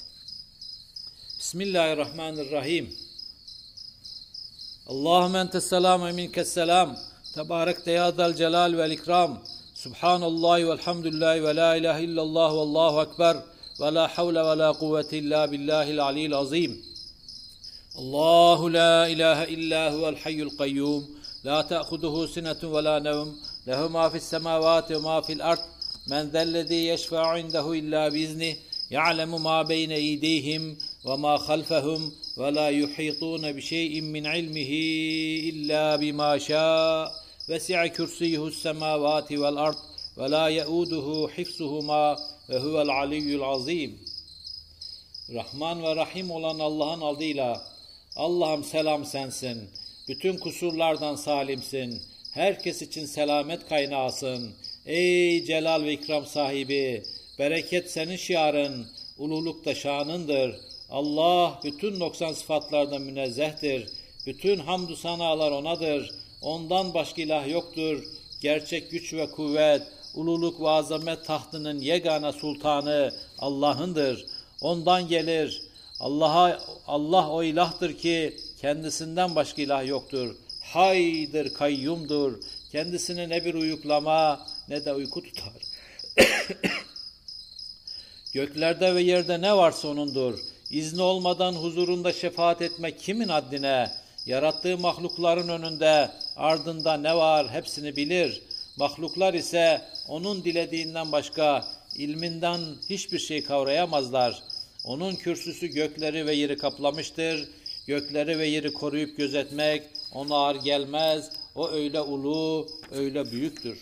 Bismillahirrahmanirrahim. 1.40 2.94
Allahümme 4.88 5.40
entes 5.40 5.70
selam 5.70 6.06
ve 6.06 6.12
minkes 6.12 6.54
selam. 6.54 6.98
Tebarek 7.36 7.88
ya 7.88 8.12
zal 8.12 8.34
celal 8.34 8.78
vel 8.78 8.92
ikram. 8.92 9.44
Subhanallah 9.74 10.58
ve 10.58 10.72
elhamdülillahi 10.72 11.44
ve 11.44 11.56
la 11.56 11.76
ilahe 11.76 12.04
illallah 12.04 12.54
ve 12.54 12.60
allahu 12.60 13.02
ekber. 13.02 13.38
ولا 13.80 14.08
حول 14.08 14.40
ولا 14.40 14.72
قوة 14.72 15.10
إلا 15.14 15.46
بالله 15.46 15.92
العلي 15.92 16.26
العظيم. 16.26 16.82
الله 18.00 18.70
لا 18.70 19.08
إله 19.08 19.44
إلا 19.44 19.92
هو 19.92 20.10
الحي 20.10 20.42
القيوم. 20.42 21.10
لا 21.44 21.62
تأخذه 21.62 22.26
سنة 22.26 22.58
ولا 22.64 23.00
نوم. 23.00 23.38
له 23.68 23.88
ما 23.88 24.10
في 24.10 24.16
السماوات 24.16 24.92
وما 24.92 25.22
في 25.22 25.34
الأرض. 25.34 25.60
من 26.08 26.30
ذا 26.30 26.44
الذي 26.44 26.88
يشفع 26.88 27.28
عنده 27.28 27.74
إلا 27.74 28.10
بإذنه 28.10 28.56
يعلم 28.92 29.44
ما 29.44 29.62
بين 29.62 29.92
أيديهم 29.92 30.78
وما 31.06 31.38
خلفهم 31.38 32.12
ولا 32.38 32.70
يحيطون 32.70 33.52
بشيء 33.52 34.02
من 34.02 34.28
علمه 34.28 34.72
إلا 35.50 35.96
بما 35.96 36.38
شاء. 36.38 37.12
وسع 37.50 37.88
كرسيه 37.88 38.48
السماوات 38.48 39.32
والأرض 39.32 39.78
ولا 40.18 40.46
يؤوده 40.46 41.30
حفظهما. 41.36 42.33
ve 42.50 42.60
huvel 42.60 42.90
aliyyul 42.90 43.42
azim. 43.42 44.00
Rahman 45.34 45.84
ve 45.84 45.96
Rahim 45.96 46.32
olan 46.32 46.60
Allah'ın 46.60 47.02
adıyla 47.02 47.68
Allah'ım 48.16 48.64
selam 48.64 49.06
sensin. 49.06 49.70
Bütün 50.08 50.38
kusurlardan 50.38 51.16
salimsin. 51.16 52.02
Herkes 52.34 52.82
için 52.82 53.06
selamet 53.06 53.70
kaynağısın. 53.70 54.54
Ey 54.86 55.46
celal 55.46 55.84
ve 55.84 55.94
ikram 55.94 56.26
sahibi, 56.26 57.04
bereket 57.40 57.92
senin 57.92 58.16
şiarın, 58.16 58.88
ululuk 59.18 59.66
da 59.66 59.76
şanındır. 59.76 60.56
Allah 60.90 61.60
bütün 61.64 62.00
noksan 62.00 62.34
sıfatlardan 62.34 63.02
münezzehtir. 63.02 63.90
Bütün 64.26 64.60
hamdü 64.60 64.96
sanalar 64.96 65.52
O'nadır. 65.52 66.12
Ondan 66.42 66.94
başka 66.94 67.22
ilah 67.22 67.48
yoktur. 67.48 68.04
Gerçek 68.42 68.92
güç 68.92 69.14
ve 69.14 69.32
kuvvet 69.32 69.82
ululuk 70.14 70.62
ve 70.62 70.70
azamet 70.70 71.26
tahtının 71.26 71.80
yegane 71.80 72.32
sultanı 72.32 73.14
Allah'ındır. 73.40 74.26
Ondan 74.62 75.08
gelir. 75.08 75.62
Allah'a 76.00 76.60
Allah 76.88 77.30
o 77.30 77.44
ilahtır 77.44 77.98
ki 77.98 78.38
kendisinden 78.62 79.36
başka 79.36 79.62
ilah 79.62 79.88
yoktur. 79.88 80.36
Haydır, 80.62 81.54
kayyumdur. 81.54 82.34
Kendisine 82.72 83.30
ne 83.30 83.46
bir 83.46 83.54
uyuklama 83.54 84.46
ne 84.70 84.86
de 84.86 84.94
uyku 84.94 85.24
tutar. 85.24 85.54
Göklerde 88.34 88.96
ve 88.96 89.02
yerde 89.02 89.42
ne 89.42 89.58
varsa 89.58 89.88
O'nundur. 89.88 90.40
İzni 90.70 91.02
olmadan 91.02 91.54
huzurunda 91.54 92.14
şefaat 92.14 92.62
etmek 92.62 93.00
kimin 93.00 93.28
haddine? 93.28 93.92
Yarattığı 94.26 94.78
mahlukların 94.78 95.50
önünde, 95.50 96.12
ardında 96.36 96.98
ne 96.98 97.16
var 97.16 97.50
hepsini 97.50 97.96
bilir. 97.96 98.42
Mahluklar 98.78 99.34
ise 99.34 99.82
O'nun 100.08 100.44
dilediğinden 100.44 101.12
başka 101.12 101.66
ilminden 101.96 102.60
hiçbir 102.90 103.20
şey 103.20 103.44
kavrayamazlar. 103.44 104.44
O'nun 104.86 105.16
kürsüsü 105.16 105.68
gökleri 105.68 106.26
ve 106.26 106.34
yeri 106.34 106.58
kaplamıştır. 106.58 107.50
Gökleri 107.88 108.40
ve 108.40 108.48
yeri 108.48 108.74
koruyup 108.74 109.18
gözetmek 109.18 109.84
O'na 110.14 110.36
ağır 110.36 110.56
gelmez. 110.56 111.30
O 111.56 111.70
öyle 111.70 112.02
ulu, 112.02 112.68
öyle 112.92 113.32
büyüktür. 113.32 113.80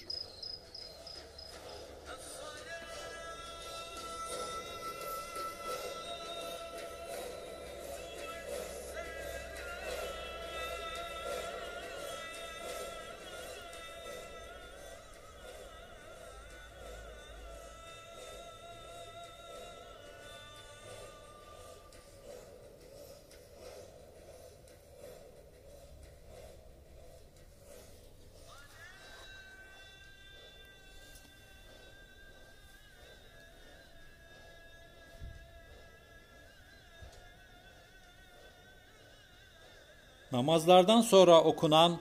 Namazlardan 40.31 41.01
sonra 41.01 41.41
okunan 41.41 41.97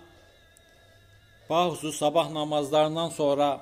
bahusu 1.50 1.92
sabah 1.92 2.30
namazlarından 2.30 3.08
sonra 3.08 3.60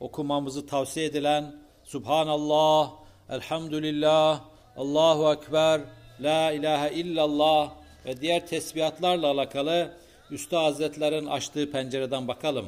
okumamızı 0.00 0.66
tavsiye 0.66 1.06
edilen 1.06 1.54
Subhanallah, 1.84 2.90
Elhamdülillah, 3.30 4.40
Allahu 4.76 5.32
Ekber, 5.32 5.80
La 6.20 6.52
ilahe 6.52 6.94
illallah 6.94 7.70
ve 8.06 8.20
diğer 8.20 8.46
tesbihatlarla 8.46 9.26
alakalı 9.26 9.92
Üstad 10.30 10.62
Hazretlerin 10.62 11.26
açtığı 11.26 11.70
pencereden 11.70 12.28
bakalım. 12.28 12.66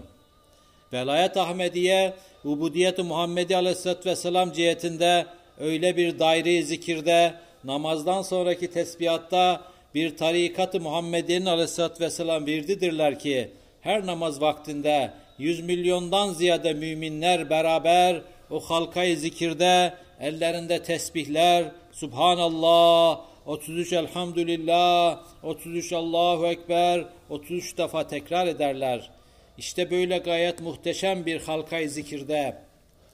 Velayet 0.92 1.36
Ahmediye, 1.36 2.14
Ubudiyet-i 2.44 3.02
Muhammedi 3.02 3.56
Aleyhisselatü 3.56 4.10
Vesselam 4.10 4.52
cihetinde 4.52 5.26
öyle 5.60 5.96
bir 5.96 6.18
daire 6.18 6.62
zikirde, 6.62 7.34
namazdan 7.64 8.22
sonraki 8.22 8.70
tesbihatta 8.70 9.73
bir 9.94 10.16
tarikat-ı 10.16 10.80
Muhammediye'nin 10.80 11.46
aleyhissalatü 11.46 12.04
vesselam 12.04 12.46
virdidirler 12.46 13.18
ki 13.18 13.50
her 13.80 14.06
namaz 14.06 14.40
vaktinde 14.40 15.10
yüz 15.38 15.60
milyondan 15.60 16.32
ziyade 16.32 16.72
müminler 16.72 17.50
beraber 17.50 18.22
o 18.50 18.60
halkayı 18.60 19.16
zikirde 19.16 19.94
ellerinde 20.20 20.82
tesbihler 20.82 21.72
Subhanallah, 21.92 23.20
33 23.46 23.92
Elhamdülillah, 23.92 25.20
33 25.42 25.92
Allahu 25.92 26.46
Ekber, 26.46 27.04
33 27.30 27.78
defa 27.78 28.06
tekrar 28.06 28.46
ederler. 28.46 29.10
İşte 29.58 29.90
böyle 29.90 30.18
gayet 30.18 30.60
muhteşem 30.60 31.26
bir 31.26 31.40
halkayı 31.40 31.90
zikirde 31.90 32.56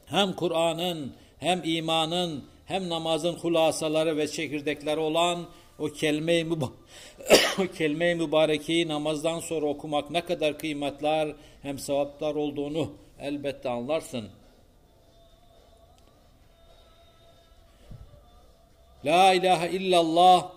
hem 0.06 0.32
Kur'an'ın 0.32 1.12
hem 1.38 1.60
imanın 1.64 2.44
hem 2.66 2.88
namazın 2.88 3.34
hulasaları 3.34 4.16
ve 4.16 4.28
çekirdekleri 4.28 5.00
olan 5.00 5.46
o 5.80 5.88
kelime-i 5.88 6.44
müba- 6.44 6.72
o 7.62 7.66
kelime-i 7.78 8.14
mübarekeyi 8.14 8.88
namazdan 8.88 9.40
sonra 9.40 9.66
okumak 9.66 10.10
ne 10.10 10.20
kadar 10.20 10.58
kıymetler 10.58 11.34
hem 11.62 11.78
sevaplar 11.78 12.34
olduğunu 12.34 12.92
elbette 13.20 13.68
anlarsın. 13.68 14.30
La 19.04 19.34
ilahe 19.34 19.70
illallah 19.70 20.52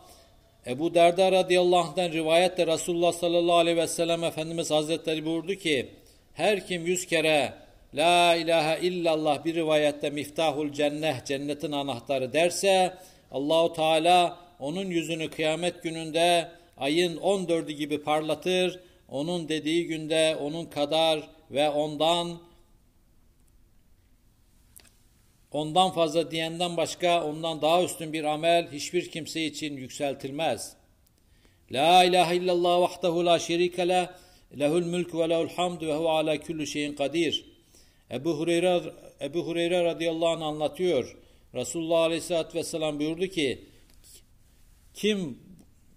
Ebu 0.68 0.94
Derda 0.94 1.32
radıyallahu 1.32 1.80
anh'tan 1.80 2.12
rivayette 2.12 2.68
Resulullah 2.68 3.14
sallallahu 3.14 3.56
aleyhi 3.56 3.78
ve 3.78 3.88
sellem 3.88 4.24
Efendimiz 4.24 4.72
Hazretleri 4.72 5.26
buyurdu 5.26 5.56
ki 5.56 5.90
her 6.34 6.68
kim 6.68 6.86
yüz 6.86 7.08
kere 7.08 7.54
La 7.94 8.36
ilahe 8.36 8.82
illallah 8.82 9.46
bir 9.46 9.56
rivayette 9.56 10.10
miftahul 10.10 10.72
cennet 10.72 11.26
cennetin 11.26 11.72
anahtarı 11.72 12.34
derse 12.34 12.98
Allahu 13.32 13.74
Teala 13.74 14.43
onun 14.60 14.86
yüzünü 14.86 15.30
kıyamet 15.30 15.84
gününde 15.84 16.52
ayın 16.78 17.18
14'ü 17.18 17.72
gibi 17.72 18.04
parlatır. 18.04 18.80
Onun 19.10 19.50
dediği 19.50 19.88
günde 19.88 20.38
onun 20.42 20.66
kadar 20.66 21.30
ve 21.52 21.70
ondan 21.70 22.40
ondan 25.52 25.92
fazla 25.92 26.32
diyenden 26.32 26.78
başka 26.78 27.24
ondan 27.24 27.62
daha 27.62 27.84
üstün 27.84 28.14
bir 28.14 28.24
amel 28.24 28.72
hiçbir 28.72 29.12
kimse 29.12 29.46
için 29.46 29.78
yükseltilmez. 29.78 30.76
La 31.72 32.04
ilahe 32.04 32.36
illallah 32.36 32.82
vahdehu 32.82 33.26
la 33.26 33.40
şerike 33.40 33.88
leh 33.88 34.08
lehul 34.60 34.86
mulk 34.86 35.16
ve 35.16 35.30
lehul 35.30 35.50
hamd 35.50 35.82
ve 35.82 35.96
huve 35.96 36.10
ala 36.10 36.40
kulli 36.40 36.68
şeyin 36.68 36.94
kadir. 36.94 37.46
Ebu 38.12 38.40
Hureyre, 38.40 38.82
Ebu 39.22 39.48
Hureyre 39.48 39.84
radıyallahu 39.84 40.28
anh 40.28 40.42
anlatıyor. 40.42 41.18
Resulullah 41.54 42.00
aleyhissalatü 42.00 42.58
vesselam 42.58 43.00
buyurdu 43.00 43.28
ki 43.28 43.66
kim 44.94 45.38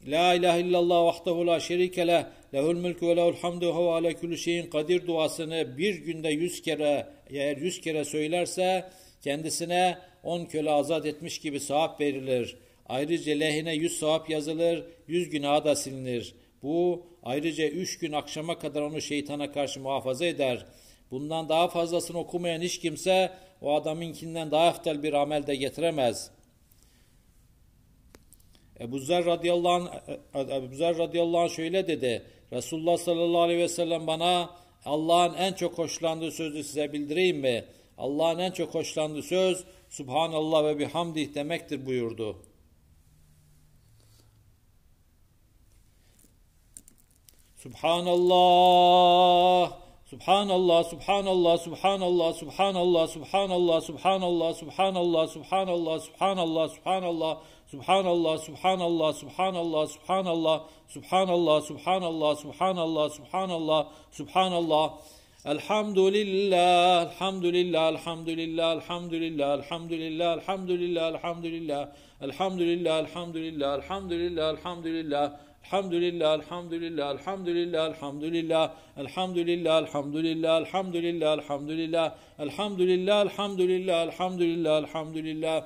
La 0.07 0.35
ilahe 0.35 0.61
illallah 0.61 1.05
vahdehu 1.05 1.47
la 1.47 1.61
şerike 1.61 2.07
leh 2.07 2.25
lehul 2.55 2.77
mulku 2.77 3.09
ve 3.09 3.17
lehul 3.17 3.35
hamdu 3.35 3.77
ve 3.77 3.93
ala 3.93 4.15
kulli 4.21 4.39
şeyin 4.39 4.67
kadir 4.71 5.07
duasını 5.07 5.79
bir 5.79 5.95
günde 5.95 6.29
yüz 6.29 6.63
kere 6.63 7.07
eğer 7.31 7.57
yüz 7.57 7.81
kere 7.81 8.05
söylerse 8.05 8.85
kendisine 9.23 9.99
on 10.23 10.45
köle 10.45 10.71
azat 10.71 11.07
etmiş 11.07 11.39
gibi 11.39 11.61
sevap 11.61 12.01
verilir. 12.01 12.57
Ayrıca 12.89 13.35
lehine 13.35 13.75
yüz 13.75 13.99
sevap 13.99 14.31
yazılır, 14.31 14.85
yüz 15.09 15.31
günah 15.31 15.65
da 15.65 15.77
silinir. 15.77 16.35
Bu 16.63 17.07
ayrıca 17.23 17.69
üç 17.69 17.99
gün 17.99 18.13
akşama 18.13 18.59
kadar 18.59 18.83
onu 18.83 19.01
şeytana 19.01 19.53
karşı 19.53 19.81
muhafaza 19.81 20.27
eder. 20.27 20.67
Bundan 21.11 21.49
daha 21.49 21.69
fazlasını 21.69 22.19
okumayan 22.19 22.61
hiç 22.61 22.79
kimse 22.79 23.33
o 23.63 23.75
adamınkinden 23.75 24.51
daha 24.51 24.69
eftal 24.69 25.03
bir 25.03 25.13
amel 25.13 25.47
de 25.47 25.57
getiremez. 25.57 26.31
Ebu 28.81 28.99
Zer 28.99 29.25
radıyallahu 29.25 29.73
anh, 29.73 29.89
Ebu 30.35 30.75
Zer 30.75 30.99
radıyallahu 30.99 31.41
anh 31.41 31.49
şöyle 31.49 31.89
dedi. 31.89 32.23
Resulullah 32.53 32.97
sallallahu 32.97 33.41
aleyhi 33.41 33.61
ve 33.61 33.69
sellem 33.69 34.07
bana 34.07 34.51
Allah'ın 34.85 35.35
en 35.35 35.53
çok 35.53 35.79
hoşlandığı 35.79 36.31
sözü 36.31 36.65
size 36.65 36.93
bildireyim 36.93 37.39
mi? 37.39 37.65
Allah'ın 37.99 38.39
en 38.39 38.51
çok 38.51 38.75
hoşlandığı 38.75 39.23
söz 39.23 39.65
Subhanallah 39.91 40.65
ve 40.65 40.79
bihamdih 40.79 41.35
demektir 41.35 41.87
buyurdu. 41.87 42.43
Subhanallah 47.57 49.07
سبحان 50.11 50.51
الله 50.51 50.83
سبحان 50.83 51.29
الله 51.29 51.57
سبحان 51.57 52.03
الله 52.03 52.33
سبحان 52.33 52.77
الله 52.77 53.07
سبحان 53.07 53.51
الله 53.53 53.81
سبحان 53.81 54.23
الله 54.23 54.53
سبحان 54.53 54.99
الله 54.99 55.27
سبحان 55.27 55.69
الله 55.69 55.99
سبحان 55.99 56.39
الله 56.39 56.67
سبحان 56.73 57.09
الله 57.09 57.39
سبحان 57.73 58.07
الله 58.07 59.17
سبحان 59.17 59.57
الله 59.57 59.87
سبحان 59.87 60.27
الله 60.27 60.61
سبحان 60.89 61.29
الله 61.29 61.61
سبحان 61.61 62.03
الله 62.05 62.05
سبحان 62.05 62.05
الله 62.05 62.35
سبحان 62.35 62.79
الله 62.79 63.09
سبحان 63.09 63.51
الله 63.51 63.87
سبحان 64.13 64.53
الله 64.53 64.87
الحمد 65.47 65.99
لله 65.99 67.03
الحمد 67.03 67.45
لله 67.57 67.89
الحمد 67.89 68.29
لله 68.29 68.73
الحمد 68.73 69.15
لله 69.15 69.55
الحمد 69.55 69.93
لله 69.93 70.35
الحمد 70.35 70.71
لله 70.71 71.09
الحمد 71.09 71.47
لله 71.47 71.89
الحمد 72.23 72.61
لله 72.61 73.01
الحمد 73.01 73.37
لله 73.37 73.75
الحمد 73.75 74.13
لله 74.13 74.51
الحمد 74.51 74.87
لله 74.87 75.27
الحمد 75.67 75.95
لله 75.95 76.35
الحمد 76.35 76.75
لله 76.75 77.11
الحمد 77.11 77.49
لله 77.49 77.87
الحمد 77.87 78.25
لله 78.37 78.65
الحمد 78.99 79.39
لله 79.49 79.79
الحمد 79.79 80.17
لله 80.17 80.59
الحمد 80.59 80.97
لله 80.97 81.35
الحمد 81.37 81.71
لله 81.71 82.07
الحمد 82.47 82.81
لله 82.91 83.23
الحمد 83.23 83.61
لله 83.61 84.03
الحمد 84.09 84.43
لله 84.43 84.79
الحمد 84.79 85.17
لله 85.29 85.59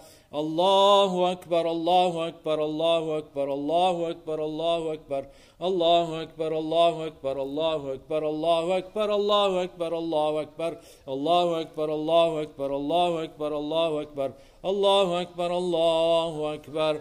الله 0.43 1.33
أكبر 1.33 1.65
الله 1.77 2.13
أكبر 2.29 2.59
الله 2.65 3.19
أكبر 3.19 3.47
الله 3.55 4.11
أكبر 4.11 4.39
الله 4.45 4.83
أكبر 4.95 5.23
الله 5.69 6.23
أكبر 6.23 6.51
الله 6.59 7.07
أكبر 7.07 7.37
الله 7.43 7.87
أكبر 7.97 8.23
الله 8.29 8.63
أكبر 8.85 9.03
الله 9.13 9.53
أكبر 9.63 9.93
الله 9.99 10.33
أكبر 10.41 11.11
الله 11.13 11.61
أكبر 11.63 11.89
الله 12.01 12.43
أكبر 12.43 12.71
الله 12.73 13.23
أكبر 13.23 13.51
الله 13.61 14.03
أكبر 14.03 14.31
الله 14.65 15.21
أكبر 15.23 15.51
الله 15.59 16.55
أكبر 16.55 17.01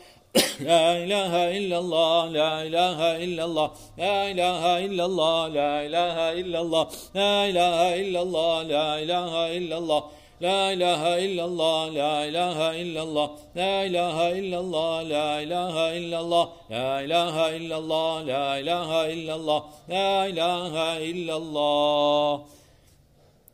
La 0.33 0.95
ilahe 0.95 1.57
illallah, 1.57 2.31
la 2.31 2.63
ilahe 2.63 3.23
illallah, 3.23 3.71
la 3.97 4.29
ilahe 4.31 4.85
illallah, 4.87 5.49
la 5.51 5.83
ilahe 5.83 6.39
illallah, 6.39 6.85
la 7.13 7.47
ilahe 7.49 7.99
illallah, 7.99 8.63
la 8.63 8.99
ilahe 9.01 9.57
illallah. 9.57 10.03
La 10.41 10.71
ilahe 10.73 11.21
illallah, 11.25 11.91
la 11.93 12.25
ilahe 12.25 12.81
illallah, 12.81 13.29
la 13.55 13.83
ilahe 13.85 14.37
illallah, 14.39 15.03
la 15.09 15.41
ilahe 15.43 15.97
illallah, 15.99 16.45
la 16.69 17.01
ilahe 17.03 17.57
illallah, 17.57 18.23
la 18.25 18.59
ilahe 18.59 19.13
illallah, 19.13 19.61
la 19.87 20.25
ilahe 20.31 21.09
illallah. 21.11 22.41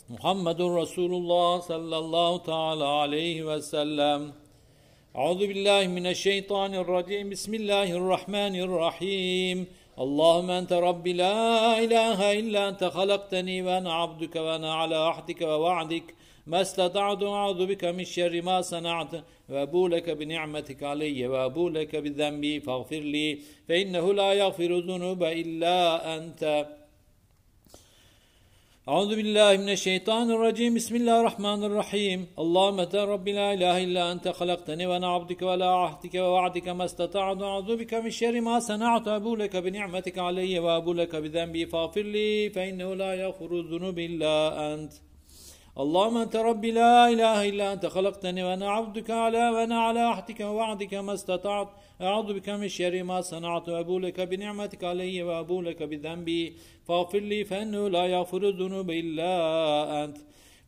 Muhammedun 0.10 0.78
Resulullah 0.82 1.62
sallallahu 1.62 2.44
teala 2.46 2.86
aleyhi 2.86 3.48
ve 3.48 3.62
sellem. 3.62 4.34
أعوذ 5.17 5.47
بالله 5.47 5.87
من 5.87 6.07
الشيطان 6.07 6.75
الرجيم 6.75 7.31
بسم 7.31 7.55
الله 7.55 7.93
الرحمن 7.93 8.55
الرحيم 8.67 9.67
اللهم 9.99 10.51
أنت 10.51 10.73
ربي 10.73 11.13
لا 11.13 11.79
إله 11.85 12.33
إلا 12.41 12.69
أنت 12.69 12.85
خلقتني 12.85 13.63
وأنا 13.63 13.93
عبدك 13.93 14.37
وأنا 14.37 14.75
على 14.75 14.97
عهدك 14.97 15.41
ووعدك 15.43 16.15
ما 16.47 16.61
استطعت 16.61 17.23
أعوذ 17.23 17.67
بك 17.67 17.85
من 17.85 18.05
شر 18.05 18.43
ما 18.43 18.61
صنعت 18.61 19.13
وأبو 19.49 19.89
لك 19.89 20.11
بنعمتك 20.11 20.83
علي 20.83 21.27
وأبو 21.27 21.69
لك 21.69 21.97
بذنبي 21.97 22.61
فاغفر 22.61 23.01
لي 23.15 23.39
فإنه 23.69 24.15
لا 24.15 24.33
يغفر 24.33 24.71
الذنوب 24.77 25.23
إلا 25.25 25.77
أنت 26.17 26.67
أعوذ 28.90 29.16
بالله 29.16 29.58
من 29.58 29.70
الشيطان 29.70 30.32
الرجيم. 30.32 30.74
بسم 30.76 30.96
الله 30.96 31.20
الرحمن 31.22 31.64
الرحيم. 31.64 32.20
اللهم 32.44 32.80
أنت 32.80 32.96
ربي 32.96 33.32
لا 33.32 33.54
إله 33.54 33.84
إلا 33.84 34.12
أنت 34.12 34.28
خلقتني 34.28 34.86
وأنا 34.88 35.08
عبدك 35.08 35.42
ولا 35.42 35.70
عهدك 35.82 36.16
ووعدك 36.16 36.68
ما 36.68 36.86
استطعت. 36.86 37.42
أعوذ 37.42 37.76
بك 37.78 37.94
من 37.94 38.10
شر 38.10 38.42
ما 38.42 38.60
صنعت 38.60 39.08
أبو 39.08 39.36
لك 39.36 39.56
بنعمتك 39.56 40.18
علي 40.20 40.60
وأبو 40.60 40.94
لك 40.94 41.16
بذنبي. 41.16 41.66
فاغفر 41.66 42.02
لي 42.02 42.50
فإنه 42.50 42.94
لا 42.94 43.14
يغفر 43.14 43.52
الذنوب 43.60 44.00
إلا 44.00 44.34
أنت. 44.74 44.94
اللهم 45.84 46.18
أنت 46.18 46.36
ربي 46.36 46.72
لا 46.72 47.10
إله 47.14 47.50
إلا 47.50 47.74
أنت 47.74 47.86
خلقتني 47.86 48.44
وأنا 48.44 48.70
عبدك 48.70 49.10
على 49.12 49.50
وأنا 49.50 49.80
على 49.80 50.00
عهدك 50.00 50.40
ووعدك 50.40 50.94
ما 50.94 51.14
استطعت. 51.14 51.70
أعوذ 52.02 52.34
بك 52.34 52.50
من 52.50 52.68
شر 52.68 53.04
ما 53.04 53.22
صنعت 53.22 53.70
وأبو 53.70 54.00
لك 54.00 54.22
بنعمتك 54.22 54.84
علي 54.84 55.24
وأبو 55.24 55.62
لك 55.62 55.84
بذنبي. 55.84 56.56
فاغفر 56.89 57.19
لي 57.19 57.45
فإنه 57.45 57.89
لا 57.89 58.07
يغفر 58.07 58.49
الذنوب 58.49 58.91
إلا 58.91 60.05
أنت 60.05 60.17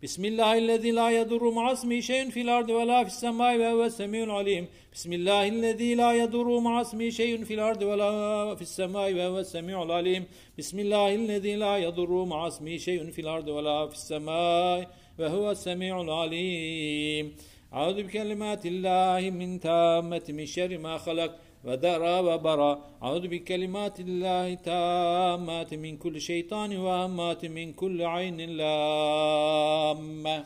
بسم 0.05 0.25
الله 0.25 0.59
الذي 0.59 0.91
لا 0.91 1.11
يضر 1.11 1.51
مع 1.51 1.73
اسمه 1.73 2.01
شيء 2.01 2.31
في 2.31 2.41
الأرض 2.41 2.71
ولا 2.71 3.05
في 3.05 3.11
السماء 3.11 3.59
وهو 3.59 3.85
السميع 3.85 4.25
العليم 4.25 4.67
بسم 4.93 5.13
الله 5.13 5.49
الذي 5.49 5.95
لا 5.95 6.13
يضر 6.13 6.61
مع 6.61 6.81
اسمه 6.81 7.09
شيء 7.09 7.45
في 7.45 7.55
الأرض 7.55 7.83
ولا 7.83 8.55
في 8.55 8.63
السماء 8.63 9.15
وهو 9.15 9.39
السميع 9.39 9.83
العليم 9.83 10.25
بسم 10.59 10.79
الله 10.81 11.15
الذي 11.15 11.55
لا 11.57 11.77
يضر 11.77 12.25
مع 12.25 12.47
اسمه 12.47 12.77
شيء 12.77 13.11
في 13.11 13.21
الأرض 13.21 13.49
ولا 13.49 13.87
في 13.87 13.95
السماء 13.95 14.91
وهو 15.19 15.51
السميع 15.51 16.01
العليم 16.01 17.37
أعوذ 17.75 18.03
بكلمات 18.03 18.67
الله 18.67 19.31
من 19.31 19.61
تامة 19.61 20.23
من 20.29 20.47
شر 20.47 20.79
ما 20.79 20.99
خلق 20.99 21.33
ve 21.66 21.82
dara 21.82 22.26
ve 22.26 22.44
bara. 22.44 22.80
Auzu 23.02 23.32
bi 23.32 23.46
kelimatillahi 23.46 24.58
tammati 24.64 25.78
min 25.78 25.98
kulli 25.98 26.22
şeytani 26.22 26.84
ve 26.84 26.92
ammati 26.92 27.50
min 27.50 27.74
kulli 27.74 28.08
aynin 28.08 28.58
lamme. 28.58 30.44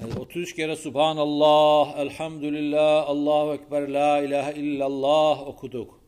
Yani 0.00 0.14
33 0.20 0.56
kere 0.56 0.76
Subhanallah, 0.76 1.98
Elhamdülillah, 1.98 3.08
Allahu 3.08 3.54
Ekber, 3.54 3.88
La 3.88 4.22
ilahe 4.22 4.54
illallah 4.54 5.46
okuduk. 5.46 6.00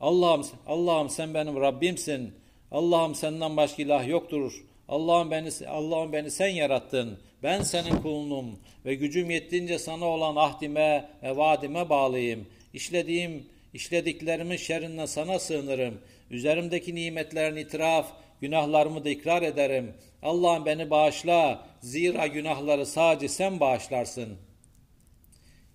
Allah'ım, 0.00 0.46
Allah'ım 0.66 1.10
sen 1.10 1.34
benim 1.34 1.60
Rabbimsin. 1.60 2.34
Allah'ım 2.70 3.14
senden 3.14 3.56
başka 3.56 3.82
ilah 3.82 4.08
yoktur. 4.08 4.64
Allah'ım 4.88 5.30
beni 5.30 5.50
Allah'ım 5.68 6.12
beni 6.12 6.30
sen 6.30 6.48
yarattın. 6.48 7.18
Ben 7.42 7.62
senin 7.62 7.96
kulunum 7.96 8.58
ve 8.84 8.94
gücüm 8.94 9.30
yettiğince 9.30 9.78
sana 9.78 10.04
olan 10.04 10.36
ahdime 10.36 11.10
ve 11.22 11.36
vaadime 11.36 11.88
bağlıyım. 11.88 12.46
İşlediğim 12.74 13.46
işlediklerimin 13.74 14.56
şerrinden 14.56 15.06
sana 15.06 15.38
sığınırım. 15.38 16.00
Üzerimdeki 16.30 16.94
nimetlerin 16.94 17.56
itiraf, 17.56 18.12
günahlarımı 18.40 19.04
da 19.04 19.10
ikrar 19.10 19.42
ederim. 19.42 19.92
Allah'ım 20.22 20.66
beni 20.66 20.90
bağışla. 20.90 21.66
Zira 21.80 22.26
günahları 22.26 22.86
sadece 22.86 23.28
sen 23.28 23.60
bağışlarsın. 23.60 24.38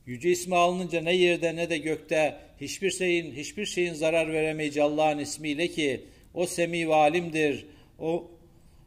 Yüce 0.06 0.30
ismi 0.30 0.56
alınınca 0.56 1.02
ne 1.02 1.16
yerde 1.16 1.56
ne 1.56 1.70
de 1.70 1.78
gökte 1.78 2.38
hiçbir 2.62 2.92
şeyin 2.92 3.32
hiçbir 3.32 3.66
şeyin 3.66 3.94
zarar 3.94 4.34
veremeyeceği 4.34 4.86
Allah'ın 4.86 5.20
ismiyle 5.20 5.68
ki 5.68 6.06
o 6.34 6.46
semi 6.46 6.90
ve 6.90 6.96
alimdir. 6.96 7.66
O 8.00 8.32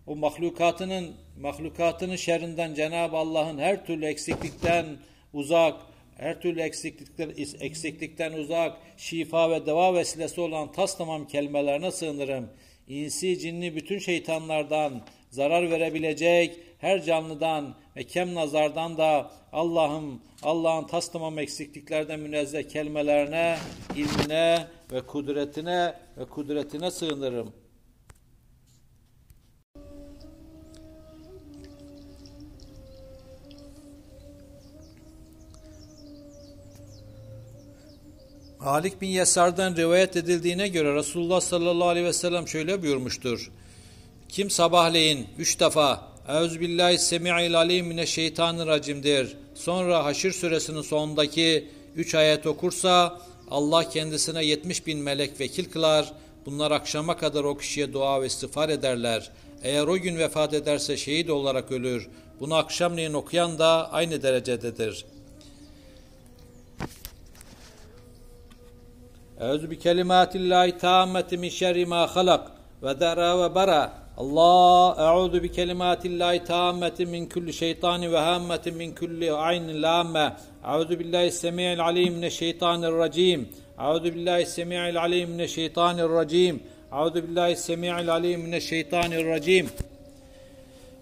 o 0.06 0.16
mahlukatının 0.16 1.14
mahlukatının 1.40 2.16
şerrinden 2.16 2.74
Cenab-ı 2.74 3.16
Allah'ın 3.16 3.58
her 3.58 3.86
türlü 3.86 4.06
eksiklikten 4.06 4.86
uzak, 5.32 5.74
her 6.16 6.40
türlü 6.40 6.60
eksiklikten, 6.60 7.32
eksiklikten 7.60 8.32
uzak, 8.32 8.76
şifa 8.96 9.50
ve 9.50 9.66
deva 9.66 9.94
vesilesi 9.94 10.40
olan 10.40 10.72
tas 10.72 10.98
tamam 10.98 11.26
kelimelerine 11.26 11.90
sığınırım. 11.90 12.50
İnsi, 12.88 13.38
cinni 13.38 13.76
bütün 13.76 13.98
şeytanlardan, 13.98 15.02
zarar 15.30 15.70
verebilecek 15.70 16.56
her 16.78 17.02
canlıdan 17.02 17.74
ve 17.96 18.04
kem 18.04 18.34
nazardan 18.34 18.98
da 18.98 19.30
Allah'ım 19.52 20.22
Allah'ın 20.42 20.86
tas 20.86 21.12
tamam 21.12 21.38
eksikliklerden 21.38 22.20
münezzeh 22.20 22.68
kelimelerine, 22.68 23.56
ilmine 23.96 24.66
ve 24.92 25.00
kudretine 25.00 25.94
ve 26.18 26.24
kudretine 26.24 26.90
sığınırım. 26.90 27.52
Halik 38.58 39.00
bin 39.00 39.08
Yesar'dan 39.08 39.76
rivayet 39.76 40.16
edildiğine 40.16 40.68
göre 40.68 40.94
Resulullah 40.94 41.40
sallallahu 41.40 41.88
aleyhi 41.88 42.06
ve 42.06 42.12
sellem 42.12 42.48
şöyle 42.48 42.82
buyurmuştur. 42.82 43.50
Kim 44.28 44.50
sabahleyin 44.50 45.26
üç 45.38 45.60
defa 45.60 46.08
Euzbillahi 46.28 46.98
semi'il 46.98 47.58
alim 47.58 47.86
mineşşeytanirracim'dir. 47.86 49.36
Sonra 49.54 50.04
Haşir 50.04 50.32
suresinin 50.32 50.82
sonundaki 50.82 51.68
üç 51.96 52.14
ayet 52.14 52.46
okursa 52.46 53.20
Allah 53.50 53.88
kendisine 53.88 54.44
yetmiş 54.44 54.86
bin 54.86 54.98
melek 54.98 55.40
vekil 55.40 55.70
kılar. 55.70 56.12
Bunlar 56.46 56.70
akşama 56.70 57.16
kadar 57.16 57.44
o 57.44 57.56
kişiye 57.56 57.92
dua 57.92 58.22
ve 58.22 58.26
istiğfar 58.26 58.68
ederler. 58.68 59.30
Eğer 59.62 59.86
o 59.86 59.98
gün 59.98 60.18
vefat 60.18 60.54
ederse 60.54 60.96
şehit 60.96 61.30
olarak 61.30 61.72
ölür. 61.72 62.08
Bunu 62.40 62.54
akşamleyin 62.54 63.12
okuyan 63.12 63.58
da 63.58 63.92
aynı 63.92 64.22
derecededir.'' 64.22 65.17
Euzu 69.40 69.70
bi 69.70 69.78
kelimatillahi 69.78 70.78
taammeti 70.78 71.36
min 71.36 71.48
şerri 71.48 71.86
ma 71.86 72.16
halak 72.16 72.50
ve 72.82 73.00
dera 73.00 73.42
ve 73.42 73.54
bara. 73.54 73.92
Allah 74.16 74.96
euzu 74.98 75.42
bi 75.42 75.52
kelimatillahi 75.52 76.44
taammeti 76.44 77.06
min 77.06 77.28
kulli 77.28 77.52
şeytani 77.52 78.12
ve 78.12 78.18
hammetin 78.18 78.76
min 78.76 78.94
kulli 78.94 79.32
aynin 79.32 79.82
lamme. 79.82 80.36
Euzu 80.64 80.98
billahi 80.98 81.32
semiyel 81.32 81.80
alim 81.80 82.14
mineşşeytanirracim. 82.14 83.48
Euzu 83.80 84.04
billahi 84.04 84.46
semiyel 84.46 85.00
alim 85.00 85.30
mineşşeytanirracim. 85.30 86.62
Euzu 86.92 87.28
billahi 87.28 87.56
semiyel 87.56 88.12
alim 88.12 88.40
mineşşeytanirracim. 88.40 89.68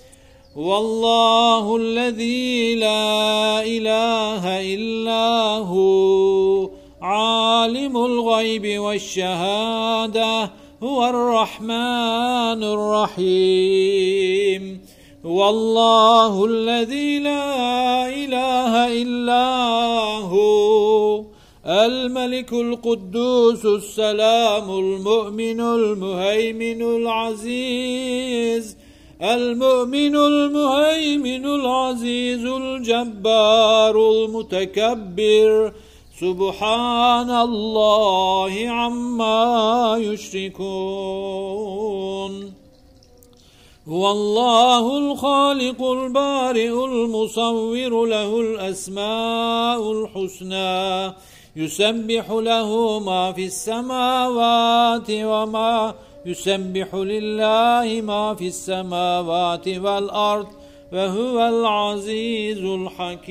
والله 0.56 1.76
الذي 1.76 2.76
لا 2.76 3.64
إله 3.64 4.44
إلا 4.74 5.58
هو 5.68 6.70
عالم 7.02 7.98
الغيب 7.98 8.80
والشهادة 8.80 10.52
هو 10.84 11.06
الرحمن 11.06 12.64
الرحيم. 12.64 13.66
والله 15.24 16.46
الذي 16.46 17.20
لا 17.20 18.08
إله 18.08 19.02
إلا 19.02 19.46
هو 20.24 21.24
الملك 21.66 22.54
القدوس 22.54 23.66
السلام 23.66 24.70
المؤمن 24.70 25.62
المهيمن 25.62 26.82
العزيز 26.82 28.78
المؤمن 29.22 30.16
المهيمن 30.16 31.46
العزيز 31.46 32.46
الجبار 32.46 34.12
المتكبر. 34.12 35.74
سبحان 36.20 37.30
الله 37.30 38.70
عما 38.70 39.98
يشركون. 40.00 40.66
هو 43.88 44.12
الله 44.12 44.98
الخالق 44.98 45.84
البارئ 45.84 46.86
المصور 46.86 48.06
له 48.06 48.42
الأسماء 48.42 49.92
الحسنى. 49.92 51.14
يسبح 51.56 52.32
له 52.32 53.00
ما 53.00 53.32
في 53.32 53.46
السماوات 53.46 55.08
وما 55.10 55.94
Yusebbihu 56.26 57.08
lillahi 57.08 58.02
ma 58.02 58.36
fis 58.36 58.56
semavati 58.56 59.84
vel 59.84 60.10
ard 60.12 60.48
ve 60.94 61.08
huvel 61.08 61.64
azizul 61.66 62.88
hakim. 62.98 63.26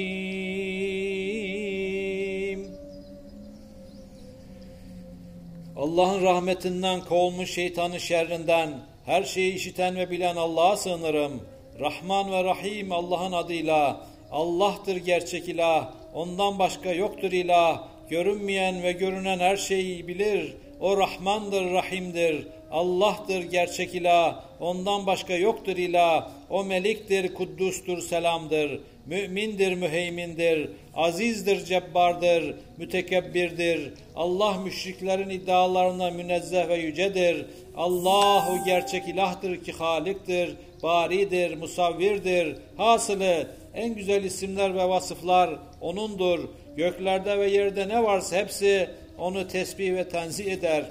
Allah'ın 5.77 6.23
rahmetinden 6.23 7.01
kovulmuş 7.01 7.51
şeytanın 7.55 7.99
şerrinden 7.99 8.71
her 9.07 9.23
şeyi 9.23 9.55
işiten 9.55 9.97
ve 9.97 10.11
bilen 10.11 10.37
Allah'a 10.37 10.77
sığınırım. 10.77 11.43
Rahman 11.81 12.33
ve 12.33 12.45
Rahim 12.45 12.93
Allah'ın 12.93 13.33
adıyla. 13.33 14.01
Allah'tır 14.33 14.97
gerçek 14.97 15.49
ilah. 15.49 15.93
Ondan 16.15 16.59
başka 16.59 16.93
yoktur 16.93 17.33
ilah. 17.33 17.83
Görünmeyen 18.09 18.83
ve 18.83 18.93
görünen 18.93 19.39
her 19.39 19.57
şeyi 19.57 20.09
bilir. 20.09 20.57
O 20.81 20.97
Rahmandır, 20.97 21.73
Rahim'dir. 21.73 22.47
Allah'tır 22.75 23.43
gerçek 23.43 23.95
ilah. 23.95 24.41
Ondan 24.61 25.07
başka 25.07 25.35
yoktur 25.35 25.77
ilah. 25.77 26.31
O 26.51 26.65
Meliktir, 26.65 27.35
Kuddustur, 27.35 28.03
Selam'dır. 28.03 28.81
Mümindir, 29.07 29.75
müheymindir. 29.75 30.71
Azizdir, 30.95 31.65
cebbardır, 31.65 32.55
mütekebbirdir. 32.77 33.93
Allah 34.17 34.59
müşriklerin 34.59 35.31
iddialarına 35.31 36.11
münezzeh 36.11 36.69
ve 36.69 36.77
yücedir. 36.77 37.47
Allahu 37.77 38.65
gerçek 38.65 39.09
ilahtır 39.09 39.65
ki 39.65 39.73
haliktir, 39.73 40.55
baridir, 40.83 41.57
musavvirdir. 41.57 42.57
Hasılı 42.77 43.47
en 43.75 43.95
güzel 43.95 44.25
isimler 44.25 44.75
ve 44.75 44.89
vasıflar 44.89 45.51
O'nundur. 45.81 46.49
Göklerde 46.77 47.39
ve 47.39 47.51
yerde 47.51 47.89
ne 47.89 48.03
varsa 48.05 48.37
hepsi 48.37 48.89
O'nu 49.19 49.49
tesbih 49.49 49.95
ve 49.95 50.09
tenzih 50.09 50.53
eder. 50.53 50.85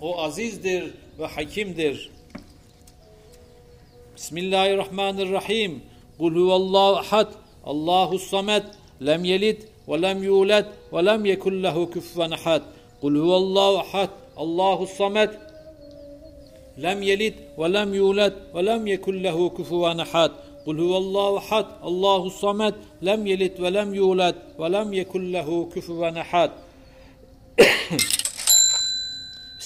O 0.00 0.22
azizdir 0.22 0.84
ve 1.18 1.26
hakimdir. 1.26 2.10
Bismillahirrahmanirrahim. 4.16 5.82
Kul 6.18 6.34
huvallahu 6.34 6.96
ahad. 6.96 7.32
Allahu 7.64 8.18
samet. 8.18 8.62
Lem 9.06 9.24
yelit 9.24 9.68
ve 9.88 10.02
lem 10.02 10.22
yulet 10.22 10.66
ve 10.92 11.06
lem 11.06 11.24
yekun 11.24 11.62
lehu 11.62 11.90
küffen 11.90 12.30
ahad. 12.30 12.62
Kul 13.00 13.14
huvallahu 13.14 13.78
ahad. 13.78 14.08
Allahu 14.36 14.86
samet. 14.86 15.30
Lem 16.82 17.02
yelit 17.02 17.34
ve 17.58 17.72
lem 17.72 17.94
yulet 17.94 18.32
ve 18.54 18.66
lem 18.66 18.86
yekun 18.86 19.24
lehu 19.24 19.54
küfuven 19.54 19.98
ahad. 19.98 20.30
Kul 20.64 20.78
huvallahu 20.78 21.36
ahad. 21.36 21.66
Allahu 21.82 22.30
samet. 22.30 22.74
Lem 23.04 23.26
yelit 23.26 23.60
ve 23.60 23.74
lem 23.74 23.94
yulet 23.94 24.34
ve 24.60 24.72
lem 24.72 24.92
yekun 24.92 25.32
lehu 25.32 25.70
küfuven 25.70 26.14
ahad. 26.14 26.50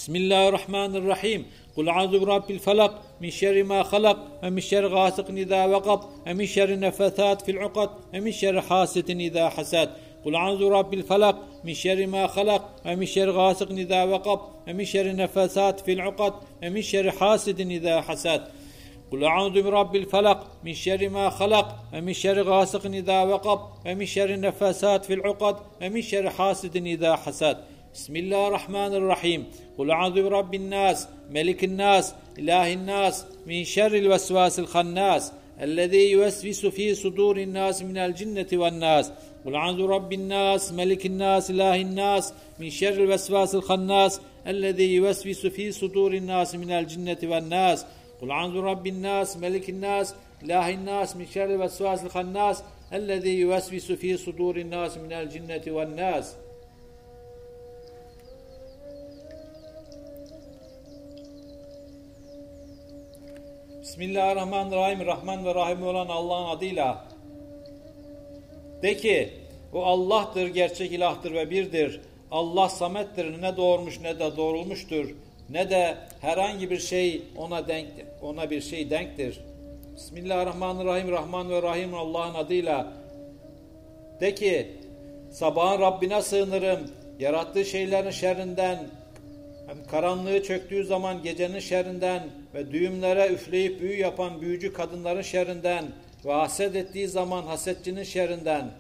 بسم 0.05 0.17
الله 0.17 0.49
الرحمن 0.49 0.97
الرحيم 0.97 1.47
قل 1.77 1.89
أعوذ 1.89 2.19
برب 2.19 2.51
الفلق 2.51 3.03
من 3.21 3.31
شر 3.31 3.63
ما 3.63 3.83
خلق 3.83 4.19
ومن 4.43 4.61
شر 4.61 4.87
غاسق 4.87 5.31
إذا 5.31 5.67
وقب 5.67 6.01
ومن 6.27 6.47
شر 6.47 6.69
النفثات 6.69 7.43
في 7.43 7.51
العقد 7.51 7.91
ومن 8.15 8.33
شر 8.33 8.61
حاسد 8.61 9.11
إذا 9.11 9.49
حسد 9.49 9.91
قل 10.25 10.35
أعوذ 10.35 10.59
برب 10.59 10.95
الفلق 10.95 11.37
من 11.65 11.75
شر 11.75 12.07
ما 12.07 12.27
خلق 12.27 12.71
ومن 12.87 13.07
شر 13.07 13.31
غاسق 13.31 13.71
إذا 13.71 14.05
وقب 14.05 14.41
ومن 14.69 14.85
شر 14.85 15.07
النفثات 15.07 15.81
في 15.81 15.93
العقد 15.93 16.33
ومن 16.63 16.83
شر 16.83 17.11
حاسد 17.11 17.61
إذا 17.61 18.01
حسد 18.01 18.45
قل 19.13 19.25
أعوذ 19.25 19.63
برب 19.63 19.97
الفلق 19.97 20.47
من 20.65 20.75
شر 20.75 21.09
ما 21.09 21.31
خلق 21.31 21.77
ومن 21.95 22.13
شر 22.13 22.43
غاسق 22.43 22.87
إذا 22.87 23.23
وقب 23.23 23.61
ومن 23.87 24.07
شر 24.07 24.35
النفاسات 24.35 25.05
في 25.05 25.15
العقد 25.15 25.57
ومن 25.83 26.03
شر 26.03 26.31
حاسد 26.31 26.77
إذا 26.77 27.17
حسد 27.17 27.74
بسم 27.95 28.17
الله 28.17 28.49
الرحمن 28.49 28.95
الرحيم 28.95 29.47
قل 29.79 29.91
أعوذ 29.91 30.23
برب 30.23 30.55
الناس 30.55 31.09
ملك 31.31 31.65
الناس 31.65 32.15
إله 32.39 32.73
الناس 32.73 33.27
من 33.47 33.65
شر 33.65 33.95
الوسواس 33.95 34.59
الخناس 34.59 35.33
الذي 35.61 36.11
يوسوس 36.11 36.67
في 36.67 36.95
صدور 36.95 37.37
الناس 37.37 37.83
من 37.83 37.97
الجنة 37.99 38.47
والناس 38.53 39.13
قل 39.45 39.55
أعوذ 39.55 39.87
برب 39.87 40.13
الناس 40.13 40.73
ملك 40.73 41.07
الناس 41.07 41.51
إله 41.51 41.77
الناس 41.81 42.35
من 42.61 42.71
شر 42.71 42.99
الوسواس 43.05 43.55
الخناس 43.55 44.21
الذي 44.47 44.95
يوسوس 44.95 45.47
في 45.47 45.73
صدور 45.73 46.15
الناس 46.15 46.55
من 46.55 46.71
الجنة 46.71 47.19
والناس 47.25 47.87
قل 48.21 48.31
أعوذ 48.31 48.53
برب 48.63 48.87
الناس 48.87 49.37
ملك 49.37 49.71
الناس 49.71 50.15
إله 50.43 50.71
الناس 50.71 51.17
من 51.17 51.27
شر 51.35 51.45
الوسواس 51.55 52.05
الخناس 52.05 52.63
الذي 52.93 53.35
يوسوس 53.41 53.93
في 53.93 54.17
صدور 54.17 54.57
الناس 54.57 54.99
من 54.99 55.13
الجنة 55.13 55.63
والناس 55.69 56.37
Bismillahirrahmanirrahim. 63.85 65.07
Rahman 65.07 65.45
ve 65.45 65.55
Rahim 65.55 65.83
olan 65.83 66.09
Allah'ın 66.09 66.57
adıyla. 66.57 67.05
De 68.83 68.97
ki, 68.97 69.31
o 69.73 69.83
Allah'tır, 69.83 70.47
gerçek 70.47 70.93
ilahtır 70.93 71.33
ve 71.33 71.51
birdir. 71.51 72.01
Allah 72.31 72.69
samettir, 72.69 73.43
ne 73.43 73.57
doğurmuş 73.57 74.01
ne 74.01 74.19
de 74.19 74.37
doğrulmuştur. 74.37 75.15
Ne 75.51 75.71
de 75.71 75.95
herhangi 76.21 76.71
bir 76.71 76.79
şey 76.79 77.23
ona 77.37 77.69
denk 77.69 77.87
ona 78.23 78.51
bir 78.51 78.61
şey 78.61 78.91
denktir. 78.91 79.41
Bismillahirrahmanirrahim. 79.97 81.11
Rahman 81.11 81.51
ve 81.51 81.63
Rahim 81.63 81.95
Allah'ın 81.95 82.35
adıyla. 82.35 82.93
De 84.21 84.35
ki, 84.35 84.73
sabahın 85.31 85.81
Rabbine 85.81 86.23
sığınırım. 86.23 86.81
Yarattığı 87.19 87.65
şeylerin 87.65 88.11
şerrinden, 88.11 88.79
hem 89.67 89.85
karanlığı 89.91 90.43
çöktüğü 90.43 90.85
zaman 90.85 91.23
gecenin 91.23 91.59
şerrinden 91.59 92.23
ve 92.55 92.73
düğümlere 92.73 93.33
üfleyip 93.33 93.81
büyü 93.81 93.99
yapan 93.99 94.41
büyücü 94.41 94.73
kadınların 94.73 95.23
şerrinden 95.23 95.85
ve 96.25 96.33
haset 96.33 96.77
ettiği 96.77 97.09
zaman 97.09 97.43
hasetçinin 97.43 98.03
şerrinden. 98.03 98.71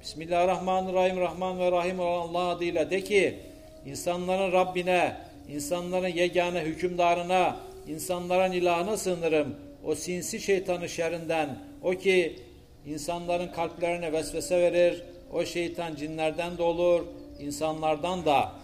Bismillahirrahmanirrahim. 0.00 1.20
Rahman 1.20 1.58
ve 1.58 1.72
Rahim 1.72 2.00
olan 2.00 2.28
Allah 2.28 2.48
adıyla 2.48 2.90
de 2.90 3.00
ki 3.00 3.38
insanların 3.86 4.52
Rabbine, 4.52 5.16
insanların 5.48 6.08
yegane 6.08 6.60
hükümdarına, 6.60 7.56
insanların 7.88 8.52
ilahına 8.52 8.96
sığınırım. 8.96 9.56
O 9.84 9.94
sinsi 9.94 10.40
şeytanın 10.40 10.86
şerrinden, 10.86 11.58
o 11.82 11.90
ki 11.90 12.38
insanların 12.86 13.48
kalplerine 13.48 14.12
vesvese 14.12 14.60
verir, 14.60 15.02
o 15.32 15.44
şeytan 15.44 15.94
cinlerden 15.94 16.58
de 16.58 16.62
olur, 16.62 17.02
insanlardan 17.40 18.24
da. 18.24 18.63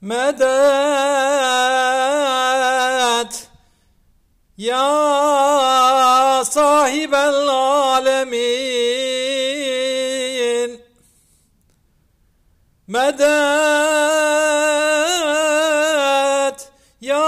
Medet. 0.00 0.48
Ya 4.56 6.44
sahibel 6.44 7.48
alemin. 7.48 8.38
Medet. 12.86 13.28
Ya 17.00 17.26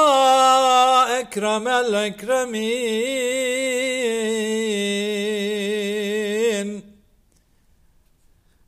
ekremel 1.20 1.94
ekremin. 1.94 2.70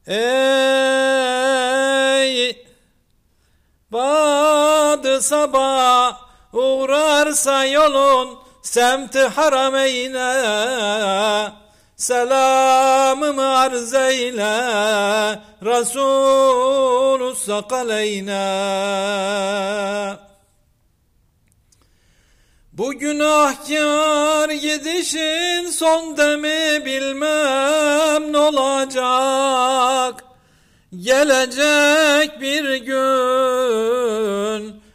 Ey 0.06 0.41
sabah 5.23 6.19
uğrarsa 6.53 7.65
yolun 7.65 8.39
semti 8.62 9.20
harameyne 9.20 10.32
Selamımı 11.97 13.59
arz 13.59 13.94
eyle 13.94 14.59
Resulü 15.62 17.35
sakaleyne 17.35 18.43
Bu 22.73 22.93
günahkar 22.93 24.51
gidişin 24.51 25.70
son 25.70 26.16
demi 26.16 26.85
bilmem 26.85 28.32
ne 28.32 28.39
olacak. 28.39 30.24
Gelecek 31.01 32.40
bir 32.40 32.74
gün 32.74 34.03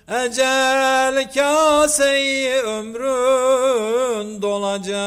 ecel 0.07 1.31
kaseyi 1.33 2.53
ömrün 2.53 4.41
dolacak. 4.41 4.97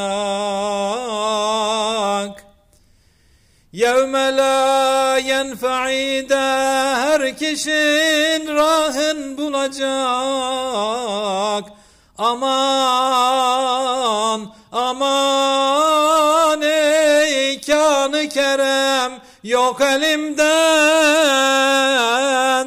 Yevme 3.72 4.36
la 4.36 5.18
yenfa'ide 5.18 6.36
her 7.00 7.36
kişinin 7.36 8.54
rahın 8.54 9.38
bulacak. 9.38 9.90
Aman 12.18 13.20
aman 14.72 16.62
ey 16.62 17.60
kanı 17.60 18.28
kerem 18.28 19.12
yok 19.42 19.80
elimden 19.80 20.40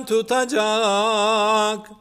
tutacak. 0.05 1.92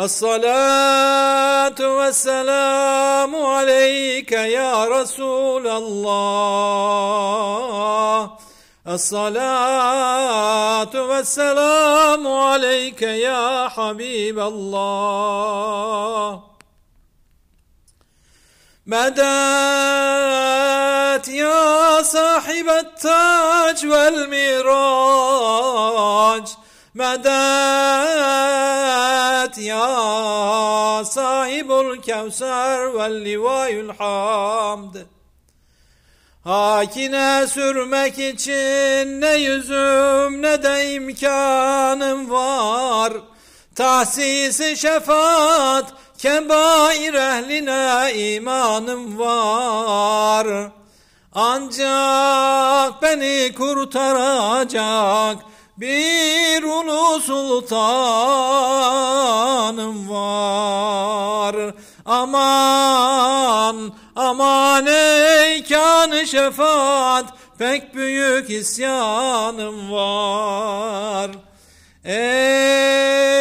الصلاة 0.00 1.76
والسلام 1.80 3.36
عليك 3.36 4.32
يا 4.32 4.84
رسول 4.84 5.68
الله. 5.68 6.10
الصلاة 8.88 10.94
والسلام 10.94 12.28
عليك 12.28 13.02
يا 13.02 13.68
حبيب 13.68 14.38
الله. 14.38 16.42
مدات 18.86 19.20
يا 21.28 22.02
صاحب 22.02 22.68
التاج 22.68 23.86
والميراج. 23.86 24.70
medet 26.94 27.30
ya 29.58 31.04
sahibul 31.04 32.02
kevser 32.02 32.94
vel 32.94 33.24
livayül 33.24 33.88
hamd. 33.98 34.94
Hakine 36.44 37.46
sürmek 37.46 38.18
için 38.18 39.20
ne 39.20 39.34
yüzüm 39.34 40.42
ne 40.42 40.62
de 40.62 40.92
imkanım 40.92 42.30
var. 42.30 43.12
Tahsisi 43.74 44.76
şefaat 44.76 45.92
kebair 46.18 47.14
ehline 47.14 48.12
imanım 48.14 49.18
var. 49.18 50.70
Ancak 51.34 53.02
beni 53.02 53.54
kurtaracak 53.54 55.49
bir 55.80 56.62
ulu 56.62 57.20
sultanım 57.20 57.70
var. 60.10 61.56
Aman 62.06 63.92
aman 64.16 64.86
ey 64.86 65.64
kan 65.64 66.24
şefaat 66.24 67.24
pek 67.58 67.94
büyük 67.94 68.50
isyanım 68.50 69.92
var. 69.92 71.30
Ey 72.04 73.40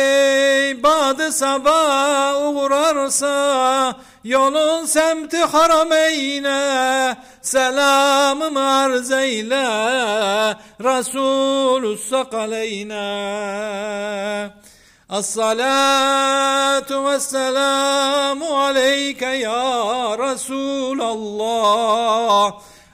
badı 0.83 1.31
sabah 1.31 2.53
uğrarsa 2.55 3.95
yolun 4.23 4.85
semti 4.85 5.37
harameyne 5.37 7.15
Selamım 7.49 8.57
arz 8.57 9.11
eyle 9.11 9.65
Resulü 10.79 11.97
sakaleyne 11.97 12.99
As-salatu 15.09 17.05
ve 17.05 17.19
selamu 17.19 18.59
aleyke 18.59 19.25
ya 19.25 20.17
Resulallah 20.17 21.29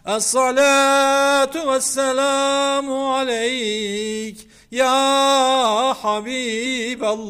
Es-salatu 0.06 1.72
ve 1.72 1.82
selamu 1.82 3.16
aleyk 3.16 4.48
ya 4.72 5.96
Habiballah. 6.02 7.26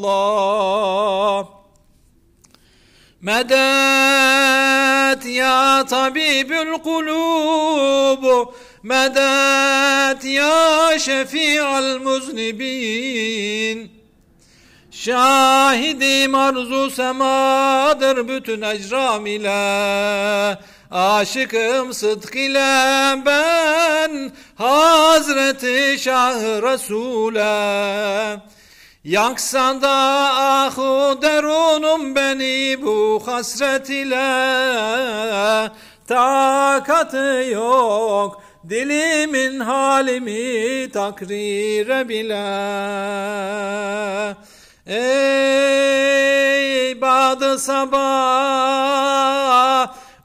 Medet 3.26 5.26
ya 5.26 5.86
tabibül 5.90 6.74
kulub 6.84 8.54
Medet 8.84 10.26
ya 10.26 11.00
şefi'al 11.00 12.00
muznibin. 12.00 13.92
Şahidim 14.92 16.36
arzu 16.36 16.90
semadır 16.90 18.28
bütün 18.28 18.62
ecram 18.62 19.26
ile. 19.26 20.58
Aşıkım 20.92 21.94
sıdk 21.94 22.36
ile 22.36 23.16
ben 23.26 24.32
Hazreti 24.56 26.00
Şah 26.00 26.40
Resul'e 26.40 27.46
Yaksan 29.06 29.82
da 29.82 29.90
ahu 30.66 31.22
derunum 31.22 32.16
beni 32.16 32.82
bu 32.82 33.24
hasret 33.26 33.90
ile. 33.90 35.72
Takatı 36.08 37.44
yok 37.52 38.42
dilimin 38.70 39.60
halimi 39.60 40.92
takrire 40.92 42.10
bile. 42.10 42.46
Ey 44.88 46.22
badı 47.02 47.60
sabah 47.60 48.76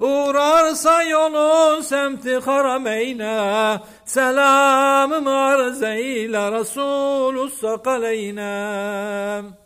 Uğrarsa 0.01 1.02
yolun 1.02 1.81
semti 1.81 2.39
harameyne 2.39 3.81
Arz 4.16 5.82
eyle 5.82 6.53
Resulü 6.53 7.51
sakaleyne 7.51 9.61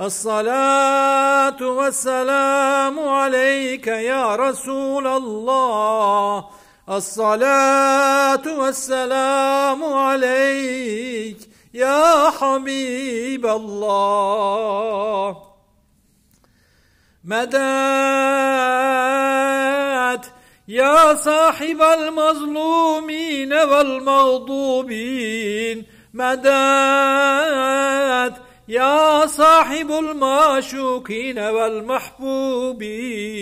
الصلاة 0.00 1.60
والسلام 1.60 2.98
عليك 2.98 3.86
يا 3.86 4.36
رسول 4.36 5.06
الله. 5.06 6.44
الصلاة 6.88 8.58
والسلام 8.60 9.84
عليك 9.84 11.38
يا 11.74 12.30
حبيب 12.30 13.46
الله. 13.46 15.36
مدات 17.24 17.60
يا 20.69 21.15
صاحب 21.15 21.81
المظلومين 21.81 23.53
والمغضوبين 23.53 25.05
مدات 26.13 27.25
يا 28.67 29.25
صاحب 29.25 29.91
المعشوقين 29.91 31.39
والمحبوبين 31.39 33.35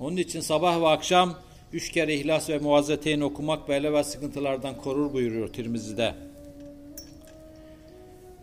Onun 0.00 0.16
için 0.16 0.40
sabah 0.40 0.80
ve 0.80 0.88
akşam 0.88 1.34
üç 1.72 1.92
kere 1.92 2.14
ihlas 2.14 2.50
ve 2.50 2.58
muazzeteyn 2.58 3.20
okumak 3.20 3.68
böyle 3.68 3.92
ve 3.92 4.04
sıkıntılardan 4.04 4.76
korur 4.76 5.12
buyuruyor 5.12 5.48
Tirmizi'de. 5.48 6.14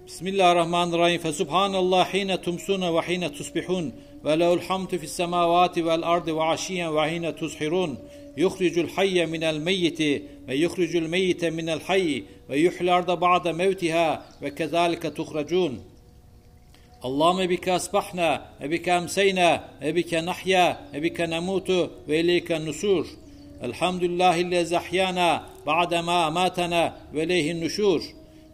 Bismillahirrahmanirrahim. 0.08 1.22
Fesubhanallah 1.22 2.14
hine 2.14 2.42
tumsuna 2.42 2.96
ve 2.96 3.02
hine 3.02 3.34
tusbihun 3.34 3.94
ve 4.26 4.40
lehul 4.40 4.60
hamdu 4.60 4.98
fis 4.98 5.12
semavati 5.12 5.86
vel 5.86 6.02
ardı 6.04 6.36
ve 6.36 6.42
aşiyen 6.42 6.96
ve 6.96 7.16
hine 7.16 7.36
tuzhirun. 7.36 8.00
Yuhricul 8.38 8.90
hayye 8.90 9.26
minel 9.26 9.58
meyyiti 9.58 10.26
ve 10.48 10.56
yuhricul 10.56 11.08
meyyite 11.08 11.50
minel 11.50 11.80
hayyi 11.80 12.26
ve 12.50 12.60
yuhlarda 12.60 13.22
ba'de 13.22 13.52
mevtiha 13.52 14.26
ve 14.42 14.56
kezalike 14.56 15.14
tuhracun. 15.14 15.80
Allahümme 17.04 17.50
bike 17.50 17.74
asbahna 17.74 18.46
ve 18.62 18.72
bike 18.72 18.92
emseyna 18.92 19.64
ve 19.82 19.96
bike 19.96 20.26
nahya 20.26 20.82
ve 20.94 21.04
bike 21.04 21.30
nemutu 21.30 21.92
ve 22.08 22.20
ileyke 22.20 22.66
nusur. 22.66 23.08
Elhamdülillahillezi 23.64 24.78
ahyana 24.78 25.44
ba'de 25.66 26.02
ma 26.02 26.26
amatana 26.26 26.98
ve 27.14 27.24
ileyhin 27.24 27.62
nuşur. 27.62 28.02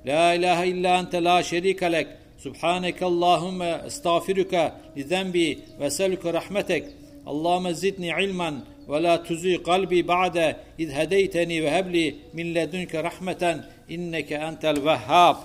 La 0.06 0.34
ilahe 0.34 0.68
illa 0.68 1.00
ente 1.00 1.24
la 1.24 1.44
şerike 1.44 1.92
lek. 1.92 2.08
Subhaneke 2.38 3.06
Allahümme 3.06 3.82
estağfiruke 3.86 4.72
li 4.98 5.04
zenbi 5.04 5.60
ve 5.80 5.90
selüke 5.90 6.34
rahmetek. 6.34 6.84
Allahümme 7.26 7.74
zidni 7.74 8.12
ilmen 8.24 8.56
ve 8.90 9.04
la 9.04 9.24
tuzi 9.24 9.64
kalbi 9.64 10.08
ba'de 10.08 10.56
iz 10.78 10.90
hedeyteni 10.90 11.64
ve 11.64 11.72
hebli 11.72 12.16
min 12.34 12.56
ledünke 12.56 13.04
rahmeten 13.04 13.66
inneke 13.90 14.36
entel 14.36 14.86
vehhab. 14.86 15.36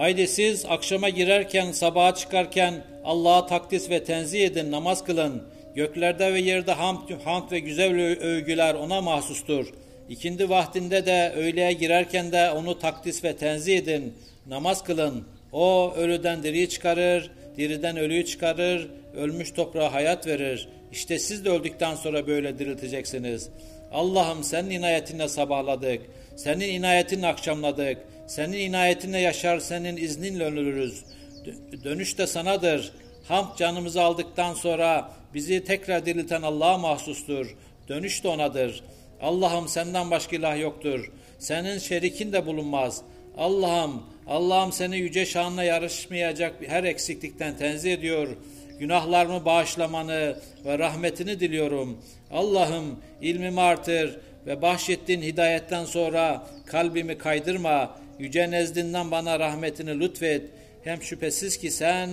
Haydi 0.00 0.28
siz 0.28 0.64
akşama 0.64 1.08
girerken, 1.08 1.72
sabaha 1.72 2.14
çıkarken 2.14 2.74
Allah'a 3.04 3.46
takdis 3.46 3.90
ve 3.90 4.04
tenzih 4.04 4.44
edin, 4.44 4.70
namaz 4.70 5.04
kılın. 5.04 5.42
Göklerde 5.74 6.32
ve 6.32 6.40
yerde 6.40 6.72
hamd, 6.72 6.98
hamd 7.24 7.52
ve 7.52 7.58
güzel 7.58 7.92
övgüler 8.20 8.74
ona 8.74 9.00
mahsustur. 9.00 9.72
İkindi 10.08 10.48
vaktinde 10.48 11.06
de 11.06 11.32
öğleye 11.36 11.72
girerken 11.72 12.32
de 12.32 12.50
onu 12.50 12.78
takdis 12.78 13.24
ve 13.24 13.36
tenzih 13.36 13.78
edin, 13.78 14.14
namaz 14.46 14.84
kılın. 14.84 15.24
O 15.52 15.94
ölüden 15.96 16.42
diriyi 16.42 16.68
çıkarır, 16.68 17.30
diriden 17.56 17.96
ölüyü 17.96 18.24
çıkarır, 18.24 18.88
ölmüş 19.16 19.50
toprağa 19.50 19.92
hayat 19.92 20.26
verir. 20.26 20.68
İşte 20.92 21.18
siz 21.18 21.44
de 21.44 21.50
öldükten 21.50 21.94
sonra 21.94 22.26
böyle 22.26 22.58
dirilteceksiniz. 22.58 23.48
Allah'ım 23.92 24.44
senin 24.44 24.70
inayetinle 24.70 25.28
sabahladık, 25.28 26.00
senin 26.36 26.68
inayetinle 26.68 27.26
akşamladık, 27.26 27.98
senin 28.26 28.58
inayetinle 28.58 29.18
yaşar, 29.18 29.58
senin 29.60 29.96
izninle 29.96 30.44
ölürüz. 30.44 31.04
Dönüş 31.84 32.18
de 32.18 32.26
sanadır. 32.26 32.92
Hamd 33.28 33.56
canımızı 33.56 34.02
aldıktan 34.02 34.54
sonra 34.54 35.10
bizi 35.34 35.64
tekrar 35.64 36.06
dirilten 36.06 36.42
Allah'a 36.42 36.78
mahsustur. 36.78 37.56
Dönüş 37.88 38.24
de 38.24 38.28
onadır. 38.28 38.84
Allah'ım 39.22 39.68
senden 39.68 40.10
başka 40.10 40.36
ilah 40.36 40.60
yoktur. 40.60 41.12
Senin 41.38 41.78
şerikin 41.78 42.32
de 42.32 42.46
bulunmaz. 42.46 43.02
Allah'ım, 43.38 44.02
Allah'ım 44.26 44.72
seni 44.72 44.98
yüce 44.98 45.26
şanla 45.26 45.62
yarışmayacak 45.62 46.54
her 46.66 46.84
eksiklikten 46.84 47.56
tenzih 47.56 47.92
ediyor. 47.92 48.36
Günahlarımı 48.78 49.44
bağışlamanı 49.44 50.36
ve 50.64 50.78
rahmetini 50.78 51.40
diliyorum. 51.40 51.98
Allah'ım 52.30 52.98
ilmimi 53.22 53.60
artır 53.60 54.18
ve 54.46 54.62
bahşettiğin 54.62 55.22
hidayetten 55.22 55.84
sonra 55.84 56.46
kalbimi 56.66 57.18
kaydırma. 57.18 57.96
Yüce 58.18 58.50
nezdinden 58.50 59.10
bana 59.10 59.38
rahmetini 59.38 60.00
lütfet. 60.00 60.42
Hem 60.84 61.02
şüphesiz 61.02 61.58
ki 61.58 61.70
sen 61.70 62.10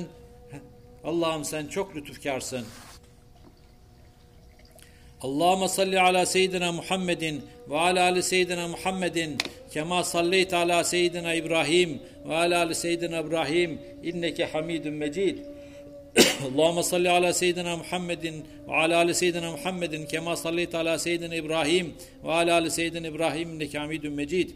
Allah'ım 1.04 1.46
sen 1.46 1.68
çok 1.68 1.96
lütufkarsın. 1.96 2.66
Allahümme 5.21 5.69
salli 5.69 6.01
ala 6.01 6.27
seyyidina 6.27 6.73
Muhammedin 6.73 7.43
ve 7.71 7.79
ala 7.79 8.03
ali 8.03 8.23
seyyidina 8.23 8.69
Muhammedin 8.69 9.39
kema 9.73 10.05
salleyt 10.05 10.55
ala 10.55 10.85
seyyidina 10.85 11.35
İbrahim 11.35 12.03
ve 12.29 12.35
ala 12.35 12.59
ali 12.59 12.75
seyyidina 12.75 13.21
İbrahim 13.21 13.79
inneke 14.03 14.45
hamidun 14.45 14.95
mecid. 14.95 15.39
Allahümme 16.55 16.83
salli 16.83 17.11
ala 17.11 17.33
seyyidina 17.33 17.77
Muhammedin 17.77 18.45
ve 18.69 18.73
ala 18.75 18.97
ali 18.97 19.15
seyyidina 19.15 19.51
Muhammedin 19.51 20.07
kema 20.07 20.37
salleyt 20.37 20.75
ala 20.75 20.99
seyyidina 20.99 21.35
İbrahim 21.35 21.95
ve 22.25 22.33
ala 22.33 22.55
ali 22.55 22.71
seyyidina 22.71 23.07
İbrahim 23.07 23.51
inneke 23.51 23.79
hamidun 23.79 24.13
mecid. 24.13 24.51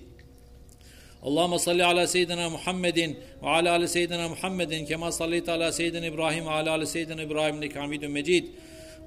اللهم 1.28 1.56
صل 1.56 1.80
على 1.82 2.06
سيدنا 2.06 2.48
محمد 2.48 3.14
وعلى 3.42 3.76
ال 3.76 3.88
سيدنا 3.88 4.28
محمد 4.28 4.72
كما 4.88 5.10
صليت 5.10 5.48
على 5.48 5.72
سيدنا 5.72 6.06
ابراهيم 6.06 6.46
وعلى 6.46 6.74
ال 6.74 6.88
سيدنا 6.88 7.22
ابراهيم 7.22 7.54
انك 7.54 7.78
حميد 7.78 8.04
مجيد 8.04 8.44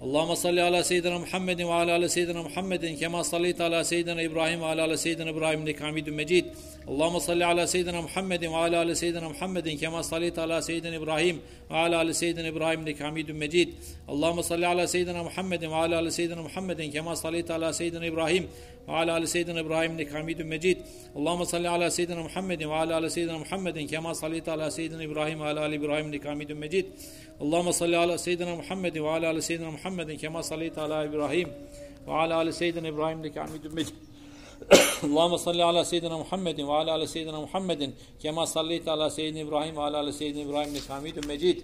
Allahümme 0.00 0.36
salli 0.36 0.62
ala 0.62 0.84
seyyidina 0.84 1.18
Muhammedin 1.18 1.68
ve 1.68 1.72
ala 1.72 1.92
ala 1.92 2.08
seyyidina 2.08 2.42
Muhammedin 2.42 2.96
kema 2.96 3.24
sallita 3.24 3.64
ala 3.64 3.84
seyyidina 3.84 4.22
İbrahim 4.22 4.60
ve 4.60 4.64
ala 4.64 4.84
ala 4.84 4.96
seyyidina 4.96 5.30
İbrahim 5.30 5.60
inneke 5.60 5.84
hamidun 5.84 6.14
mecid. 6.14 6.44
Allahümme 6.88 7.20
salli 7.20 7.44
ala 7.44 7.66
seyyidina 7.66 8.02
Muhammedin 8.02 8.52
ve 8.52 8.56
ala 8.56 8.80
ala 8.80 8.94
seyyidina 8.94 9.28
Muhammedin 9.28 9.76
kema 9.76 10.02
sallita 10.02 10.42
ala 10.42 10.62
seyyidina 10.62 10.94
İbrahim 10.94 11.40
ve 11.70 11.74
ala 11.74 11.98
ala 11.98 12.14
seyyidina 12.14 12.46
İbrahim 12.46 12.80
inneke 12.80 13.04
hamidun 13.04 13.36
mecid. 13.36 13.68
Allahümme 14.08 14.42
salli 14.42 14.66
ala 14.66 14.86
seyyidina 14.86 15.22
Muhammedin 15.22 15.70
ve 15.70 15.74
ala 15.74 15.98
ala 15.98 16.10
seyyidina 16.10 16.42
Muhammedin 16.42 16.90
kema 16.90 17.16
sallita 17.16 17.54
ala 17.54 17.72
seyyidina 17.72 18.06
İbrahim 18.06 18.48
ala 18.89 19.12
ali 19.12 19.28
seyyidina 19.28 19.61
İbrahim 19.61 19.93
inneke 19.93 20.11
hamidun 20.11 20.47
mecid. 20.47 20.81
Allahumme 21.16 21.47
salli 21.47 21.69
ala 21.69 21.90
seyyidina 21.90 22.23
Muhammedin 22.23 22.70
ve 22.70 22.74
ala 22.74 22.97
ali 22.97 23.11
seyyidina 23.11 23.39
Muhammedin 23.39 23.86
kema 23.86 24.15
salleyte 24.15 24.52
ala 24.52 24.70
seyyidina 24.70 25.02
İbrahim 25.02 25.40
ve 25.40 25.44
ala 25.44 25.61
ali 25.61 25.74
İbrahim 25.74 26.09
inneke 26.09 26.28
hamidun 26.28 26.59
mecid. 26.59 26.85
Allahumme 27.40 27.73
salli 27.73 27.97
ala 27.97 28.19
seyyidina 28.19 28.56
Muhammedin 28.56 29.05
ve 29.05 29.09
ala 29.09 29.28
ali 29.28 29.43
seyyidina 29.43 29.70
Muhammedin 29.70 30.16
kema 30.16 30.43
salleyte 30.43 30.81
ala 30.81 31.05
İbrahim 31.05 31.48
ve 32.06 32.12
ala 32.12 32.36
ali 32.36 32.52
seyyidina 32.52 32.89
İbrahim 32.89 33.19
inneke 33.19 33.40
hamidun 33.40 33.74
mecid. 33.74 33.94
Allahumme 35.02 35.39
salli 35.39 35.65
ala 35.65 35.85
seyyidina 35.85 36.19
Muhammedin 36.19 36.69
ve 36.69 36.73
ala 36.73 36.93
ala 36.93 37.06
seyyidina 37.06 37.40
Muhammedin 37.40 37.94
kema 38.20 38.47
salleyte 38.47 38.90
ala 38.90 39.11
seyyidina 39.11 39.40
İbrahim 39.40 39.77
ve 39.77 39.81
ala 39.81 39.98
ala 39.98 40.12
seyyidina 40.12 40.43
İbrahim 40.43 40.70
inneke 40.70 40.89
hamidun 40.89 41.27
mecid. 41.27 41.61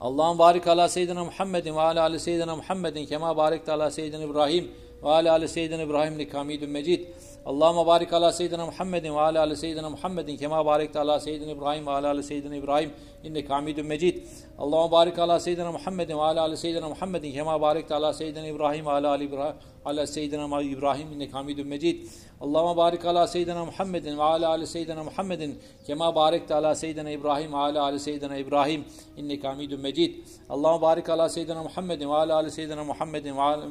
Allah'ın 0.00 0.38
barik 0.38 0.66
ala 0.66 0.88
seyyidina 0.88 1.24
Muhammedin 1.24 1.76
ve 1.76 1.80
ala 1.80 2.02
ala 2.02 2.18
seyyidina 2.18 2.56
Muhammedin 2.56 3.06
kema 3.06 3.36
barik 3.36 3.68
ala 3.68 3.90
seyyidina 3.90 4.24
İbrahim 4.24 4.70
ve 5.02 5.08
ala 5.08 5.32
ali 5.32 5.48
seyyidina 5.48 5.82
İbrahim'lik 5.82 6.34
hamidun 6.34 6.70
mecid. 6.70 7.06
Allahümme 7.46 7.86
barik 7.86 8.12
ala 8.12 8.32
seyyidina 8.32 8.66
Muhammedin 8.66 9.14
ve 9.14 9.20
ala 9.20 9.40
ali 9.40 9.56
seyyidina 9.56 9.90
Muhammedin 9.90 10.36
kema 10.36 10.66
barekte 10.66 10.98
ala 11.00 11.20
seyyidina 11.20 11.50
İbrahim 11.50 11.86
ve 11.86 11.90
ala 11.90 12.08
ali 12.08 12.22
seyyidina 12.22 12.56
İbrahim 12.56 12.90
inneke 13.24 13.48
hamidun 13.48 13.86
mecid. 13.86 14.26
Allahümme 14.58 14.92
barik 14.92 15.18
ala 15.18 15.40
seyyidina 15.40 15.72
Muhammedin 15.72 16.16
ve 16.16 16.22
ala 16.22 16.42
ali 16.42 16.56
seyyidina 16.56 16.88
Muhammedin 16.88 17.32
kema 17.32 17.60
barekte 17.60 17.94
ala 17.94 18.12
seyyidina 18.12 18.46
İbrahim 18.46 18.86
ve 18.86 18.90
ala 18.90 19.08
ali 19.08 19.24
İbrahim 19.24 19.56
ala 19.84 20.06
seyyidina 20.06 20.62
İbrahim 20.62 21.12
inneke 21.12 21.32
hamidun 21.32 21.66
mecid. 21.66 22.06
Allahümme 22.40 22.76
barik 22.76 23.04
ala 23.04 23.26
seyyidina 23.26 23.64
Muhammedin 23.64 24.18
ve 24.18 24.22
ala 24.22 24.48
ali 24.48 24.66
seyyidina 24.66 25.04
Muhammedin 25.04 25.58
kema 25.86 26.14
barekte 26.14 26.54
ala 26.54 26.74
seyyidina 26.74 27.10
İbrahim 27.10 27.52
ve 27.52 27.56
ala 27.56 27.82
ali 27.82 28.00
seyyidina 28.00 28.36
İbrahim 28.36 28.84
inneke 29.16 29.48
hamidun 29.48 29.80
mecid. 29.80 30.14
Allahümme 30.50 30.82
barik 30.82 31.08
ala 31.08 31.28
seyyidina 31.28 31.62
Muhammedin 31.62 32.08
ve 32.10 32.14
ala 32.14 32.36
ali 32.36 32.50
seyyidina 32.50 32.84
Muhammedin 32.84 33.36
ve 33.36 33.42
ala 33.42 33.66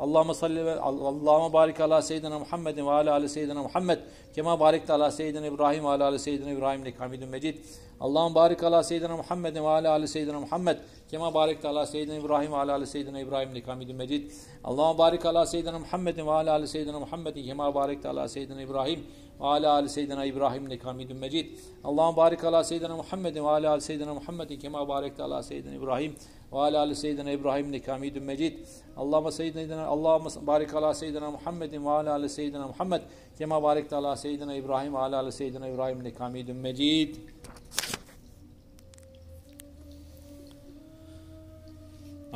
Allahümme 0.00 0.34
salli 0.34 0.64
ve 0.64 0.80
Allahümme 0.80 1.52
barik 1.52 1.80
ala 1.80 2.02
seyyidina 2.02 2.38
Muhammedin 2.38 2.86
ve 2.86 2.90
ala 2.90 3.12
ala 3.14 3.28
seyyidina 3.28 3.62
Muhammed. 3.62 3.98
Kema 4.34 4.60
barik 4.60 4.90
ala 4.90 5.10
seyyidina 5.10 5.46
İbrahim 5.46 5.84
ve 5.84 5.88
ala 5.88 6.04
ala 6.08 6.18
seyyidina 6.18 6.50
İbrahim 6.50 6.84
lek 6.84 7.00
hamidun 7.00 7.28
mecid. 7.28 7.58
Allahümme 8.00 8.34
barik 8.34 8.62
ala 8.62 8.82
seyyidina 8.82 9.16
Muhammedin 9.16 9.64
ve 9.64 9.68
ala 9.68 9.90
ala 9.90 10.06
seyyidina 10.06 10.40
Muhammed. 10.40 10.76
Kema 11.10 11.34
barik 11.34 11.64
ala 11.64 11.86
seyyidina 11.86 12.16
İbrahim 12.16 12.52
ve 12.52 12.56
ala 12.56 12.74
ala 12.74 12.86
seyyidina 12.86 13.20
İbrahim 13.20 13.54
lek 13.54 13.68
hamidun 13.68 13.96
mecid. 13.96 14.30
Allahümme 14.64 14.98
barik 14.98 15.26
ala 15.26 15.46
seyyidina 15.46 15.78
Muhammedin 15.78 16.26
ve 16.26 16.30
ala 16.30 16.52
ala 16.52 16.66
seyyidina 16.66 16.98
Muhammedin. 16.98 17.44
Kema 17.44 17.74
barik 17.74 18.06
ala 18.06 18.28
seyyidina 18.28 18.62
İbrahim 18.62 19.06
ve 19.40 19.46
ala 19.46 19.72
ala 19.72 19.88
seyyidina 19.88 20.24
İbrahim 20.24 20.70
lek 20.70 20.84
hamidun 20.84 21.16
mecid. 21.16 21.58
Allahümme 21.84 22.16
barik 22.16 22.44
ala 22.44 22.64
seyyidina 22.64 22.96
Muhammedin 22.96 23.44
ve 23.44 23.48
ala 23.48 23.70
ala 23.70 23.80
seyyidina 23.80 24.14
Muhammedin. 24.14 24.58
Kema 24.58 24.88
barik 24.88 25.20
ala 25.20 25.42
seyyidina 25.42 25.74
İbrahim 25.74 26.16
ve 26.52 26.58
ala 26.58 26.80
ali 26.80 26.96
seyyidina 26.96 27.30
İbrahim 27.30 27.72
neki 27.72 27.90
hamidun 27.90 28.22
mecid. 28.22 28.58
Allahümme 28.96 29.32
seyyidina, 29.32 29.86
Allahümme 29.86 30.30
barik 30.46 30.74
ala 30.74 30.94
seyyidina 30.94 31.30
Muhammedin 31.30 31.84
ve 31.84 31.90
ala 31.90 32.12
ali 32.12 32.28
seyyidina 32.28 32.66
Muhammed. 32.66 33.02
Kema 33.38 33.62
barik 33.62 33.92
ala 33.92 34.16
seyyidina 34.16 34.54
İbrahim 34.54 34.94
ve 34.94 34.98
ala 34.98 35.18
ali 35.20 35.32
seyyidina 35.32 35.68
İbrahim 35.68 36.04
neki 36.04 36.18
hamidun 36.18 36.56
mecid. 36.56 37.16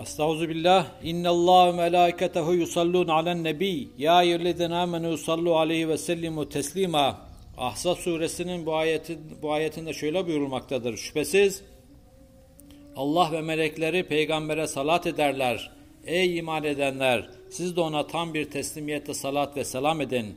Estağuzu 0.03 0.49
billah. 0.49 0.87
İnna 1.03 1.31
Allah 1.31 1.73
melâiketehu 1.73 2.55
yusallun 2.55 3.09
alen 3.09 3.45
nebi. 3.45 3.89
Ya 3.99 4.23
eyyühellezine 4.23 4.77
amenu 4.77 5.19
sallu 5.19 5.57
aleyhi 5.57 5.89
ve 5.89 5.99
sellimu 5.99 6.49
teslima. 6.49 7.21
Ahzab 7.59 7.97
suresinin 7.97 8.67
bu 8.67 8.75
ayetin 8.75 9.21
bu 9.43 9.53
ayetinde 9.53 9.93
şöyle 9.93 10.27
buyurulmaktadır. 10.27 10.97
Şüphesiz 10.97 11.63
Allah 12.97 13.33
ve 13.33 13.41
melekleri 13.41 14.03
peygambere 14.03 14.67
salat 14.67 15.07
ederler. 15.07 15.71
Ey 16.07 16.39
iman 16.39 16.65
edenler! 16.65 17.31
Siz 17.51 17.77
de 17.77 17.81
ona 17.81 18.07
tam 18.07 18.35
bir 18.35 18.51
teslimiyette 18.51 19.15
salat 19.15 19.57
ve 19.57 19.65
selam 19.65 20.01
edin. 20.01 20.35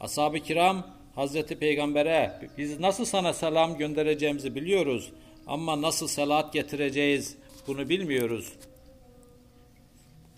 Ashab-ı 0.00 0.40
kiram 0.40 0.86
Hazreti 1.14 1.58
Peygamber'e 1.58 2.40
biz 2.58 2.80
nasıl 2.80 3.04
sana 3.04 3.32
selam 3.32 3.78
göndereceğimizi 3.78 4.54
biliyoruz 4.54 5.12
ama 5.46 5.82
nasıl 5.82 6.06
salat 6.06 6.52
getireceğiz 6.52 7.36
bunu 7.66 7.88
bilmiyoruz. 7.88 8.52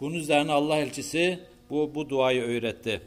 Bunun 0.01 0.15
üzerine 0.15 0.53
Allah 0.53 0.77
elçisi 0.77 1.39
bu, 1.71 1.95
bu 1.95 2.09
duayı 2.09 2.43
öğretti. 2.43 3.01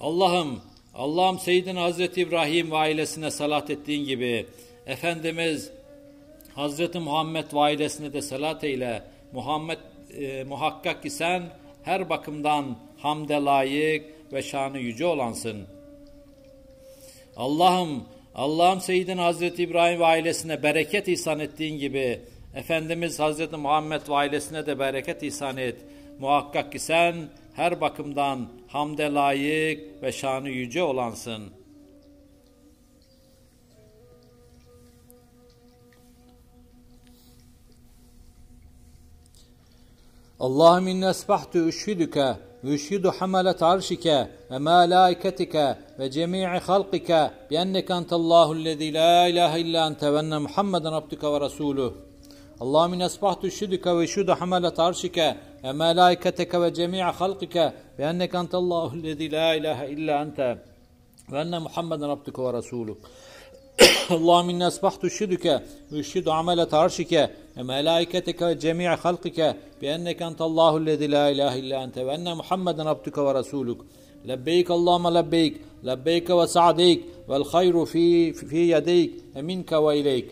Allah'ım, 0.00 0.60
Allah'ım 0.94 1.38
Seyyidina 1.38 1.82
Hazreti 1.82 2.20
İbrahim 2.20 2.70
ve 2.70 2.76
ailesine 2.76 3.30
salat 3.30 3.70
ettiğin 3.70 4.04
gibi 4.04 4.46
Efendimiz 4.88 5.70
Hazreti 6.54 6.98
Muhammed 6.98 7.44
ve 7.54 8.12
de 8.12 8.22
salat 8.22 8.64
eyle. 8.64 9.02
Muhammed 9.32 9.78
e, 10.18 10.44
muhakkak 10.44 11.02
ki 11.02 11.10
sen 11.10 11.42
her 11.82 12.10
bakımdan 12.10 12.78
hamde 12.98 13.34
layık 13.34 14.04
ve 14.32 14.42
şanı 14.42 14.78
yüce 14.78 15.06
olansın. 15.06 15.66
Allah'ım, 17.36 18.04
Allah'ım 18.34 18.80
Seyyidina 18.80 19.24
Hazreti 19.24 19.62
İbrahim 19.62 20.00
ve 20.00 20.04
ailesine 20.04 20.62
bereket 20.62 21.08
ihsan 21.08 21.38
ettiğin 21.38 21.78
gibi 21.78 22.20
Efendimiz 22.54 23.18
Hazreti 23.18 23.56
Muhammed 23.56 24.08
ve 24.08 24.14
ailesine 24.14 24.66
de 24.66 24.78
bereket 24.78 25.22
ihsan 25.22 25.56
et. 25.56 25.76
Muhakkak 26.18 26.72
ki 26.72 26.78
sen 26.78 27.14
her 27.54 27.80
bakımdan 27.80 28.48
hamde 28.68 29.12
layık 29.12 30.02
ve 30.02 30.12
şanı 30.12 30.48
yüce 30.48 30.82
olansın. 30.82 31.57
Allahümme 40.40 40.90
inne 40.90 41.08
esbahtu 41.08 41.58
üşhidüke 41.58 42.36
ve 42.64 42.74
üşhidu 42.74 43.12
hamalet 43.18 43.62
arşike 43.62 44.28
ve 44.50 44.58
malaiketike 44.58 45.76
ve 45.98 46.10
cemi'i 46.10 46.46
halkike 46.46 47.30
bi 47.50 47.54
enneke 47.54 47.92
entellâhullezî 47.92 48.94
la 48.94 49.26
ilahe 49.28 49.60
illa 49.60 49.86
ente 49.86 50.12
ve 50.12 50.18
enne 50.18 50.38
Muhammeden 50.38 50.92
abdüke 50.92 51.26
ve 51.26 51.36
resûlüh. 51.36 51.92
Allahümme 52.60 52.96
inne 52.96 53.04
esbahtu 53.04 53.46
üşhidüke 53.46 53.96
ve 53.96 54.04
üşhidu 54.04 54.32
hamalet 54.32 54.78
arşike 54.78 55.36
ve 55.64 55.72
malaiketike 55.72 56.60
ve 56.60 56.74
cemi'i 56.74 57.02
halkike 57.02 57.72
bi 57.98 58.02
enneke 58.02 58.36
entellâhullezî 58.36 59.32
la 59.32 59.54
ilahe 59.54 59.90
illa 59.90 60.22
ente 60.22 60.58
ve 61.32 61.38
enne 61.38 61.58
Muhammeden 61.58 62.08
abdüke 62.08 62.42
ve 62.42 62.46
resûlüh. 62.46 62.96
اللهم 64.10 64.48
إني 64.50 64.66
أصبحت 64.66 65.04
أشهدك 65.04 65.62
وأشهد 65.92 66.28
عملة 66.28 66.68
عرشك 66.72 67.30
وملائكتك 67.56 68.42
وجميع 68.42 68.96
خلقك 68.96 69.56
بأنك 69.80 70.22
أنت 70.22 70.40
الله 70.40 70.76
الذي 70.76 71.06
لا 71.06 71.30
إله 71.30 71.58
إلا 71.58 71.84
أنت 71.84 71.98
وأن 71.98 72.36
محمدا 72.36 72.88
عبدك 72.88 73.18
ورسولك. 73.18 73.78
لبيك 74.24 74.70
اللهم 74.70 75.08
لبيك 75.08 75.60
لبيك 75.82 76.30
وسعديك 76.30 77.00
والخير 77.28 77.84
في 77.84 78.32
في 78.32 78.70
يديك 78.70 79.10
منك 79.36 79.72
وإليك. 79.72 80.28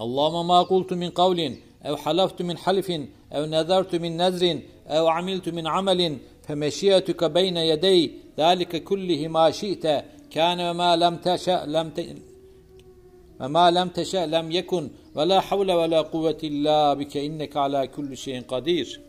اللهم 0.00 0.48
ما 0.48 0.62
قلت 0.62 0.92
من 0.92 1.10
قول 1.10 1.56
أو 1.86 1.96
حلفت 1.96 2.42
من 2.42 2.56
حلف 2.58 2.90
أو 3.32 3.44
نذرت 3.44 3.94
من 3.96 4.16
نذر 4.16 4.58
أو 4.86 5.08
عملت 5.08 5.48
من 5.48 5.66
عمل 5.66 6.18
فمشيئتك 6.42 7.24
بين 7.24 7.56
يدي 7.56 8.12
ذلك 8.38 8.84
كله 8.84 9.28
ما 9.28 9.50
شئت 9.50 10.04
كان 10.30 10.60
وما 10.60 10.96
لم 10.96 11.16
تشأ 11.16 11.64
لم 11.66 11.90
ت... 11.90 12.29
ve 13.40 13.46
ma 13.46 13.64
lem 13.64 13.88
teşe 13.88 14.30
lem 14.30 14.50
yekun 14.50 14.92
ve 15.16 15.28
la 15.28 15.40
havle 15.50 15.76
ve 15.76 15.90
la 15.90 16.10
kuvvete 16.10 16.46
illa 16.46 16.98
bike 16.98 17.22
inneke 17.22 17.58
ala 17.58 17.90
kulli 17.90 18.16
şeyin 18.16 18.42
kadir. 18.42 19.00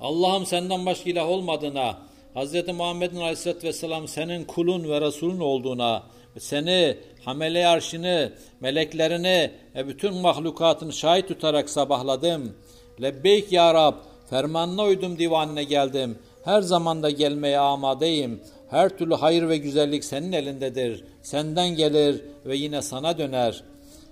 Allah'ım 0.00 0.46
senden 0.46 0.86
başka 0.86 1.10
ilah 1.10 1.28
olmadığına, 1.28 1.98
Hz. 2.34 2.68
Muhammed'in 2.68 3.16
aleyhissalatü 3.16 3.66
vesselam 3.66 4.08
senin 4.08 4.44
kulun 4.44 4.88
ve 4.88 5.00
Resulün 5.00 5.40
olduğuna, 5.40 6.02
seni, 6.38 6.96
hamele 7.24 7.66
arşını, 7.66 8.32
meleklerini 8.60 9.50
ve 9.74 9.88
bütün 9.88 10.14
mahlukatını 10.14 10.92
şahit 10.92 11.28
tutarak 11.28 11.70
sabahladım. 11.70 12.56
Lebbeyk 13.02 13.52
ya 13.52 13.74
Rab, 13.74 13.94
fermanına 14.30 14.82
uydum 14.82 15.18
divanına 15.18 15.62
geldim. 15.62 16.18
Her 16.44 16.62
zamanda 16.62 17.10
gelmeye 17.10 17.58
amadeyim. 17.58 18.40
Her 18.70 18.98
türlü 18.98 19.14
hayır 19.14 19.48
ve 19.48 19.56
güzellik 19.56 20.04
senin 20.04 20.32
elindedir. 20.32 21.04
Senden 21.22 21.68
gelir 21.68 22.22
ve 22.46 22.56
yine 22.56 22.82
sana 22.82 23.18
döner. 23.18 23.62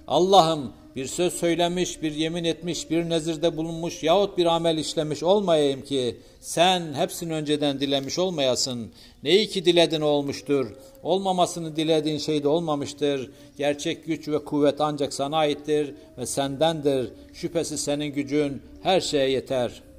Allah'ım 0.08 0.72
bir 0.96 1.06
söz 1.06 1.32
söylemiş, 1.32 2.02
bir 2.02 2.12
yemin 2.12 2.44
etmiş, 2.44 2.90
bir 2.90 3.10
nezirde 3.10 3.56
bulunmuş 3.56 4.02
yahut 4.02 4.38
bir 4.38 4.46
amel 4.46 4.78
işlemiş 4.78 5.22
olmayayım 5.22 5.82
ki 5.82 6.16
sen 6.40 6.94
hepsini 6.94 7.32
önceden 7.32 7.80
dilemiş 7.80 8.18
olmayasın. 8.18 8.92
Neyi 9.22 9.48
ki 9.48 9.64
diledin 9.64 10.00
olmuştur. 10.00 10.66
Olmamasını 11.02 11.76
dilediğin 11.76 12.18
şey 12.18 12.42
de 12.42 12.48
olmamıştır. 12.48 13.30
Gerçek 13.58 14.06
güç 14.06 14.28
ve 14.28 14.44
kuvvet 14.44 14.80
ancak 14.80 15.14
sana 15.14 15.36
aittir 15.36 15.94
ve 16.18 16.26
sendendir. 16.26 17.10
Şüphesiz 17.32 17.80
senin 17.80 18.06
gücün 18.06 18.62
her 18.82 19.00
şeye 19.00 19.30
yeter.'' 19.30 19.93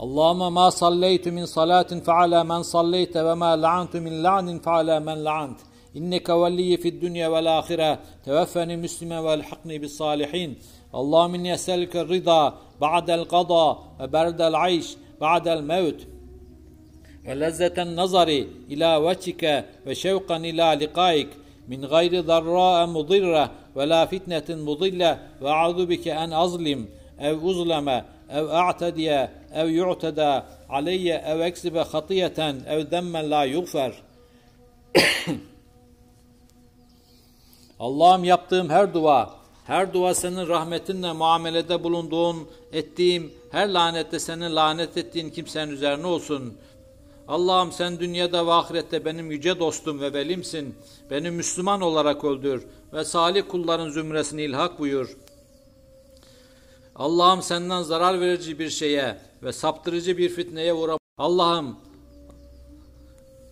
اللهم 0.00 0.54
ما 0.54 0.70
صليت 0.70 1.28
من 1.28 1.46
صلاة 1.46 1.82
فعلى 1.82 2.44
من 2.44 2.62
صليت 2.62 3.16
وما 3.16 3.56
لعنت 3.56 3.96
من 3.96 4.22
لعن 4.22 4.58
فعلى 4.58 5.00
من 5.00 5.24
لعنت. 5.24 5.60
إنك 5.96 6.28
ولي 6.28 6.76
في 6.76 6.88
الدنيا 6.88 7.28
والآخرة. 7.28 7.98
توفني 8.24 8.76
مسلما 8.76 9.20
والحقني 9.20 9.78
بالصالحين. 9.78 10.56
اللهم 10.94 11.34
إني 11.34 11.54
أسألك 11.54 11.96
الرضا 11.96 12.58
بعد 12.80 13.10
القضاء 13.10 13.96
وبرد 14.00 14.40
العيش 14.40 14.96
بعد 15.20 15.48
الموت. 15.48 16.06
ولذة 17.28 17.82
النظر 17.82 18.46
إلى 18.70 18.96
وجهك 18.96 19.64
وشوقا 19.86 20.36
إلى 20.36 20.78
لقائك. 20.80 21.28
من 21.68 21.84
غير 21.84 22.20
ضراء 22.20 22.86
مضرة 22.86 23.50
ولا 23.74 24.06
فتنة 24.06 24.44
مضلة. 24.50 25.18
وأعوذ 25.42 25.86
بك 25.86 26.08
أن 26.08 26.32
أظلم 26.32 26.88
أو 27.20 27.50
أظلم. 27.50 28.02
ev 28.34 28.46
a'tediye 28.48 29.30
ev 29.54 29.68
yu'teda 29.68 30.46
aleyye 30.68 31.22
ev 31.26 31.40
eksibe 31.40 31.80
hatiyeten 31.80 32.56
ev 32.68 32.90
demmen 32.90 33.30
la 33.30 33.44
yugfer. 33.44 33.92
Allah'ım 37.80 38.24
yaptığım 38.24 38.70
her 38.70 38.94
dua, 38.94 39.34
her 39.66 39.94
dua 39.94 40.14
senin 40.14 40.48
rahmetinle 40.48 41.12
muamelede 41.12 41.84
bulunduğun, 41.84 42.48
ettiğim, 42.72 43.32
her 43.50 43.68
lanette 43.68 44.20
senin 44.20 44.56
lanet 44.56 44.96
ettiğin 44.96 45.30
kimsenin 45.30 45.72
üzerine 45.72 46.06
olsun. 46.06 46.54
Allah'ım 47.28 47.72
sen 47.72 48.00
dünyada 48.00 48.46
ve 48.46 48.52
ahirette 48.52 49.04
benim 49.04 49.30
yüce 49.30 49.58
dostum 49.58 50.00
ve 50.00 50.12
velimsin. 50.12 50.74
Beni 51.10 51.30
Müslüman 51.30 51.80
olarak 51.80 52.24
öldür 52.24 52.66
ve 52.92 53.04
salih 53.04 53.42
kulların 53.48 53.90
zümresini 53.90 54.42
ilhak 54.42 54.78
buyur.'' 54.78 55.23
Allah'ım 56.96 57.42
senden 57.42 57.82
zarar 57.82 58.20
verici 58.20 58.58
bir 58.58 58.70
şeye 58.70 59.18
ve 59.42 59.52
saptırıcı 59.52 60.18
bir 60.18 60.28
fitneye 60.28 60.74
uğra. 60.74 60.98
Allah'ım 61.18 61.76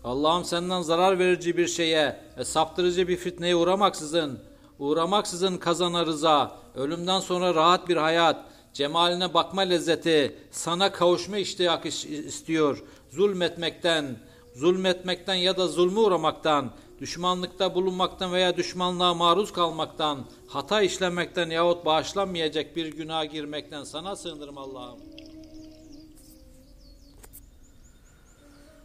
Allah'ım 0.04 0.44
senden 0.44 0.82
zarar 0.82 1.18
verici 1.18 1.56
bir 1.56 1.66
şeye 1.66 2.20
ve 2.38 2.44
saptırıcı 2.44 3.08
bir 3.08 3.16
fitneye 3.16 3.56
uğramaksızın, 3.56 4.40
uğramaksızın 4.78 5.56
kazana 5.56 6.06
rıza, 6.06 6.56
ölümden 6.74 7.20
sonra 7.20 7.54
rahat 7.54 7.88
bir 7.88 7.96
hayat, 7.96 8.44
cemaline 8.72 9.34
bakma 9.34 9.62
lezzeti, 9.62 10.36
sana 10.50 10.92
kavuşma 10.92 11.38
iştiyakı 11.38 11.88
istiyor. 11.88 12.82
Zulmetmekten, 13.10 14.16
zulmetmekten 14.54 15.34
ya 15.34 15.56
da 15.56 15.68
zulmü 15.68 15.98
uğramaktan, 15.98 16.70
düşmanlıkta 17.02 17.74
bulunmaktan 17.74 18.32
veya 18.32 18.56
düşmanlığa 18.56 19.14
maruz 19.14 19.52
kalmaktan, 19.52 20.18
hata 20.48 20.82
işlemekten 20.82 21.50
yahut 21.50 21.84
bağışlanmayacak 21.84 22.76
bir 22.76 22.86
günaha 22.86 23.24
girmekten 23.24 23.84
sana 23.84 24.16
sığınırım 24.16 24.58
Allah'ım. 24.58 24.98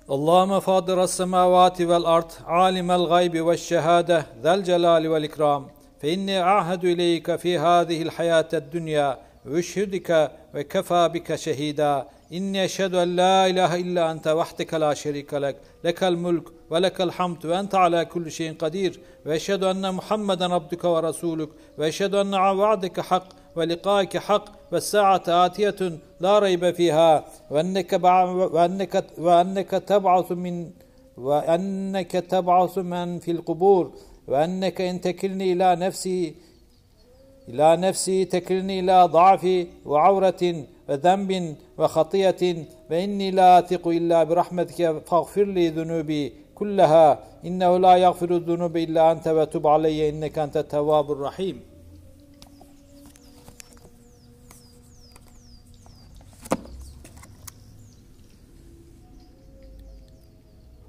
Allahümme 0.09 0.59
fadiras 0.59 1.11
semavati 1.11 1.89
vel 1.89 2.05
art, 2.05 2.41
alimel 2.47 3.05
gaybi 3.05 3.47
ve 3.47 3.57
şehade, 3.57 4.25
zel 4.41 4.63
celali 4.63 5.11
vel 5.11 5.23
ikram. 5.23 5.69
Fe 5.99 6.13
inni 6.13 6.43
ahedu 6.43 6.87
ileyke 6.87 7.37
fi 7.37 7.57
hadihil 7.57 8.09
hayatet 8.09 8.71
dünya 8.71 9.19
ve 9.45 9.59
üşhidike 9.59 10.31
ve 10.53 10.67
kefa 10.67 11.13
bike 11.13 11.37
şehida. 11.37 12.07
İnni 12.31 12.61
eşhedü 12.61 12.95
en 12.95 13.17
la 13.17 13.47
ilahe 13.47 13.79
illa 13.79 14.11
ente 14.11 14.35
vahdike 14.35 14.79
la 14.79 14.95
şerike 14.95 15.41
lek, 15.41 15.55
lekel 15.85 16.13
mulk 16.13 16.56
ولك 16.69 17.01
الحمد 17.01 17.45
وأنت 17.45 17.75
على 17.75 18.05
كل 18.05 18.31
شيء 18.31 18.53
قدير. 18.53 18.99
وأشهد 19.25 19.63
أن 19.63 19.93
محمدا 19.93 20.53
عبدك 20.53 20.83
ورسولك. 20.83 21.49
وأشهد 21.77 22.15
أن 22.15 22.33
وعدك 22.33 22.99
حق 22.99 23.27
ولقائك 23.55 24.17
حق 24.17 24.45
والساعة 24.71 25.23
آتية 25.27 25.99
لا 26.19 26.39
ريب 26.39 26.71
فيها. 26.71 27.25
وأنك 27.51 27.99
وأنك 28.55 29.05
وأنك 29.17 29.71
تبعث 29.71 30.31
من 30.31 30.69
وأنك 31.17 32.11
تبعث 32.11 32.77
من 32.77 33.19
في 33.19 33.31
القبور. 33.31 33.91
وأنك 34.27 34.81
إن 34.81 35.01
تكلني 35.01 35.53
إلى 35.53 35.75
نفسي 35.75 36.35
إلى 37.49 37.77
نفسي 37.77 38.25
تكلني 38.25 38.79
إلى 38.79 39.05
ضعف 39.05 39.67
وعورة 39.85 40.65
وذنب 40.89 41.55
وخطية. 41.77 42.65
فإني 42.89 43.31
لا 43.31 43.59
أثق 43.59 43.87
إلا 43.87 44.23
برحمتك 44.23 45.03
فاغفر 45.07 45.43
لي 45.43 45.69
ذنوبي. 45.69 46.46
kullaha 46.57 47.19
innehu 47.43 47.81
la 47.81 47.93
yaghfiru 47.97 48.39
zunube 48.47 48.79
illa 48.85 49.11
ente 49.11 49.35
ve 49.37 49.45
tub 49.53 49.65
aleyye 49.65 50.09
inneke 50.09 50.39
ente 50.41 50.63
tevvabur 50.73 51.19
rahim. 51.19 51.57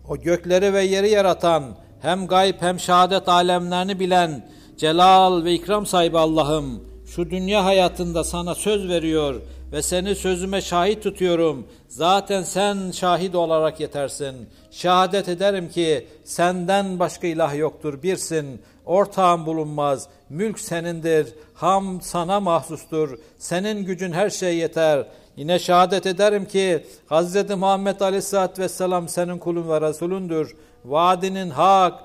O 0.09 0.16
gökleri 0.16 0.73
ve 0.73 0.82
yeri 0.82 1.11
yaratan, 1.11 1.62
hem 2.01 2.27
gayb 2.27 2.55
hem 2.61 2.78
şehadet 2.81 3.28
alemlerini 3.28 4.01
bilen, 4.01 4.49
celal 4.77 5.45
ve 5.45 5.53
ikram 5.55 5.86
sahibi 5.86 6.19
Allah'ım, 6.19 6.88
şu 7.19 7.31
dünya 7.31 7.65
hayatında 7.65 8.24
sana 8.24 8.55
söz 8.55 8.89
veriyor 8.89 9.35
ve 9.73 9.82
seni 9.82 10.15
sözüme 10.15 10.61
şahit 10.61 11.03
tutuyorum. 11.03 11.66
Zaten 11.89 12.43
sen 12.43 12.90
şahit 12.90 13.35
olarak 13.35 13.81
yetersin. 13.81 14.49
Şehadet 14.70 15.28
ederim 15.28 15.69
ki 15.69 16.07
senden 16.24 16.99
başka 16.99 17.27
ilah 17.27 17.57
yoktur, 17.57 18.03
birsin. 18.03 18.62
Ortağın 18.86 19.47
bulunmaz, 19.47 20.09
mülk 20.31 20.61
senindir, 20.61 21.35
ham 21.55 22.01
sana 22.01 22.40
mahsustur. 22.40 23.19
Senin 23.39 23.85
gücün 23.85 24.12
her 24.12 24.31
şeye 24.31 24.55
yeter. 24.55 25.07
Yine 25.36 25.59
şehadet 25.59 26.07
ederim 26.07 26.45
ki 26.45 26.86
Hz. 27.11 27.51
Muhammed 27.57 28.01
Aleyhisselatü 28.01 28.62
Vesselam 28.62 29.09
senin 29.09 29.39
kulun 29.39 29.69
ve 29.69 29.81
Resulündür. 29.81 30.57
Vaadinin 30.85 31.51
hak, 31.51 32.01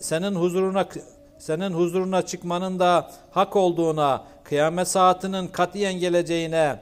senin 0.00 0.34
huzuruna 0.34 0.84
senin 1.38 1.70
huzuruna 1.70 2.22
çıkmanın 2.22 2.78
da 2.78 3.10
hak 3.30 3.56
olduğuna, 3.56 4.24
kıyamet 4.48 4.88
saatinin 4.88 5.48
katiyen 5.48 5.94
geleceğine, 5.94 6.80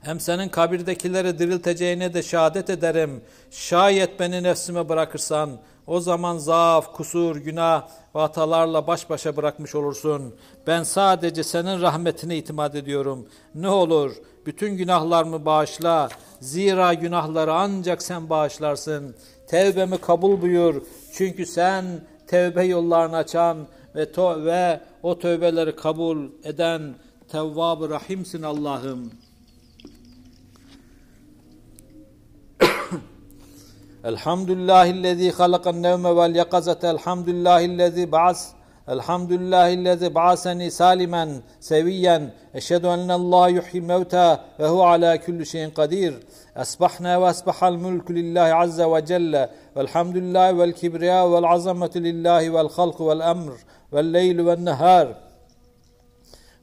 hem 0.00 0.20
senin 0.20 0.48
kabirdekileri 0.48 1.38
dirilteceğine 1.38 2.14
de 2.14 2.22
şehadet 2.22 2.70
ederim. 2.70 3.20
Şayet 3.50 4.20
beni 4.20 4.42
nefsime 4.42 4.88
bırakırsan, 4.88 5.50
o 5.86 6.00
zaman 6.00 6.38
zaaf, 6.38 6.92
kusur, 6.92 7.36
günah 7.36 7.88
ve 8.14 8.20
hatalarla 8.20 8.86
baş 8.86 9.10
başa 9.10 9.36
bırakmış 9.36 9.74
olursun. 9.74 10.34
Ben 10.66 10.82
sadece 10.82 11.44
senin 11.44 11.80
rahmetine 11.82 12.36
itimat 12.36 12.74
ediyorum. 12.74 13.28
Ne 13.54 13.68
olur 13.68 14.16
bütün 14.46 14.76
günahlarımı 14.76 15.44
bağışla. 15.44 16.08
Zira 16.40 16.94
günahları 16.94 17.52
ancak 17.52 18.02
sen 18.02 18.30
bağışlarsın. 18.30 19.16
Tevbemi 19.46 19.98
kabul 19.98 20.42
buyur. 20.42 20.82
Çünkü 21.12 21.46
sen 21.46 21.84
tevbe 22.26 22.64
yollarını 22.64 23.16
açan 23.16 23.66
ve 23.94 24.12
to 24.12 24.44
ve 24.44 24.80
o 25.02 25.18
tövbeleri 25.18 25.76
kabul 25.76 26.28
eden 26.44 26.94
tevvab 27.28 27.90
Rahimsin 27.90 28.42
Allah'ım. 28.42 29.10
Elhamdülillahi'llezî 34.04 35.30
halakan 35.30 35.82
nevme 35.82 36.16
vel 36.16 36.34
yakazete. 36.34 36.86
Elhamdülillahi'llezî 36.86 38.12
ba'as 38.12 38.52
Elhamdülillahillezî 38.88 40.14
ba'aseni 40.14 40.70
salimen 40.70 41.28
seviyen 41.60 42.32
eşhedü 42.54 42.86
ennallâhe 42.86 43.52
yuhyi 43.52 43.82
mevtâ 43.82 44.44
ve 44.60 44.68
hu 44.68 44.84
alâ 44.84 45.20
kulli 45.20 45.46
şeyin 45.46 45.70
kadir. 45.70 46.14
Esbahna 46.56 47.22
ve 47.22 47.26
esbahal 47.26 47.72
mulku 47.72 48.14
lillahi 48.14 48.54
azze 48.54 48.84
ve 48.84 49.06
celle. 49.06 49.50
Velhamdülillahi 49.76 50.58
vel 50.58 50.72
kibriya 50.72 51.32
vel 51.32 51.44
azametu 51.44 52.00
lillahi 52.00 52.54
vel 52.54 52.68
halku 52.68 53.08
vel 53.08 53.20
emr. 53.20 53.52
والليل 53.92 54.40
والنهار. 54.40 55.14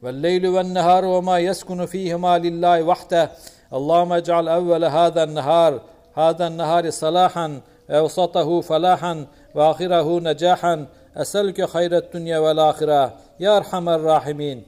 والليل 0.04 0.48
والنهار 0.48 1.06
وما 1.06 1.40
يسكن 1.40 1.86
فيهما 1.86 2.38
لله 2.38 2.84
وحده. 2.84 3.32
اللهم 3.74 4.14
اجعل 4.14 4.48
أول 4.48 4.86
هذا 4.86 5.24
النهار 5.24 5.82
هذا 6.16 6.48
النهار 6.48 6.90
صلاحا 6.90 7.62
ووسطه 7.90 8.62
فلاحا 8.62 9.26
وآخره 9.56 10.20
نجاحا. 10.20 10.86
أسألك 11.18 11.66
خير 11.66 11.98
الدنيا 11.98 12.40
والآخرة. 12.40 13.14
يا 13.40 13.58
أرحم 13.58 13.90
الراحمين. 13.90 14.64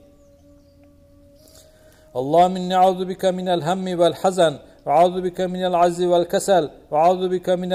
اللهم 2.15 2.55
إني 2.55 2.75
أعوذ 2.75 3.05
بك 3.05 3.25
من 3.25 3.49
الهم 3.49 3.99
والحزن 3.99 4.59
واعوذ 4.87 5.21
بك 5.21 5.41
من 5.53 5.65
العجز 5.65 6.01
والكسل 6.01 6.69
واعوذ 6.91 7.23
بك 7.33 7.49
من 7.49 7.71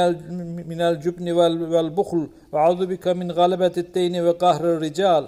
من 0.71 0.81
الجبن 0.81 1.27
والبخل 1.75 2.23
واعوذ 2.53 2.87
بك 2.87 3.09
من 3.09 3.33
غلبه 3.33 3.73
الدين 3.85 4.15
وقهر 4.27 4.65
الرجال 4.75 5.25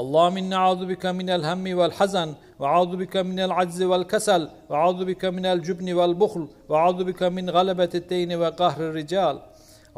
اللهم 0.00 0.36
إنا 0.36 0.56
أعوذ 0.56 0.82
بك 0.86 1.04
من 1.06 1.30
الهم 1.30 1.78
والحزن 1.78 2.28
وأعوذ 2.60 2.96
بك 2.96 3.16
من 3.16 3.38
العجز 3.40 3.82
والكسل 3.82 4.42
وأعوذ 4.68 5.04
بك 5.04 5.24
من 5.24 5.46
الجبن 5.46 5.92
والبخل 5.92 6.48
وأعوذ 6.68 7.04
بك 7.04 7.22
من 7.22 7.50
غلبة 7.50 7.92
الدين 7.94 8.30
وقهر 8.42 8.80
الرجال 8.90 9.36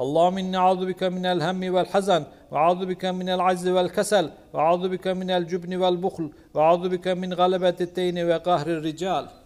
اللهم 0.02 0.38
إنا 0.38 0.58
أعوذ 0.58 0.82
بك 0.90 1.02
من 1.16 1.26
الهم 1.26 1.74
والحزن 1.74 2.22
وأعوذ 2.50 2.86
بك 2.90 3.04
من 3.04 3.28
العجز 3.36 3.66
والكسل 3.68 4.30
وأعوذ 4.54 4.88
بك 4.88 5.06
من 5.20 5.30
الجبن 5.30 5.72
والبخل 5.82 6.26
وأعوذ 6.54 6.88
بك 6.88 7.06
من 7.08 7.30
غلبة 7.40 7.78
الدين 7.80 8.16
وقهر 8.30 8.66
الرجال 8.66 9.43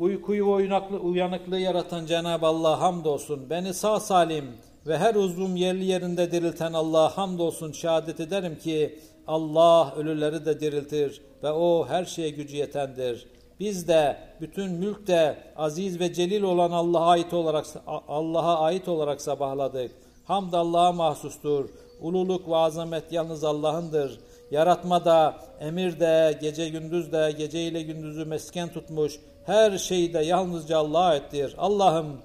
Uykuyu 0.00 0.46
ve 0.46 0.50
uyanıklı, 0.50 0.98
uyanıklığı 0.98 1.58
yaratan 1.58 2.06
Cenab-ı 2.06 2.46
Allah 2.46 2.80
hamdolsun. 2.80 3.50
Beni 3.50 3.74
sağ 3.74 4.00
salim 4.00 4.44
ve 4.86 4.98
her 4.98 5.14
uzvum 5.14 5.56
yerli 5.56 5.84
yerinde 5.84 6.32
dirilten 6.32 6.72
Allah'a 6.72 7.16
hamdolsun. 7.18 7.72
Şehadet 7.72 8.20
ederim 8.20 8.58
ki 8.58 8.98
Allah 9.26 9.94
ölüleri 9.96 10.44
de 10.44 10.60
diriltir 10.60 11.22
ve 11.42 11.50
o 11.50 11.86
her 11.88 12.04
şeye 12.04 12.30
gücü 12.30 12.56
yetendir. 12.56 13.26
Biz 13.60 13.88
de 13.88 14.16
bütün 14.40 14.70
mülk 14.72 15.06
de 15.06 15.36
aziz 15.56 16.00
ve 16.00 16.12
celil 16.12 16.42
olan 16.42 16.70
Allah'a 16.70 17.10
ait 17.10 17.34
olarak 17.34 17.66
Allah'a 18.08 18.60
ait 18.60 18.88
olarak 18.88 19.20
sabahladık. 19.20 19.90
Hamd 20.24 20.52
Allah'a 20.52 20.92
mahsustur. 20.92 21.68
Ululuk 22.00 22.48
ve 22.48 22.56
azamet 22.56 23.12
yalnız 23.12 23.44
Allah'ındır. 23.44 24.20
Yaratma 24.50 25.04
da, 25.04 25.36
emir 25.60 26.00
de, 26.00 26.38
gece 26.40 26.68
gündüz 26.68 27.12
de, 27.12 27.34
gece 27.38 27.62
ile 27.62 27.82
gündüzü 27.82 28.24
mesken 28.24 28.68
tutmuş, 28.68 29.20
her 29.46 29.78
şeyde 29.78 30.18
yalnızca 30.18 30.78
Allah'a 30.78 31.04
aittir. 31.04 31.54
Allah'ım 31.58 32.18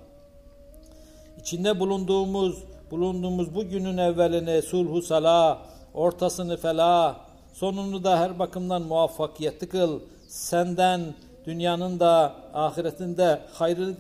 içinde 1.40 1.80
bulunduğumuz 1.80 2.64
bulunduğumuz 2.92 3.56
bu 3.56 3.70
günün 3.70 3.98
evvelini 3.98 4.62
sulhu 4.62 5.02
salah, 5.02 5.60
ortasını 5.94 6.58
felah, 6.58 7.16
sonunu 7.54 8.04
da 8.04 8.20
her 8.20 8.40
bakımdan 8.40 8.82
muvaffakiyetli 8.82 9.70
kıl. 9.70 10.00
Senden 10.28 11.02
dünyanın 11.46 12.00
da 12.00 12.36
ahiretinde 12.54 13.42
hayrını. 13.54 13.96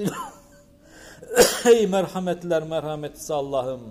Ey 1.65 1.87
merhametler 1.87 2.63
merhametlisi 2.63 3.33
Allah'ım. 3.33 3.81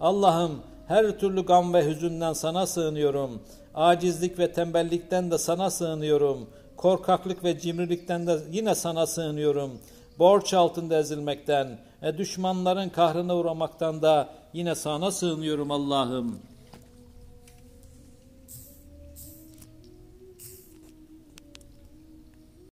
Allah'ım 0.00 0.62
her 0.88 1.18
türlü 1.18 1.46
gam 1.46 1.74
ve 1.74 1.86
hüzünden 1.86 2.32
sana 2.32 2.66
sığınıyorum. 2.66 3.42
Acizlik 3.74 4.38
ve 4.38 4.52
tembellikten 4.52 5.30
de 5.30 5.38
sana 5.38 5.70
sığınıyorum. 5.70 6.50
Korkaklık 6.80 7.44
ve 7.44 7.58
cimrilikten 7.58 8.26
de 8.26 8.38
yine 8.50 8.74
sana 8.74 9.06
sığınıyorum. 9.06 9.78
Borç 10.18 10.54
altında 10.54 10.98
ezilmekten, 10.98 11.78
e, 12.02 12.18
düşmanların 12.18 12.88
kahrına 12.88 13.36
uğramaktan 13.36 14.02
da 14.02 14.28
yine 14.52 14.74
sana 14.74 15.10
sığınıyorum 15.10 15.70
Allah'ım.'' 15.70 16.49